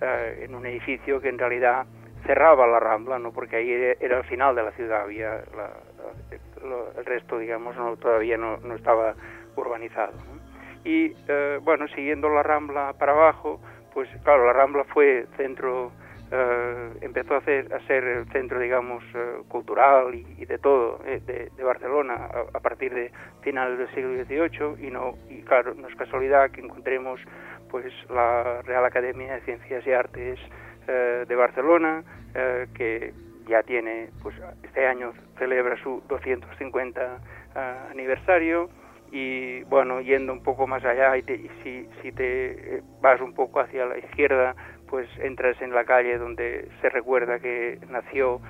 eh, 0.00 0.44
en 0.44 0.54
un 0.54 0.66
edificio 0.66 1.20
que 1.20 1.28
en 1.28 1.38
realidad 1.38 1.86
cerraba 2.26 2.66
la 2.66 2.80
Rambla, 2.80 3.18
no 3.18 3.32
porque 3.32 3.56
ahí 3.56 3.70
era 4.00 4.18
el 4.18 4.24
final 4.24 4.54
de 4.56 4.62
la 4.64 4.72
ciudad, 4.72 5.02
había 5.02 5.42
la, 5.56 5.70
el 6.96 7.04
resto, 7.04 7.38
digamos, 7.38 7.76
no, 7.76 7.96
todavía 7.96 8.36
no, 8.36 8.56
no 8.58 8.74
estaba 8.74 9.14
urbanizado. 9.54 10.12
Y 10.86 11.12
eh, 11.28 11.58
bueno, 11.62 11.88
siguiendo 11.88 12.28
la 12.28 12.42
Rambla 12.42 12.94
para 12.98 13.12
abajo, 13.12 13.60
pues 13.92 14.08
claro, 14.22 14.46
la 14.46 14.52
Rambla 14.52 14.84
fue 14.84 15.26
centro, 15.36 15.90
eh, 16.30 16.90
empezó 17.00 17.34
a, 17.34 17.38
hacer, 17.38 17.74
a 17.74 17.80
ser 17.86 18.04
el 18.04 18.26
centro, 18.30 18.60
digamos, 18.60 19.02
eh, 19.14 19.42
cultural 19.48 20.14
y, 20.14 20.44
de 20.44 20.58
todo 20.58 21.00
eh, 21.04 21.20
de, 21.26 21.50
de, 21.56 21.64
Barcelona 21.64 22.14
a, 22.14 22.56
a, 22.56 22.60
partir 22.60 22.94
de 22.94 23.10
finales 23.42 23.78
del 23.78 23.88
siglo 23.94 24.24
XVIII 24.24 24.86
y 24.86 24.90
no 24.90 25.14
y 25.28 25.42
claro, 25.42 25.74
no 25.74 25.88
es 25.88 25.94
casualidad 25.96 26.50
que 26.50 26.60
encontremos 26.60 27.20
pues 27.70 27.92
la 28.08 28.62
Real 28.62 28.84
Academia 28.84 29.34
de 29.34 29.40
Ciencias 29.40 29.84
y 29.86 29.92
Artes 29.92 30.38
eh, 30.86 31.24
de 31.26 31.34
Barcelona 31.34 32.04
eh, 32.34 32.68
que 32.74 33.12
ya 33.48 33.62
tiene, 33.62 34.10
pues 34.22 34.36
este 34.62 34.86
año 34.86 35.12
celebra 35.38 35.76
su 35.82 36.02
250 36.08 37.18
aniversario 37.90 38.68
y 39.12 39.62
bueno, 39.64 40.00
yendo 40.00 40.32
un 40.32 40.42
poco 40.42 40.66
más 40.66 40.84
allá 40.84 41.16
y, 41.16 41.22
si, 41.62 41.88
si 42.02 42.12
te 42.12 42.82
vas 43.00 43.20
un 43.20 43.34
poco 43.34 43.60
hacia 43.60 43.86
la 43.86 43.98
izquierda, 43.98 44.54
pues 44.88 45.08
entras 45.18 45.60
en 45.62 45.72
la 45.72 45.84
calle 45.84 46.18
donde 46.18 46.68
se 46.80 46.88
recuerda 46.88 47.38
que 47.38 47.78
nació 47.88 48.40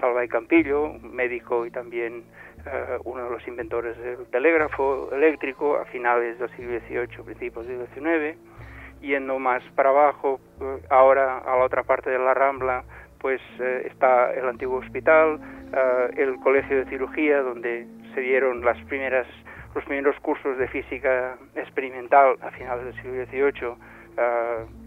Salva 0.00 0.24
y 0.24 0.28
Campillo, 0.28 0.94
médico 1.02 1.66
y 1.66 1.70
también 1.70 2.24
uno 3.04 3.24
de 3.24 3.30
los 3.30 3.46
inventores 3.46 3.98
del 3.98 4.26
telégrafo 4.30 5.10
eléctrico 5.12 5.76
a 5.76 5.84
finales 5.86 6.38
del 6.38 6.48
siglo 6.56 6.80
XVIII, 6.80 7.24
principios 7.24 7.66
del 7.66 7.86
XIX 7.88 8.38
yendo 9.00 9.38
más 9.38 9.62
para 9.74 9.90
abajo, 9.90 10.40
eh, 10.60 10.82
ahora 10.90 11.38
a 11.38 11.56
la 11.56 11.64
otra 11.64 11.82
parte 11.82 12.10
de 12.10 12.18
la 12.18 12.34
Rambla, 12.34 12.84
pues 13.18 13.40
eh, 13.58 13.88
está 13.90 14.32
el 14.32 14.48
antiguo 14.48 14.78
hospital, 14.78 15.40
eh, 15.72 16.10
el 16.16 16.36
colegio 16.40 16.78
de 16.78 16.86
cirugía, 16.86 17.42
donde 17.42 17.86
se 18.14 18.20
dieron 18.20 18.64
las 18.64 18.78
primeras, 18.84 19.26
los 19.74 19.84
primeros 19.84 20.18
cursos 20.20 20.58
de 20.58 20.68
física 20.68 21.36
experimental 21.54 22.36
a 22.40 22.50
finales 22.50 22.84
del 22.84 22.94
siglo 22.94 23.24
XVIII, 23.26 23.74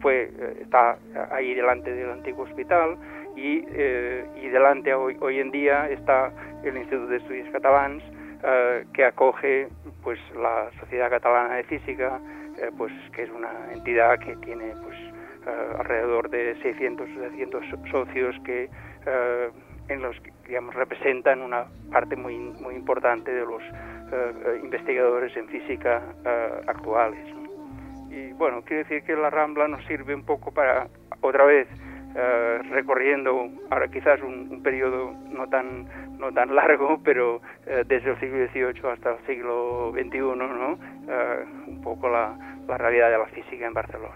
fue, 0.01 0.29
está 0.61 0.97
ahí 1.31 1.55
delante 1.55 1.91
del 1.91 2.11
antiguo 2.11 2.43
hospital 2.43 2.97
y, 3.35 3.65
y 3.65 4.49
delante 4.49 4.93
hoy, 4.93 5.17
hoy 5.21 5.39
en 5.39 5.49
día 5.49 5.89
está 5.89 6.31
el 6.63 6.77
Instituto 6.77 7.07
de 7.07 7.17
Estudios 7.17 7.49
Catalans, 7.51 8.03
que 8.93 9.05
acoge 9.05 9.69
pues 10.03 10.19
la 10.35 10.69
Sociedad 10.79 11.09
Catalana 11.09 11.55
de 11.55 11.63
Física, 11.63 12.19
eh, 12.57 12.69
pues 12.77 12.91
que 13.15 13.23
es 13.23 13.29
una 13.31 13.73
entidad 13.73 14.19
que 14.19 14.35
tiene 14.37 14.73
pues 14.83 14.97
eh, 15.47 15.75
alrededor 15.79 16.29
de 16.29 16.55
600 16.61 17.07
700 17.09 17.65
socios 17.89 18.35
que 18.45 18.69
eh, 19.05 19.49
en 19.89 20.01
los 20.01 20.19
que 20.21 20.31
digamos 20.47 20.75
representan 20.75 21.41
una 21.41 21.65
parte 21.91 22.15
muy 22.15 22.37
muy 22.37 22.75
importante 22.75 23.31
de 23.31 23.45
los 23.45 23.61
investigadores 24.61 25.35
en 25.35 25.47
física 25.47 26.01
actuales 26.67 27.25
y 28.11 28.31
bueno 28.33 28.61
quiere 28.61 28.83
decir 28.83 29.03
que 29.03 29.15
la 29.15 29.29
Rambla 29.29 29.67
nos 29.67 29.83
sirve 29.85 30.13
un 30.13 30.23
poco 30.23 30.51
para 30.51 30.87
otra 31.21 31.45
vez 31.45 31.67
recorriendo 32.69 33.49
ahora 33.71 33.87
quizás 33.87 34.21
un, 34.21 34.49
un 34.51 34.61
periodo 34.61 35.15
no 35.31 35.47
tan 35.47 35.87
no 36.23 36.31
tan 36.31 36.55
largo, 36.55 37.01
pero 37.03 37.41
eh, 37.65 37.83
desde 37.85 38.11
el 38.11 38.19
siglo 38.19 38.47
XVIII 38.47 38.91
hasta 38.93 39.11
el 39.11 39.25
siglo 39.25 39.91
XXI, 39.91 40.19
¿no? 40.19 40.79
Eh, 41.07 41.45
un 41.67 41.81
poco 41.81 42.07
la, 42.07 42.33
la, 42.65 42.77
realidad 42.77 43.11
de 43.11 43.17
la 43.17 43.25
física 43.25 43.67
en 43.67 43.73
Barcelona. 43.73 44.15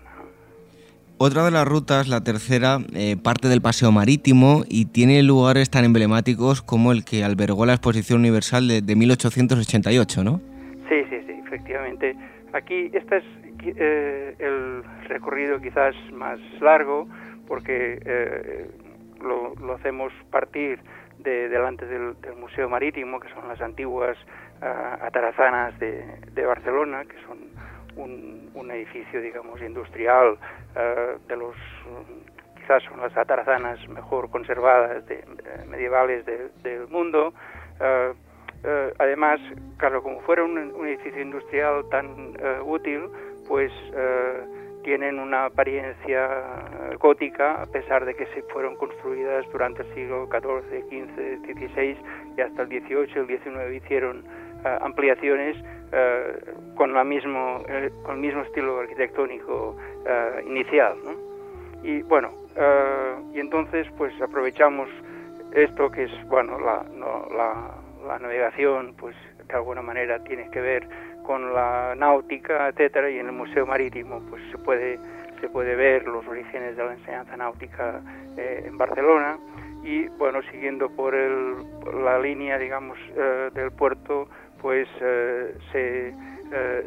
Otra 1.19 1.43
de 1.43 1.51
las 1.51 1.67
rutas, 1.67 2.07
la 2.07 2.23
tercera, 2.23 2.77
eh, 2.93 3.17
parte 3.17 3.47
del 3.47 3.61
paseo 3.61 3.91
marítimo 3.91 4.63
y 4.69 4.85
tiene 4.85 5.23
lugares 5.23 5.71
tan 5.71 5.83
emblemáticos 5.83 6.61
como 6.61 6.91
el 6.91 7.03
que 7.03 7.23
albergó 7.23 7.65
la 7.65 7.73
Exposición 7.73 8.19
Universal 8.19 8.67
de, 8.67 8.81
de 8.81 8.95
1888, 8.95 10.23
¿no? 10.23 10.41
Sí, 10.87 11.03
sí, 11.09 11.17
sí, 11.25 11.33
efectivamente. 11.45 12.15
Aquí 12.53 12.91
este 12.93 13.17
es 13.17 13.23
el 14.39 14.83
recorrido 15.07 15.59
quizás 15.59 15.95
más 16.13 16.39
largo 16.61 17.07
porque 17.47 17.99
lo, 19.19 19.55
lo, 19.55 19.73
hacemos 19.73 20.13
partir 20.29 20.79
delante 21.17 21.85
del, 21.85 22.15
Museo 22.39 22.69
Marítimo, 22.69 23.19
que 23.19 23.29
son 23.29 23.47
las 23.47 23.59
antiguas 23.61 24.17
uh, 24.61 25.03
atarazanas 25.03 25.77
de, 25.79 26.05
de, 26.33 26.45
Barcelona, 26.45 27.03
que 27.05 27.15
son 27.25 27.39
un, 27.97 28.49
un 28.53 28.71
edificio, 28.71 29.21
digamos, 29.21 29.61
industrial 29.61 30.37
uh, 30.75 31.27
de 31.27 31.35
los 31.35 31.55
quizás 32.55 32.83
son 32.83 32.99
las 32.99 33.15
atarazanas 33.15 33.79
mejor 33.89 34.29
conservadas 34.29 35.05
de, 35.07 35.23
medievales 35.67 36.25
de, 36.25 36.49
del 36.63 36.87
mundo. 36.87 37.33
Uh, 37.79 38.13
además, 38.97 39.39
claro, 39.77 40.01
como 40.01 40.19
fuera 40.21 40.43
un, 40.43 40.57
un 40.57 40.87
edificio 40.87 41.21
industrial 41.21 41.85
tan 41.89 42.33
útil, 42.65 43.07
pues 43.47 43.71
tienen 44.83 45.19
una 45.19 45.45
apariencia 45.45 46.27
gótica, 46.99 47.61
a 47.61 47.65
pesar 47.65 48.05
de 48.05 48.15
que 48.15 48.25
se 48.27 48.41
fueron 48.53 48.75
construidas 48.77 49.45
durante 49.51 49.83
el 49.83 49.93
siglo 49.93 50.27
XIV, 50.27 50.83
XV, 50.89 51.45
XVI 51.45 51.97
y 52.37 52.41
hasta 52.41 52.61
el 52.63 52.67
XVIII, 52.67 53.21
el 53.21 53.27
XIX 53.27 53.83
hicieron 53.83 54.23
uh, 54.63 54.83
ampliaciones 54.83 55.57
uh, 55.57 56.75
con, 56.75 56.93
la 56.93 57.03
mismo, 57.03 57.63
eh, 57.67 57.91
con 58.03 58.15
el 58.15 58.21
mismo 58.21 58.41
estilo 58.41 58.79
arquitectónico 58.79 59.75
inicial. 60.45 60.95
Y 61.83 62.01
bueno, 62.03 62.31
y 63.33 63.39
entonces 63.39 63.85
pues 63.97 64.13
aprovechamos 64.21 64.87
esto 65.53 65.91
que 65.91 66.03
es, 66.03 66.11
bueno, 66.27 66.59
la, 66.59 66.83
no, 66.93 67.27
la, 67.35 68.19
navegación, 68.19 68.95
pues 68.97 69.15
de 69.47 69.53
alguna 69.53 69.81
manera 69.81 70.23
tiene 70.23 70.49
que 70.49 70.61
ver 70.61 70.87
con 71.23 71.53
la 71.53 71.93
náutica, 71.95 72.69
etcétera, 72.69 73.09
y 73.09 73.19
en 73.19 73.27
el 73.27 73.33
Museo 73.33 73.65
Marítimo 73.65 74.21
pues 74.29 74.41
se 74.49 74.57
puede 74.57 74.97
se 75.39 75.49
puede 75.49 75.75
ver 75.75 76.07
los 76.07 76.25
orígenes 76.27 76.75
de 76.75 76.83
la 76.83 76.93
enseñanza 76.93 77.37
náutica 77.37 78.01
eh, 78.37 78.63
en 78.65 78.77
Barcelona 78.77 79.37
y 79.83 80.07
bueno 80.17 80.41
siguiendo 80.51 80.89
por, 80.89 81.13
el, 81.13 81.55
la 82.03 82.19
línea 82.19 82.57
digamos 82.57 82.97
eh, 83.15 83.49
del 83.53 83.71
puerto 83.71 84.27
pues 84.61 84.87
eh, 85.01 85.55
se, 85.71 86.13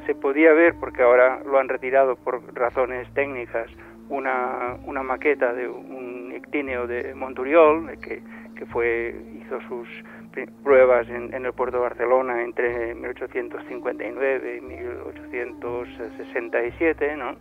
se 0.07 0.15
podía 0.15 0.53
ver 0.53 0.75
porque 0.79 1.03
ahora 1.03 1.41
lo 1.45 1.59
han 1.59 1.69
retirado 1.69 2.17
por 2.17 2.55
razones 2.55 3.13
técnicas 3.15 3.69
una, 4.09 4.77
una 4.85 5.03
maqueta 5.03 5.53
de 5.53 5.69
un 5.69 6.33
ictíneo 6.35 6.87
de 6.87 7.15
Monturiol 7.15 7.99
que, 8.01 8.23
que 8.57 8.67
fue 8.67 9.15
hizo 9.41 9.61
sus 9.63 9.89
pruebas 10.63 11.09
en, 11.09 11.45
el 11.45 11.53
puerto 11.53 11.79
de 11.79 11.83
Barcelona 11.83 12.41
entre 12.43 12.95
1859 12.95 14.57
y 14.57 14.61
1867, 14.61 17.17
¿no? 17.17 17.35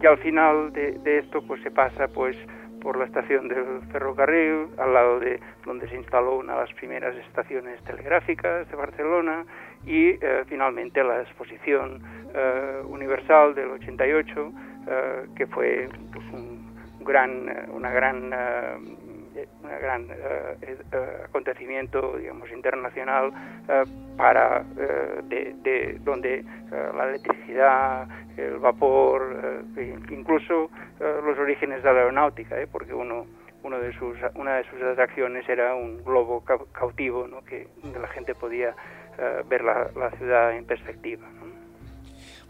Y 0.00 0.06
al 0.06 0.16
final 0.18 0.72
de, 0.72 1.18
esto 1.18 1.42
pues 1.46 1.62
se 1.62 1.70
pasa 1.70 2.08
pues 2.08 2.36
por 2.84 2.98
la 2.98 3.06
estación 3.06 3.48
del 3.48 3.80
ferrocarril, 3.90 4.68
al 4.78 4.92
lado 4.92 5.18
de 5.18 5.40
donde 5.64 5.88
se 5.88 5.96
instaló 5.96 6.36
una 6.36 6.52
de 6.52 6.60
las 6.60 6.72
primeras 6.74 7.16
estaciones 7.16 7.82
telegráficas 7.84 8.70
de 8.70 8.76
Barcelona 8.76 9.44
y 9.86 10.12
uh, 10.12 10.44
finalmente 10.46 11.02
la 11.02 11.22
exposición 11.22 12.02
uh, 12.02 12.86
universal 12.86 13.54
del 13.54 13.70
88, 13.70 14.52
que 15.34 15.46
fue 15.46 15.88
pues, 16.12 16.24
un 16.34 16.74
gran, 17.00 17.50
una 17.72 17.90
gran 17.90 18.30
un 19.62 19.68
gran 19.80 20.10
eh, 20.10 20.56
eh, 20.62 20.76
acontecimiento 21.24 22.16
digamos 22.16 22.50
internacional 22.50 23.32
eh, 23.68 23.84
para 24.16 24.64
de, 24.64 25.98
donde 26.04 26.44
la 26.70 27.08
electricidad 27.08 28.08
el 28.36 28.58
vapor 28.58 29.64
incluso 30.10 30.70
los 31.00 31.38
orígenes 31.38 31.82
de 31.82 31.92
la 31.92 31.98
aeronáutica 31.98 32.56
porque 32.70 32.94
uno 32.94 33.26
uno 33.62 33.78
de 33.78 33.92
sus 33.98 34.16
una 34.34 34.56
de 34.56 34.64
sus 34.64 34.80
atracciones 34.82 35.48
era 35.48 35.74
un 35.74 36.04
globo 36.04 36.44
cautivo 36.72 37.26
¿no? 37.26 37.44
que 37.44 37.66
la 37.82 38.08
gente 38.08 38.34
podía 38.34 38.74
ver 39.48 39.62
la, 39.62 39.90
la 39.96 40.10
ciudad 40.12 40.56
en 40.56 40.64
perspectiva 40.64 41.26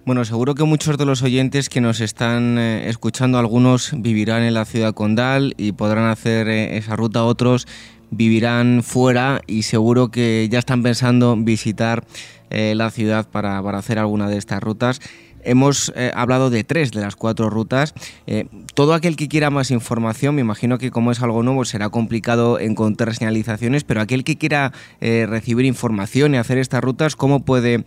bueno, 0.07 0.25
seguro 0.27 0.55
que 0.55 0.65
muchos 0.65 0.99
de 0.99 1.07
los 1.07 1.23
oyentes 1.23 1.71
que 1.71 1.81
nos 1.81 2.01
están 2.01 2.59
eh, 2.59 2.91
escuchando, 2.91 3.39
algunos 3.39 3.93
vivirán 3.97 4.43
en 4.43 4.53
la 4.53 4.67
ciudad 4.67 4.93
condal 4.93 5.55
y 5.57 5.73
podrán 5.73 6.11
hacer 6.11 6.49
eh, 6.49 6.77
esa 6.77 6.95
ruta, 6.95 7.25
otros 7.25 7.67
vivirán 8.11 8.83
fuera 8.83 9.41
y 9.47 9.63
seguro 9.63 10.11
que 10.11 10.47
ya 10.51 10.59
están 10.59 10.83
pensando 10.83 11.35
visitar 11.37 12.05
eh, 12.51 12.75
la 12.77 12.91
ciudad 12.91 13.27
para, 13.29 13.63
para 13.63 13.79
hacer 13.79 13.99
alguna 13.99 14.29
de 14.29 14.37
estas 14.37 14.63
rutas. 14.63 15.01
Hemos 15.45 15.93
eh, 15.95 16.11
hablado 16.15 16.51
de 16.51 16.65
tres 16.65 16.91
de 16.91 17.01
las 17.01 17.17
cuatro 17.17 17.51
rutas. 17.51 17.95
Eh, 18.27 18.47
todo 18.75 18.95
aquel 18.95 19.17
que 19.17 19.29
quiera 19.29 19.51
más 19.51 19.71
información, 19.71 20.35
me 20.35 20.41
imagino 20.41 20.79
que 20.79 20.91
como 20.91 21.11
es 21.11 21.23
algo 21.23 21.43
nuevo 21.43 21.65
será 21.65 21.91
complicado 21.91 22.59
encontrar 22.59 23.15
señalizaciones, 23.15 23.85
pero 23.85 24.01
aquel 24.01 24.25
que 24.25 24.37
quiera 24.37 24.73
eh, 25.01 25.27
recibir 25.29 25.67
información 25.67 26.35
y 26.35 26.39
hacer 26.39 26.59
estas 26.59 26.83
rutas, 26.83 27.17
¿cómo 27.17 27.45
puede 27.45 27.85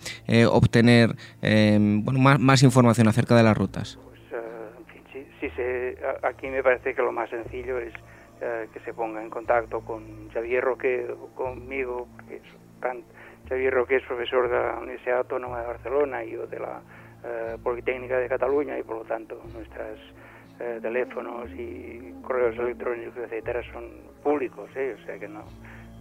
obtener 0.49 1.16
bueno, 1.41 2.20
más, 2.20 2.64
información 2.64 3.08
acerca 3.08 3.36
de 3.36 3.43
las 3.43 3.58
rutas? 3.58 3.99
Pues, 4.03 4.20
sí, 5.12 5.55
aquí 6.24 6.47
me 6.47 6.62
parece 6.62 6.93
que 6.93 7.01
lo 7.01 7.12
más 7.12 7.30
sencillo 7.30 7.80
es 7.80 7.93
que 8.72 8.80
se 8.82 8.93
ponga 8.93 9.22
en 9.22 9.30
contacto 9.30 9.82
con 9.82 10.30
Xavier 10.34 10.64
Roque 10.64 11.08
conmigo, 11.36 12.08
que 12.30 12.41
Xavier 13.49 13.74
Roque 13.74 13.95
es 13.95 14.03
profesor 14.03 14.49
de 14.49 14.55
la 14.55 14.78
Universidad 14.80 15.20
Autónoma 15.20 15.62
de 15.62 15.68
Barcelona 15.68 16.24
y 16.24 16.32
yo 16.32 16.47
de 16.47 16.60
la 16.60 16.82
eh, 17.24 17.57
Politécnica 17.63 18.20
de 18.20 18.30
Cataluña 18.30 18.78
y 18.78 18.84
por 18.84 18.97
lo 18.97 19.03
tanto 19.03 19.41
nuestros 19.53 19.99
eh, 20.59 20.80
teléfonos 20.82 21.49
y 21.51 22.13
correos 22.22 22.57
electrónicos, 22.57 23.18
etcétera, 23.18 23.61
son 23.72 23.89
públicos, 24.24 24.70
¿eh? 24.76 24.95
o 25.01 25.05
sea 25.05 25.18
que 25.18 25.28
no, 25.28 25.43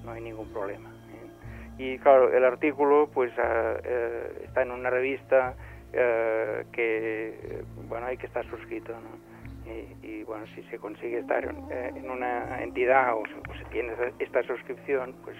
no 0.04 0.12
hay 0.12 0.22
ningún 0.22 0.52
problema. 0.52 0.90
Y 1.78 1.98
claro, 1.98 2.32
el 2.32 2.44
artículo 2.44 3.10
pues 3.12 3.32
ah, 3.38 3.76
está 4.42 4.62
en 4.62 4.70
una 4.70 4.88
revista 4.88 5.54
que, 5.92 7.62
bueno, 7.88 8.06
hay 8.06 8.16
que 8.16 8.26
estar 8.26 8.44
suscrito, 8.50 8.94
Y, 10.02 10.22
bueno, 10.24 10.46
si 10.54 10.62
se 10.64 10.78
consigue 10.78 11.18
estar 11.18 11.44
en, 11.44 12.10
una 12.10 12.62
entidad 12.62 13.14
o, 13.14 13.22
se 13.58 13.64
tiene 13.70 13.92
esta 14.18 14.42
suscripción, 14.44 15.14
pues 15.22 15.36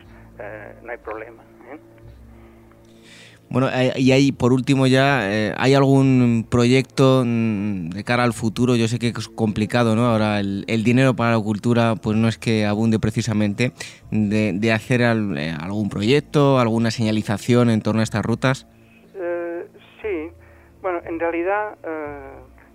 no 0.83 0.91
hay 0.93 0.99
problema. 0.99 1.43
Bueno, 3.49 3.68
eh, 3.72 3.92
y 3.97 4.11
ahí 4.11 4.32
por 4.32 4.53
último 4.53 4.86
ya, 4.86 5.30
eh, 5.30 5.55
¿hay 5.57 5.74
algún 5.74 6.47
proyecto 6.51 7.22
mm, 7.24 7.90
de 7.90 8.05
cara 8.05 8.24
al 8.24 8.32
futuro? 8.32 8.74
Yo 8.74 8.88
sé 8.88 8.99
que 8.99 9.09
es 9.09 9.28
complicado, 9.28 9.94
¿no? 9.94 10.07
Ahora 10.07 10.40
el, 10.40 10.84
dinero 10.84 11.14
para 11.14 11.32
la 11.32 11.40
cultura 11.40 11.94
pues 11.94 12.16
no 12.16 12.28
es 12.28 12.38
que 12.38 12.66
abunde 12.66 12.99
precisamente 12.99 13.72
de, 14.11 14.72
hacer 14.72 15.01
eh, 15.01 15.55
algún 15.59 15.88
proyecto, 15.88 16.59
alguna 16.59 16.90
señalización 16.90 17.70
en 17.70 17.82
torno 17.82 18.01
a 18.01 18.05
estas 18.05 18.24
rutas. 18.24 18.66
sí, 20.03 20.30
bueno, 20.82 21.01
en 21.05 21.18
realidad 21.18 21.76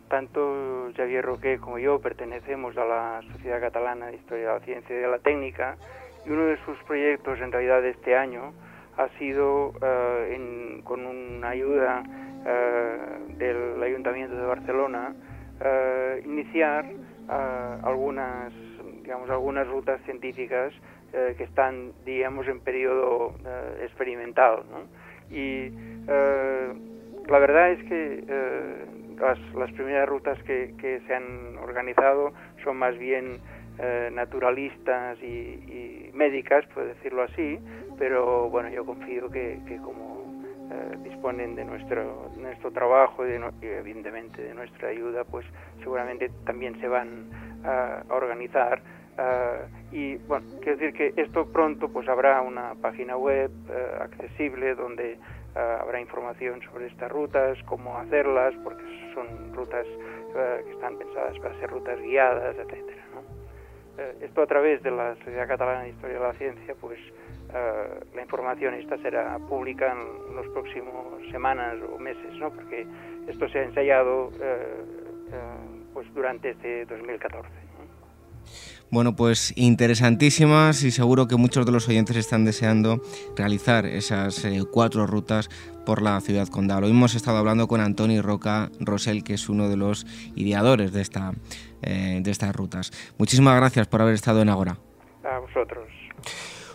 tanto 0.09 0.91
Javier 0.95 1.23
Roque 1.23 1.57
como 1.59 1.79
yo 1.79 1.99
pertenecemos 1.99 2.75
a 2.77 2.85
la 2.85 3.21
Sociedad 3.33 3.61
Catalana 3.61 4.07
de 4.07 4.15
Historia 4.15 4.47
de 4.47 4.59
la 4.59 4.65
Ciencia 4.65 4.95
y 4.95 4.99
de 4.99 5.07
la 5.07 5.19
Técnica 5.19 5.77
y 6.25 6.29
uno 6.29 6.45
de 6.45 6.57
sus 6.65 6.77
proyectos 6.83 7.39
en 7.39 7.51
realidad 7.51 7.81
de 7.81 7.91
este 7.91 8.15
año 8.15 8.53
ha 8.97 9.07
sido 9.17 9.73
eh, 9.81 10.81
con 10.83 11.05
una 11.05 11.49
ayuda 11.49 12.03
eh, 12.45 12.97
del 13.37 13.81
Ayuntamiento 13.81 14.35
de 14.35 14.45
Barcelona 14.45 15.13
eh, 15.63 16.21
iniciar 16.25 16.85
algunas 17.83 18.51
digamos 19.03 19.29
algunas 19.29 19.65
rutas 19.67 20.01
científicas 20.03 20.73
que 21.11 21.43
están 21.43 21.93
digamos 22.03 22.45
en 22.47 22.59
periodo 22.59 23.35
experimental 23.81 24.63
y 25.29 25.69
la 26.09 27.39
verdad 27.39 27.71
es 27.71 27.83
que 27.85 28.23
las, 29.17 29.71
primeras 29.71 30.09
rutas 30.09 30.37
que 30.43 31.01
se 31.07 31.15
han 31.15 31.57
organizado 31.57 32.33
son 32.63 32.77
más 32.77 32.97
bien 32.97 33.39
eh, 33.79 34.09
naturalistas 34.11 35.17
y, 35.23 36.11
médicas, 36.13 36.65
por 36.73 36.85
decirlo 36.85 37.23
así, 37.23 37.57
pero 37.97 38.49
bueno, 38.49 38.69
yo 38.69 38.85
confío 38.85 39.31
que, 39.31 39.59
como 39.81 40.43
eh, 40.69 40.97
disponen 41.03 41.55
de 41.55 41.63
nuestro, 41.63 42.29
nuestro 42.37 42.71
trabajo 42.71 43.25
y, 43.25 43.31
evidentemente 43.65 44.41
de 44.41 44.53
nuestra 44.53 44.89
ayuda, 44.89 45.23
pues 45.23 45.45
seguramente 45.79 46.29
también 46.45 46.79
se 46.81 46.87
van 46.87 47.29
a, 47.63 48.03
organizar. 48.09 48.81
Eh, 49.17 49.67
y 49.91 50.15
bueno, 50.27 50.45
quiero 50.61 50.77
decir 50.77 50.93
que 50.93 51.21
esto 51.21 51.47
pronto 51.51 51.89
pues 51.89 52.07
habrá 52.09 52.41
una 52.41 52.75
página 52.75 53.15
web 53.17 53.49
accesible 54.01 54.75
donde 54.75 55.17
habrá 55.55 55.99
información 55.99 56.61
sobre 56.63 56.87
estas 56.87 57.09
rutas, 57.09 57.57
cómo 57.65 57.97
hacerlas, 57.97 58.53
porque 58.63 58.83
son 59.15 59.53
rutas 59.53 59.87
que 60.65 60.71
están 60.71 60.97
pensadas 60.97 61.39
para 61.39 61.57
ser 61.59 61.69
rutas 61.69 61.99
guiadas, 62.01 62.55
etcétera. 62.57 63.10
Eh, 63.97 64.17
esto 64.21 64.41
a 64.41 64.47
través 64.47 64.81
de 64.83 64.91
la 64.91 65.15
Sociedad 65.15 65.47
Catalana 65.47 65.83
de 65.83 65.89
Historia 65.89 66.19
de 66.19 66.23
la 66.23 66.33
Ciencia, 66.33 66.75
pues 66.79 66.99
eh, 67.53 67.99
la 68.15 68.21
información 68.21 68.73
esta 68.75 68.97
será 68.99 69.37
pública 69.39 69.91
en 69.91 70.35
los 70.35 70.47
próximos 70.47 71.21
semanas 71.31 71.75
o 71.93 71.99
meses, 71.99 72.33
¿no? 72.39 72.49
Porque 72.51 72.87
esto 73.27 73.49
se 73.49 73.59
ha 73.59 73.63
ensayado 73.63 74.31
eh, 74.41 74.83
pues 75.93 76.11
durante 76.13 76.51
este 76.51 76.85
2014. 76.85 77.49
Bueno, 78.89 79.15
pues 79.15 79.53
interesantísimas 79.55 80.83
y 80.83 80.91
seguro 80.91 81.27
que 81.27 81.37
muchos 81.37 81.65
de 81.65 81.71
los 81.71 81.87
oyentes 81.87 82.17
están 82.17 82.43
deseando 82.43 83.01
realizar 83.37 83.85
esas 83.85 84.45
cuatro 84.69 85.07
rutas 85.07 85.49
por 85.85 86.01
la 86.01 86.19
ciudad 86.21 86.47
condal. 86.47 86.83
Hoy 86.83 86.91
hemos 86.91 87.15
estado 87.15 87.37
hablando 87.37 87.67
con 87.67 87.81
Antoni 87.81 88.21
Roca 88.21 88.69
Rosell, 88.79 89.23
que 89.23 89.33
es 89.33 89.49
uno 89.49 89.69
de 89.69 89.77
los 89.77 90.05
ideadores 90.35 90.91
de 90.91 91.01
esta 91.01 91.33
eh, 91.81 92.19
de 92.21 92.31
estas 92.31 92.55
rutas. 92.55 92.91
Muchísimas 93.17 93.55
gracias 93.55 93.87
por 93.87 94.01
haber 94.01 94.13
estado 94.13 94.41
en 94.41 94.49
Agora. 94.49 94.77
A 95.23 95.39
vosotros. 95.39 95.87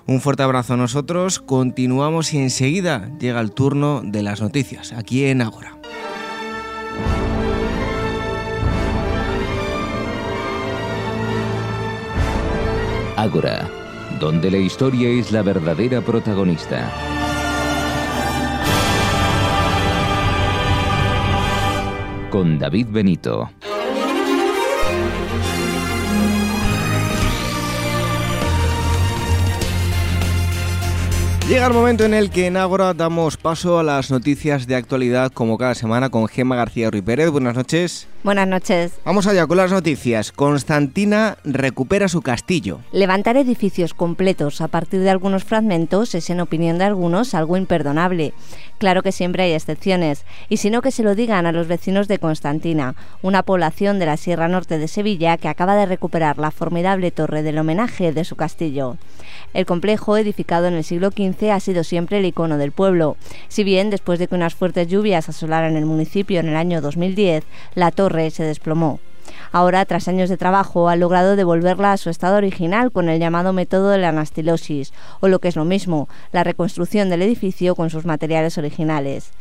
Un 0.07 0.21
fuerte 0.21 0.43
abrazo 0.43 0.75
a 0.75 0.77
nosotros. 0.77 1.41
Continuamos 1.41 2.33
y 2.33 2.39
enseguida 2.39 3.11
llega 3.19 3.41
el 3.41 3.53
turno 3.53 4.03
de 4.05 4.23
las 4.23 4.41
noticias 4.41 4.93
aquí 4.93 5.25
en 5.27 5.43
Agora. 5.43 5.77
Ágora, 13.17 13.69
donde 14.21 14.51
la 14.51 14.59
historia 14.59 15.09
es 15.09 15.33
la 15.33 15.43
verdadera 15.43 16.01
protagonista. 16.03 17.26
Con 22.31 22.59
David 22.59 22.89
Benito. 22.91 23.51
Llega 31.49 31.69
el 31.69 31.73
momento 31.73 32.05
en 32.05 32.13
el 32.13 32.31
que 32.31 32.47
en 32.47 32.57
Ágora 32.57 32.93
damos 32.93 33.37
paso 33.37 33.79
a 33.79 33.85
las 33.85 34.11
noticias 34.11 34.67
de 34.67 34.75
actualidad 34.75 35.31
como 35.33 35.57
cada 35.57 35.77
semana 35.77 36.11
con 36.11 36.27
Gema 36.27 36.57
García 36.57 36.91
Ruiz 36.91 37.05
Pérez. 37.05 37.31
Buenas 37.31 37.55
noches. 37.55 38.09
Buenas 38.27 38.49
noches. 38.49 38.99
Vamos 39.05 39.29
allá 39.29 39.47
con 39.47 39.57
las 39.57 39.71
noticias. 39.71 40.33
Constantina 40.33 41.39
recupera 41.45 42.09
su 42.09 42.23
castillo. 42.23 42.81
Levantar 42.91 43.37
edificios 43.37 43.95
completos 43.95 44.61
a 44.61 44.67
partir 44.67 44.99
de 44.99 45.11
algunos 45.11 45.45
fragmentos 45.45 46.13
es, 46.17 46.29
en 46.29 46.41
opinión 46.41 46.77
de 46.79 46.87
algunos, 46.87 47.35
algo 47.35 47.57
imperdonable. 47.57 48.35
Claro 48.79 49.05
que 49.05 49.13
siempre 49.13 49.45
hay 49.45 49.53
excepciones, 49.53 50.25
y 50.49 50.57
si 50.57 50.71
no 50.71 50.83
que 50.83 50.91
se 50.91 51.05
lo 51.05 51.15
digan 51.15 51.47
a 51.47 51.53
los 51.53 51.69
vecinos 51.69 52.09
de 52.09 52.19
Constantina, 52.19 52.97
una 53.23 53.45
población 53.45 54.01
de 54.01 54.07
la 54.07 54.17
Sierra 54.17 54.49
Norte 54.49 54.79
de 54.79 54.89
Sevilla 54.89 55.37
que 55.37 55.47
acaba 55.47 55.77
de 55.77 55.87
recuperar 55.87 56.37
la 56.37 56.51
formidable 56.51 57.13
torre 57.13 57.45
del 57.45 57.59
homenaje 57.59 58.13
de 58.13 58.25
su 58.25 58.35
castillo. 58.35 58.97
El 59.55 59.67
complejo, 59.67 60.17
edificado 60.17 60.67
en 60.67 60.75
el 60.75 60.83
siglo 60.83 61.11
XV, 61.11 61.53
ha 61.53 61.61
sido 61.61 61.85
siempre 61.85 62.19
el 62.19 62.27
icono 62.27 62.59
del 62.59 62.73
pueblo. 62.73 63.17
Si 63.47 63.63
bien, 63.63 63.89
después 63.89 64.19
de 64.19 64.27
que 64.27 64.35
unas 64.35 64.57
fuertes 64.57 64.89
lluvias 64.89 65.29
asolaran 65.29 65.77
el 65.77 65.87
municipio 65.87 66.41
en 66.41 66.49
el 66.49 66.57
año 66.57 66.81
2010, 66.81 67.45
la 67.75 67.93
torre 67.93 68.16
se 68.31 68.45
desplomó. 68.45 69.01
Ahora, 69.57 69.87
tras 69.87 70.07
años 70.07 70.29
de 70.29 70.37
trabajo, 70.37 70.91
ha 70.91 70.97
logrado 70.97 71.35
devolverla 71.35 71.93
a 71.93 71.97
su 71.97 72.11
estado 72.11 72.37
original 72.37 72.93
con 72.93 73.09
el 73.09 73.19
llamado 73.19 73.55
método 73.55 73.89
de 73.89 73.97
la 73.97 74.11
anastilosis, 74.11 74.93
o 75.21 75.29
lo 75.29 75.39
que 75.39 75.49
es 75.49 75.57
lo 75.57 75.65
mismo, 75.65 76.11
la 76.31 76.45
reconstrucción 76.45 77.09
del 77.09 77.23
edificio 77.23 77.75
con 77.75 77.89
sus 77.89 78.05
materiales 78.05 78.59
originales 78.59 79.33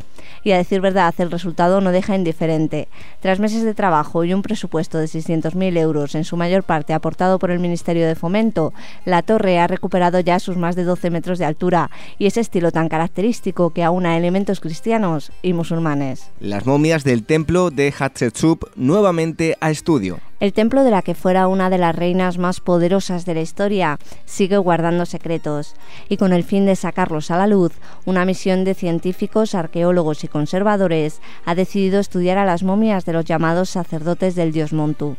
y 0.45 0.51
a 0.51 0.57
decir 0.57 0.80
verdad 0.80 1.13
el 1.18 1.32
resultado 1.32 1.82
no 1.82 1.91
deja 1.91 2.16
indiferente. 2.16 2.88
Tras 3.20 3.39
meses 3.39 3.63
de 3.63 3.74
trabajo 3.74 4.24
y 4.24 4.34
un 4.34 4.43
presupuesto 4.43 4.97
de 4.97 5.05
600.000 5.05 5.78
euros, 5.78 6.16
en 6.16 6.24
su 6.24 6.38
mayor 6.38 6.63
parte 6.63 6.93
aportado 6.93 7.39
por 7.39 7.51
el 7.51 7.59
Ministerio 7.59 8.07
de 8.07 8.16
Fomento, 8.16 8.74
la 9.05 9.24
torre 9.24 9.59
ha 9.59 9.68
recuperado 9.68 10.20
ya 10.20 10.39
sus 10.39 10.55
más 10.55 10.76
de 10.76 10.84
12 10.84 11.09
metros 11.09 11.39
de 11.39 11.45
altura 11.45 11.89
y 12.18 12.28
ese 12.28 12.41
estilo 12.41 12.72
tan 12.72 12.89
característico 12.89 13.72
que 13.72 13.84
aúna 13.84 14.18
elementos 14.18 14.59
cristianos 14.59 15.32
y 15.41 15.53
musulmanes. 15.53 16.30
Las 16.39 16.66
momias 16.66 17.03
del 17.03 17.24
templo 17.24 17.72
de 17.72 17.93
Hatshepsut 17.97 18.66
nuevamente 18.76 19.57
a 19.59 19.72
estudio. 19.72 20.05
El 20.39 20.53
templo 20.53 20.84
de 20.84 20.91
la 20.91 21.01
que 21.01 21.16
fuera 21.16 21.47
una 21.47 21.70
de 21.70 21.78
las 21.78 21.95
reinas 21.95 22.38
más 22.38 22.60
poderosas 22.60 23.26
de 23.26 23.34
la 23.34 23.41
historia 23.41 23.97
sigue 24.26 24.58
guardando 24.58 25.06
secretos 25.06 25.76
y 26.10 26.18
con 26.18 26.34
el 26.34 26.43
fin 26.43 26.66
de 26.66 26.76
sacarlos 26.76 27.32
a 27.32 27.38
la 27.38 27.47
luz, 27.47 27.72
una 28.06 28.26
misión 28.26 28.64
de 28.64 28.74
científicos, 28.74 29.56
arqueólogos 29.56 30.24
y 30.24 30.28
conservadores 30.28 31.22
ha 31.45 31.56
decidido 31.56 31.99
estudiar 31.99 32.38
a 32.38 32.45
las 32.45 32.64
momias 32.64 33.06
de 33.06 33.14
los 33.14 33.26
llamados 33.26 33.70
sacerdotes 33.70 34.36
del 34.36 34.51
dios 34.51 34.74
Montu. 34.74 35.16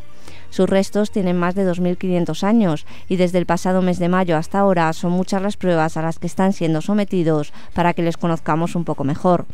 Sus 0.51 0.69
restos 0.69 1.11
tienen 1.11 1.39
más 1.39 1.55
de 1.55 1.69
2.500 1.69 2.43
años 2.45 2.87
y 3.09 3.17
desde 3.17 3.39
el 3.39 3.47
pasado 3.47 3.83
mes 3.83 3.99
de 3.99 4.09
mayo 4.09 4.37
hasta 4.37 4.59
ahora 4.59 4.93
son 4.93 5.13
muchas 5.13 5.43
las 5.43 5.57
pruebas 5.57 5.97
a 5.97 6.03
las 6.03 6.19
que 6.19 6.27
están 6.27 6.53
siendo 6.53 6.81
sometidos 6.81 7.53
para 7.75 7.95
que 7.95 8.03
les 8.03 8.17
conozcamos 8.17 8.75
un 8.75 8.85
poco 8.85 9.05
mejor 9.05 9.47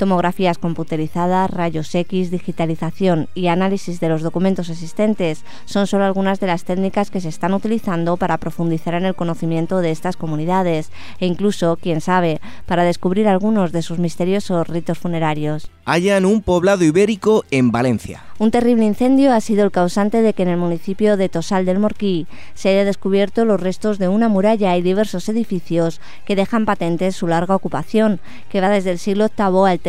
tomografías 0.00 0.56
computerizadas, 0.56 1.50
rayos 1.50 1.94
X, 1.94 2.30
digitalización 2.30 3.28
y 3.34 3.48
análisis 3.48 4.00
de 4.00 4.08
los 4.08 4.22
documentos 4.22 4.70
existentes 4.70 5.44
son 5.66 5.86
solo 5.86 6.06
algunas 6.06 6.40
de 6.40 6.46
las 6.46 6.64
técnicas 6.64 7.10
que 7.10 7.20
se 7.20 7.28
están 7.28 7.52
utilizando 7.52 8.16
para 8.16 8.38
profundizar 8.38 8.94
en 8.94 9.04
el 9.04 9.14
conocimiento 9.14 9.80
de 9.80 9.90
estas 9.90 10.16
comunidades 10.16 10.90
e 11.18 11.26
incluso, 11.26 11.76
quién 11.76 12.00
sabe, 12.00 12.40
para 12.64 12.84
descubrir 12.84 13.28
algunos 13.28 13.72
de 13.72 13.82
sus 13.82 13.98
misteriosos 13.98 14.68
ritos 14.68 14.98
funerarios. 14.98 15.70
Hallan 15.90 16.24
un 16.24 16.40
poblado 16.40 16.84
ibérico 16.84 17.44
en 17.50 17.72
Valencia. 17.72 18.22
Un 18.38 18.52
terrible 18.52 18.84
incendio 18.84 19.32
ha 19.32 19.40
sido 19.40 19.64
el 19.64 19.72
causante 19.72 20.22
de 20.22 20.34
que 20.34 20.44
en 20.44 20.48
el 20.48 20.56
municipio 20.56 21.16
de 21.16 21.28
Tosal 21.28 21.66
del 21.66 21.80
Morquí 21.80 22.28
se 22.54 22.68
haya 22.68 22.84
descubierto 22.84 23.44
los 23.44 23.60
restos 23.60 23.98
de 23.98 24.06
una 24.06 24.28
muralla 24.28 24.76
y 24.76 24.82
diversos 24.82 25.28
edificios 25.28 26.00
que 26.24 26.36
dejan 26.36 26.64
patente 26.64 27.10
su 27.10 27.26
larga 27.26 27.56
ocupación, 27.56 28.20
que 28.50 28.60
va 28.60 28.68
desde 28.68 28.92
el 28.92 29.00
siglo 29.00 29.30
VIII 29.36 29.68
al 29.68 29.80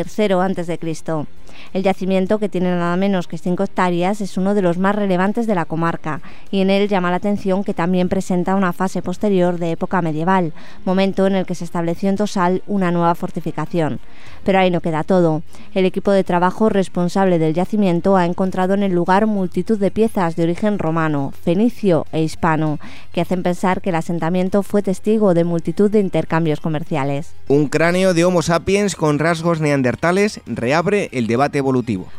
de 0.55 0.77
Cristo. 0.79 1.27
El 1.73 1.83
yacimiento, 1.83 2.39
que 2.39 2.49
tiene 2.49 2.69
nada 2.69 2.95
menos 2.97 3.27
que 3.27 3.37
5 3.37 3.63
hectáreas, 3.63 4.21
es 4.21 4.37
uno 4.37 4.53
de 4.53 4.61
los 4.61 4.77
más 4.77 4.95
relevantes 4.95 5.47
de 5.47 5.55
la 5.55 5.65
comarca 5.65 6.21
y 6.51 6.61
en 6.61 6.69
él 6.69 6.87
llama 6.87 7.11
la 7.11 7.17
atención 7.17 7.63
que 7.63 7.73
también 7.73 8.09
presenta 8.09 8.55
una 8.55 8.73
fase 8.73 9.01
posterior 9.01 9.57
de 9.57 9.71
época 9.71 10.01
medieval, 10.01 10.53
momento 10.85 11.27
en 11.27 11.35
el 11.35 11.45
que 11.45 11.55
se 11.55 11.63
estableció 11.63 12.09
en 12.09 12.17
Tosal 12.17 12.63
una 12.67 12.91
nueva 12.91 13.15
fortificación. 13.15 13.99
Pero 14.43 14.59
ahí 14.59 14.71
no 14.71 14.81
queda 14.81 15.03
todo. 15.03 15.43
El 15.75 15.85
equipo 15.85 16.11
de 16.11 16.23
trabajo 16.23 16.69
responsable 16.69 17.37
del 17.37 17.53
yacimiento 17.53 18.17
ha 18.17 18.25
encontrado 18.25 18.73
en 18.73 18.83
el 18.83 18.91
lugar 18.91 19.27
multitud 19.27 19.77
de 19.77 19.91
piezas 19.91 20.35
de 20.35 20.43
origen 20.43 20.79
romano, 20.79 21.31
fenicio 21.43 22.05
e 22.11 22.23
hispano, 22.23 22.79
que 23.13 23.21
hacen 23.21 23.43
pensar 23.43 23.81
que 23.81 23.89
el 23.89 23.95
asentamiento 23.95 24.63
fue 24.63 24.81
testigo 24.81 25.33
de 25.33 25.43
multitud 25.43 25.91
de 25.91 25.99
intercambios 25.99 26.59
comerciales. 26.59 27.33
Un 27.47 27.67
cráneo 27.67 28.13
de 28.13 28.25
Homo 28.25 28.41
sapiens 28.41 28.95
con 28.95 29.19
rasgos 29.19 29.61
neandertales 29.61 30.41
reabre 30.45 31.09
el 31.11 31.27
debate 31.27 31.40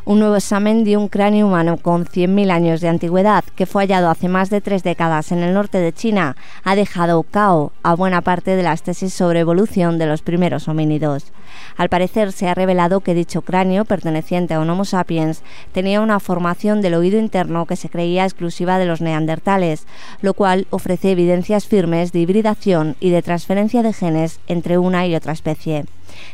Un 0.04 0.18
nuevo 0.18 0.36
examen 0.36 0.84
de 0.84 0.96
un 0.96 1.08
cráneo 1.08 1.46
humano 1.46 1.76
con 1.76 2.04
100.000 2.06 2.50
años 2.50 2.80
de 2.80 2.88
antigüedad, 2.88 3.44
que 3.54 3.66
fue 3.66 3.84
hallado 3.84 4.10
hace 4.10 4.28
más 4.28 4.50
de 4.50 4.60
tres 4.60 4.82
décadas 4.82 5.32
en 5.32 5.38
el 5.42 5.54
norte 5.54 5.78
de 5.78 5.92
China, 5.92 6.36
ha 6.64 6.74
dejado 6.74 7.22
cao 7.22 7.72
a 7.82 7.94
buena 7.94 8.22
parte 8.22 8.56
de 8.56 8.62
las 8.62 8.82
tesis 8.82 9.14
sobre 9.14 9.40
evolución 9.40 9.98
de 9.98 10.06
los 10.06 10.22
primeros 10.22 10.68
homínidos. 10.68 11.32
Al 11.76 11.88
parecer 11.88 12.32
se 12.32 12.48
ha 12.48 12.54
revelado 12.54 13.00
que 13.00 13.14
dicho 13.14 13.42
cráneo, 13.42 13.84
perteneciente 13.84 14.54
a 14.54 14.60
un 14.60 14.70
Homo 14.70 14.84
sapiens, 14.84 15.42
tenía 15.72 16.00
una 16.00 16.20
formación 16.20 16.80
del 16.80 16.94
oído 16.94 17.18
interno 17.18 17.66
que 17.66 17.76
se 17.76 17.88
creía 17.88 18.24
exclusiva 18.24 18.78
de 18.78 18.86
los 18.86 19.00
neandertales, 19.00 19.86
lo 20.20 20.34
cual 20.34 20.66
ofrece 20.70 21.12
evidencias 21.12 21.66
firmes 21.66 22.12
de 22.12 22.20
hibridación 22.20 22.96
y 23.00 23.10
de 23.10 23.22
transferencia 23.22 23.82
de 23.82 23.92
genes 23.92 24.40
entre 24.46 24.78
una 24.78 25.06
y 25.06 25.14
otra 25.14 25.32
especie 25.32 25.84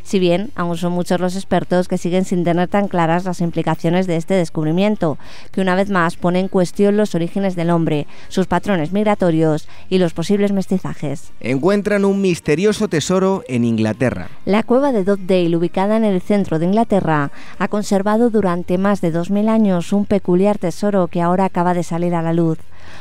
si 0.02 0.18
bien 0.18 0.50
aún 0.54 0.76
son 0.76 0.92
muchos 0.92 1.20
los 1.20 1.36
expertos 1.36 1.88
que 1.88 1.98
siguen 1.98 2.24
sin 2.24 2.44
tener 2.44 2.68
tan 2.68 2.88
claras 2.88 3.24
las 3.24 3.40
implicaciones 3.40 4.06
de 4.06 4.16
este 4.16 4.34
descubrimiento, 4.34 5.18
que 5.52 5.60
una 5.60 5.74
vez 5.74 5.90
más 5.90 6.16
pone 6.16 6.40
en 6.40 6.48
cuestión 6.48 6.96
los 6.96 7.14
orígenes 7.14 7.56
del 7.56 7.70
hombre, 7.70 8.06
sus 8.28 8.46
patrones 8.46 8.92
migratorios 8.92 9.68
y 9.88 9.98
los 9.98 10.14
posibles 10.14 10.52
mestizajes. 10.52 11.32
Encuentran 11.40 12.04
un 12.04 12.20
misterioso 12.20 12.88
tesoro 12.88 13.42
en 13.48 13.64
Inglaterra. 13.64 14.28
La 14.44 14.62
cueva 14.62 14.92
de 14.92 15.04
Dale, 15.04 15.56
ubicada 15.56 15.96
en 15.96 16.04
el 16.04 16.20
centro 16.20 16.58
de 16.58 16.66
Inglaterra, 16.66 17.30
ha 17.58 17.68
conservado 17.68 18.30
durante 18.30 18.78
más 18.78 19.00
de 19.00 19.12
2.000 19.12 19.48
años 19.48 19.92
un 19.92 20.04
peculiar 20.04 20.58
tesoro 20.58 21.08
que 21.08 21.22
ahora 21.22 21.44
acaba 21.44 21.74
de 21.74 21.82
salir 21.82 22.14
a 22.14 22.22
la 22.22 22.32
luz. 22.32 22.58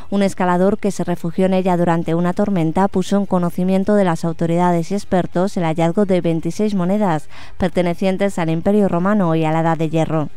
Un 0.10 0.24
escalador 0.24 0.78
que 0.78 0.92
se 0.92 1.04
refugió 1.04 1.46
en 1.46 1.54
ella 1.54 1.78
durante 1.78 2.16
una 2.16 2.34
tormenta 2.34 2.88
puso 2.88 3.18
en 3.18 3.26
conocimiento 3.26 3.96
de 3.96 4.04
las 4.04 4.26
autoridades 4.26 4.92
y 4.92 4.96
expertos 4.96 5.58
el 5.58 5.64
hallazgo 5.64 6.06
de 6.06 6.22
26 6.22 6.76
monedas 6.76 7.30
pertenecientes 7.58 8.40
al 8.40 8.50
Imperio 8.50 8.88
Romano 8.88 9.36
y 9.36 9.46
a 9.46 9.52
la 9.52 9.62
Edad 9.62 9.78
de 9.78 9.90
Hierro. 9.90 10.30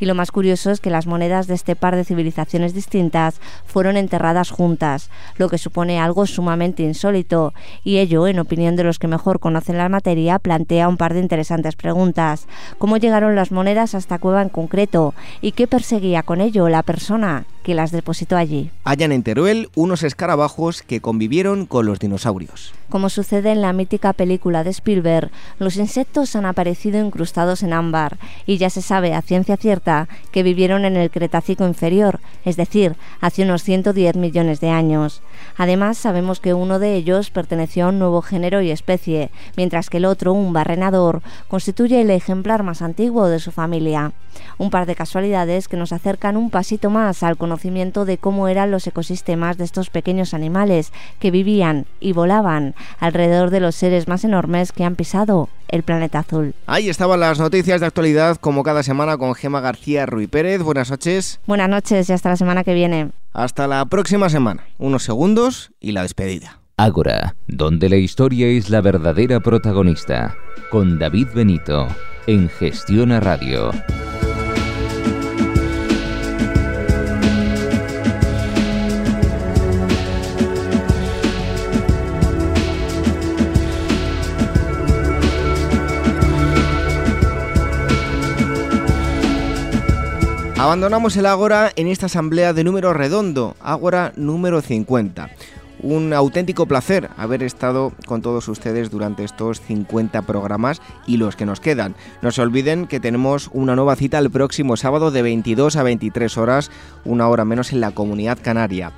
Y 0.00 0.06
lo 0.06 0.14
más 0.14 0.30
curioso 0.30 0.70
es 0.70 0.80
que 0.80 0.90
las 0.90 1.06
monedas 1.06 1.46
de 1.46 1.54
este 1.54 1.76
par 1.76 1.96
de 1.96 2.04
civilizaciones 2.04 2.74
distintas 2.74 3.40
fueron 3.66 3.96
enterradas 3.96 4.50
juntas, 4.50 5.10
lo 5.36 5.48
que 5.48 5.58
supone 5.58 6.00
algo 6.00 6.26
sumamente 6.26 6.82
insólito, 6.82 7.54
y 7.84 7.98
ello, 7.98 8.26
en 8.26 8.38
opinión 8.38 8.76
de 8.76 8.84
los 8.84 8.98
que 8.98 9.08
mejor 9.08 9.40
conocen 9.40 9.78
la 9.78 9.88
materia, 9.88 10.38
plantea 10.38 10.88
un 10.88 10.96
par 10.96 11.14
de 11.14 11.20
interesantes 11.20 11.76
preguntas. 11.76 12.46
¿Cómo 12.78 12.96
llegaron 12.96 13.36
las 13.36 13.52
monedas 13.52 13.94
a 13.94 13.98
esta 13.98 14.18
cueva 14.18 14.42
en 14.42 14.48
concreto? 14.48 15.14
¿Y 15.40 15.52
qué 15.52 15.66
perseguía 15.66 16.22
con 16.22 16.40
ello 16.40 16.68
la 16.68 16.82
persona 16.82 17.44
que 17.62 17.74
las 17.74 17.92
depositó 17.92 18.36
allí? 18.36 18.70
Hallan 18.84 19.12
en 19.12 19.22
Teruel 19.22 19.68
unos 19.74 20.02
escarabajos 20.02 20.82
que 20.82 21.00
convivieron 21.00 21.66
con 21.66 21.86
los 21.86 21.98
dinosaurios. 21.98 22.72
Como 22.88 23.08
sucede 23.08 23.52
en 23.52 23.62
la 23.62 23.72
mítica 23.72 24.12
película 24.12 24.64
de 24.64 24.70
Spielberg, 24.70 25.30
los 25.58 25.76
insectos 25.76 26.36
han 26.36 26.44
aparecido 26.44 27.04
incrustados 27.04 27.62
en 27.62 27.72
ámbar 27.72 28.18
y 28.46 28.58
ya 28.58 28.68
se 28.68 28.82
sabe 28.82 29.14
a 29.14 29.22
ciencia 29.22 29.51
cierta 29.56 30.08
que 30.30 30.42
vivieron 30.42 30.84
en 30.84 30.96
el 30.96 31.10
Cretácico 31.10 31.66
inferior, 31.66 32.20
es 32.44 32.56
decir, 32.56 32.96
hace 33.20 33.42
unos 33.42 33.62
110 33.62 34.16
millones 34.16 34.60
de 34.60 34.70
años. 34.70 35.22
Además, 35.56 35.98
sabemos 35.98 36.40
que 36.40 36.54
uno 36.54 36.78
de 36.78 36.94
ellos 36.94 37.30
perteneció 37.30 37.86
a 37.86 37.88
un 37.88 37.98
nuevo 37.98 38.22
género 38.22 38.60
y 38.62 38.70
especie, 38.70 39.30
mientras 39.56 39.90
que 39.90 39.98
el 39.98 40.04
otro, 40.04 40.32
un 40.32 40.52
barrenador, 40.52 41.22
constituye 41.48 42.00
el 42.00 42.10
ejemplar 42.10 42.62
más 42.62 42.82
antiguo 42.82 43.28
de 43.28 43.38
su 43.38 43.52
familia. 43.52 44.12
Un 44.58 44.70
par 44.70 44.86
de 44.86 44.94
casualidades 44.94 45.68
que 45.68 45.76
nos 45.76 45.92
acercan 45.92 46.36
un 46.36 46.50
pasito 46.50 46.90
más 46.90 47.22
al 47.22 47.36
conocimiento 47.36 48.04
de 48.04 48.18
cómo 48.18 48.48
eran 48.48 48.70
los 48.70 48.86
ecosistemas 48.86 49.58
de 49.58 49.64
estos 49.64 49.90
pequeños 49.90 50.34
animales 50.34 50.92
que 51.18 51.30
vivían 51.30 51.86
y 52.00 52.12
volaban 52.12 52.74
alrededor 52.98 53.50
de 53.50 53.60
los 53.60 53.74
seres 53.74 54.08
más 54.08 54.24
enormes 54.24 54.72
que 54.72 54.84
han 54.84 54.96
pisado 54.96 55.48
el 55.68 55.82
planeta 55.82 56.20
azul. 56.20 56.54
Ahí 56.66 56.88
estaban 56.88 57.18
las 57.18 57.38
noticias 57.38 57.80
de 57.80 57.86
actualidad 57.86 58.36
como 58.36 58.62
cada 58.62 58.82
semana 58.82 59.16
con 59.16 59.34
Gema 59.42 59.60
García 59.60 60.06
Ruy 60.06 60.28
Pérez. 60.28 60.62
Buenas 60.62 60.88
noches. 60.88 61.40
Buenas 61.48 61.68
noches 61.68 62.08
y 62.08 62.12
hasta 62.12 62.28
la 62.28 62.36
semana 62.36 62.62
que 62.62 62.74
viene. 62.74 63.10
Hasta 63.32 63.66
la 63.66 63.84
próxima 63.86 64.28
semana. 64.28 64.62
Unos 64.78 65.02
segundos 65.02 65.72
y 65.80 65.90
la 65.90 66.02
despedida. 66.02 66.60
Ágora, 66.76 67.34
donde 67.48 67.88
la 67.88 67.96
historia 67.96 68.46
es 68.46 68.70
la 68.70 68.80
verdadera 68.80 69.40
protagonista. 69.40 70.36
Con 70.70 71.00
David 71.00 71.26
Benito, 71.34 71.88
en 72.28 72.48
Gestiona 72.50 73.18
Radio. 73.18 73.72
Abandonamos 90.62 91.16
el 91.16 91.26
Ágora 91.26 91.72
en 91.74 91.88
esta 91.88 92.06
asamblea 92.06 92.52
de 92.52 92.62
número 92.62 92.92
redondo, 92.92 93.56
Ágora 93.60 94.12
número 94.14 94.62
50. 94.62 95.28
Un 95.80 96.12
auténtico 96.12 96.66
placer 96.66 97.10
haber 97.16 97.42
estado 97.42 97.92
con 98.06 98.22
todos 98.22 98.46
ustedes 98.46 98.88
durante 98.88 99.24
estos 99.24 99.60
50 99.60 100.22
programas 100.22 100.80
y 101.04 101.16
los 101.16 101.34
que 101.34 101.46
nos 101.46 101.58
quedan. 101.58 101.96
No 102.22 102.30
se 102.30 102.42
olviden 102.42 102.86
que 102.86 103.00
tenemos 103.00 103.50
una 103.52 103.74
nueva 103.74 103.96
cita 103.96 104.20
el 104.20 104.30
próximo 104.30 104.76
sábado 104.76 105.10
de 105.10 105.22
22 105.22 105.74
a 105.74 105.82
23 105.82 106.38
horas, 106.38 106.70
una 107.04 107.28
hora 107.28 107.44
menos 107.44 107.72
en 107.72 107.80
la 107.80 107.90
comunidad 107.90 108.38
canaria. 108.40 108.92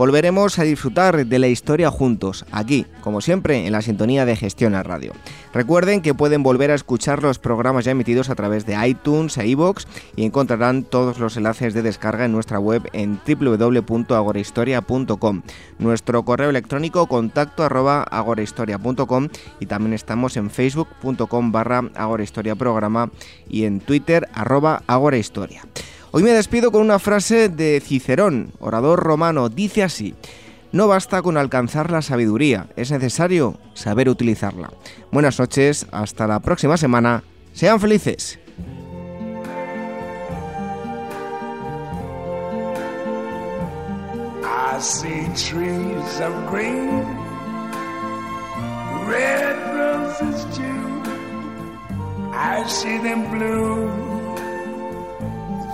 Volveremos 0.00 0.58
a 0.58 0.62
disfrutar 0.62 1.26
de 1.26 1.38
la 1.38 1.48
historia 1.48 1.90
juntos, 1.90 2.46
aquí, 2.52 2.86
como 3.02 3.20
siempre, 3.20 3.66
en 3.66 3.72
la 3.72 3.82
sintonía 3.82 4.24
de 4.24 4.34
Gestión 4.34 4.74
a 4.74 4.82
Radio. 4.82 5.12
Recuerden 5.52 6.00
que 6.00 6.14
pueden 6.14 6.42
volver 6.42 6.70
a 6.70 6.74
escuchar 6.74 7.22
los 7.22 7.38
programas 7.38 7.84
ya 7.84 7.90
emitidos 7.90 8.30
a 8.30 8.34
través 8.34 8.64
de 8.64 8.78
iTunes 8.88 9.36
e 9.36 9.46
iVoox 9.48 9.84
y 10.16 10.24
encontrarán 10.24 10.84
todos 10.84 11.18
los 11.18 11.36
enlaces 11.36 11.74
de 11.74 11.82
descarga 11.82 12.24
en 12.24 12.32
nuestra 12.32 12.58
web 12.58 12.88
en 12.94 13.20
www.agorahistoria.com. 13.28 15.42
Nuestro 15.78 16.24
correo 16.24 16.48
electrónico 16.48 17.06
contacto 17.06 17.62
agorahistoria.com 17.62 19.28
y 19.60 19.66
también 19.66 19.92
estamos 19.92 20.38
en 20.38 20.48
facebook.com 20.48 21.52
barra 21.52 21.90
agorahistoriaprograma 21.94 23.10
y 23.50 23.64
en 23.64 23.80
twitter 23.80 24.26
arroba 24.32 24.82
agorahistoria. 24.86 25.60
Hoy 26.12 26.24
me 26.24 26.30
despido 26.30 26.72
con 26.72 26.82
una 26.82 26.98
frase 26.98 27.48
de 27.48 27.80
Cicerón, 27.80 28.52
orador 28.58 28.98
romano. 28.98 29.48
Dice 29.48 29.84
así, 29.84 30.16
no 30.72 30.88
basta 30.88 31.22
con 31.22 31.36
alcanzar 31.36 31.92
la 31.92 32.02
sabiduría, 32.02 32.66
es 32.74 32.90
necesario 32.90 33.56
saber 33.74 34.08
utilizarla. 34.08 34.72
Buenas 35.12 35.38
noches, 35.38 35.86
hasta 35.92 36.26
la 36.26 36.40
próxima 36.40 36.76
semana. 36.76 37.22
Sean 37.52 37.78
felices. 37.78 38.40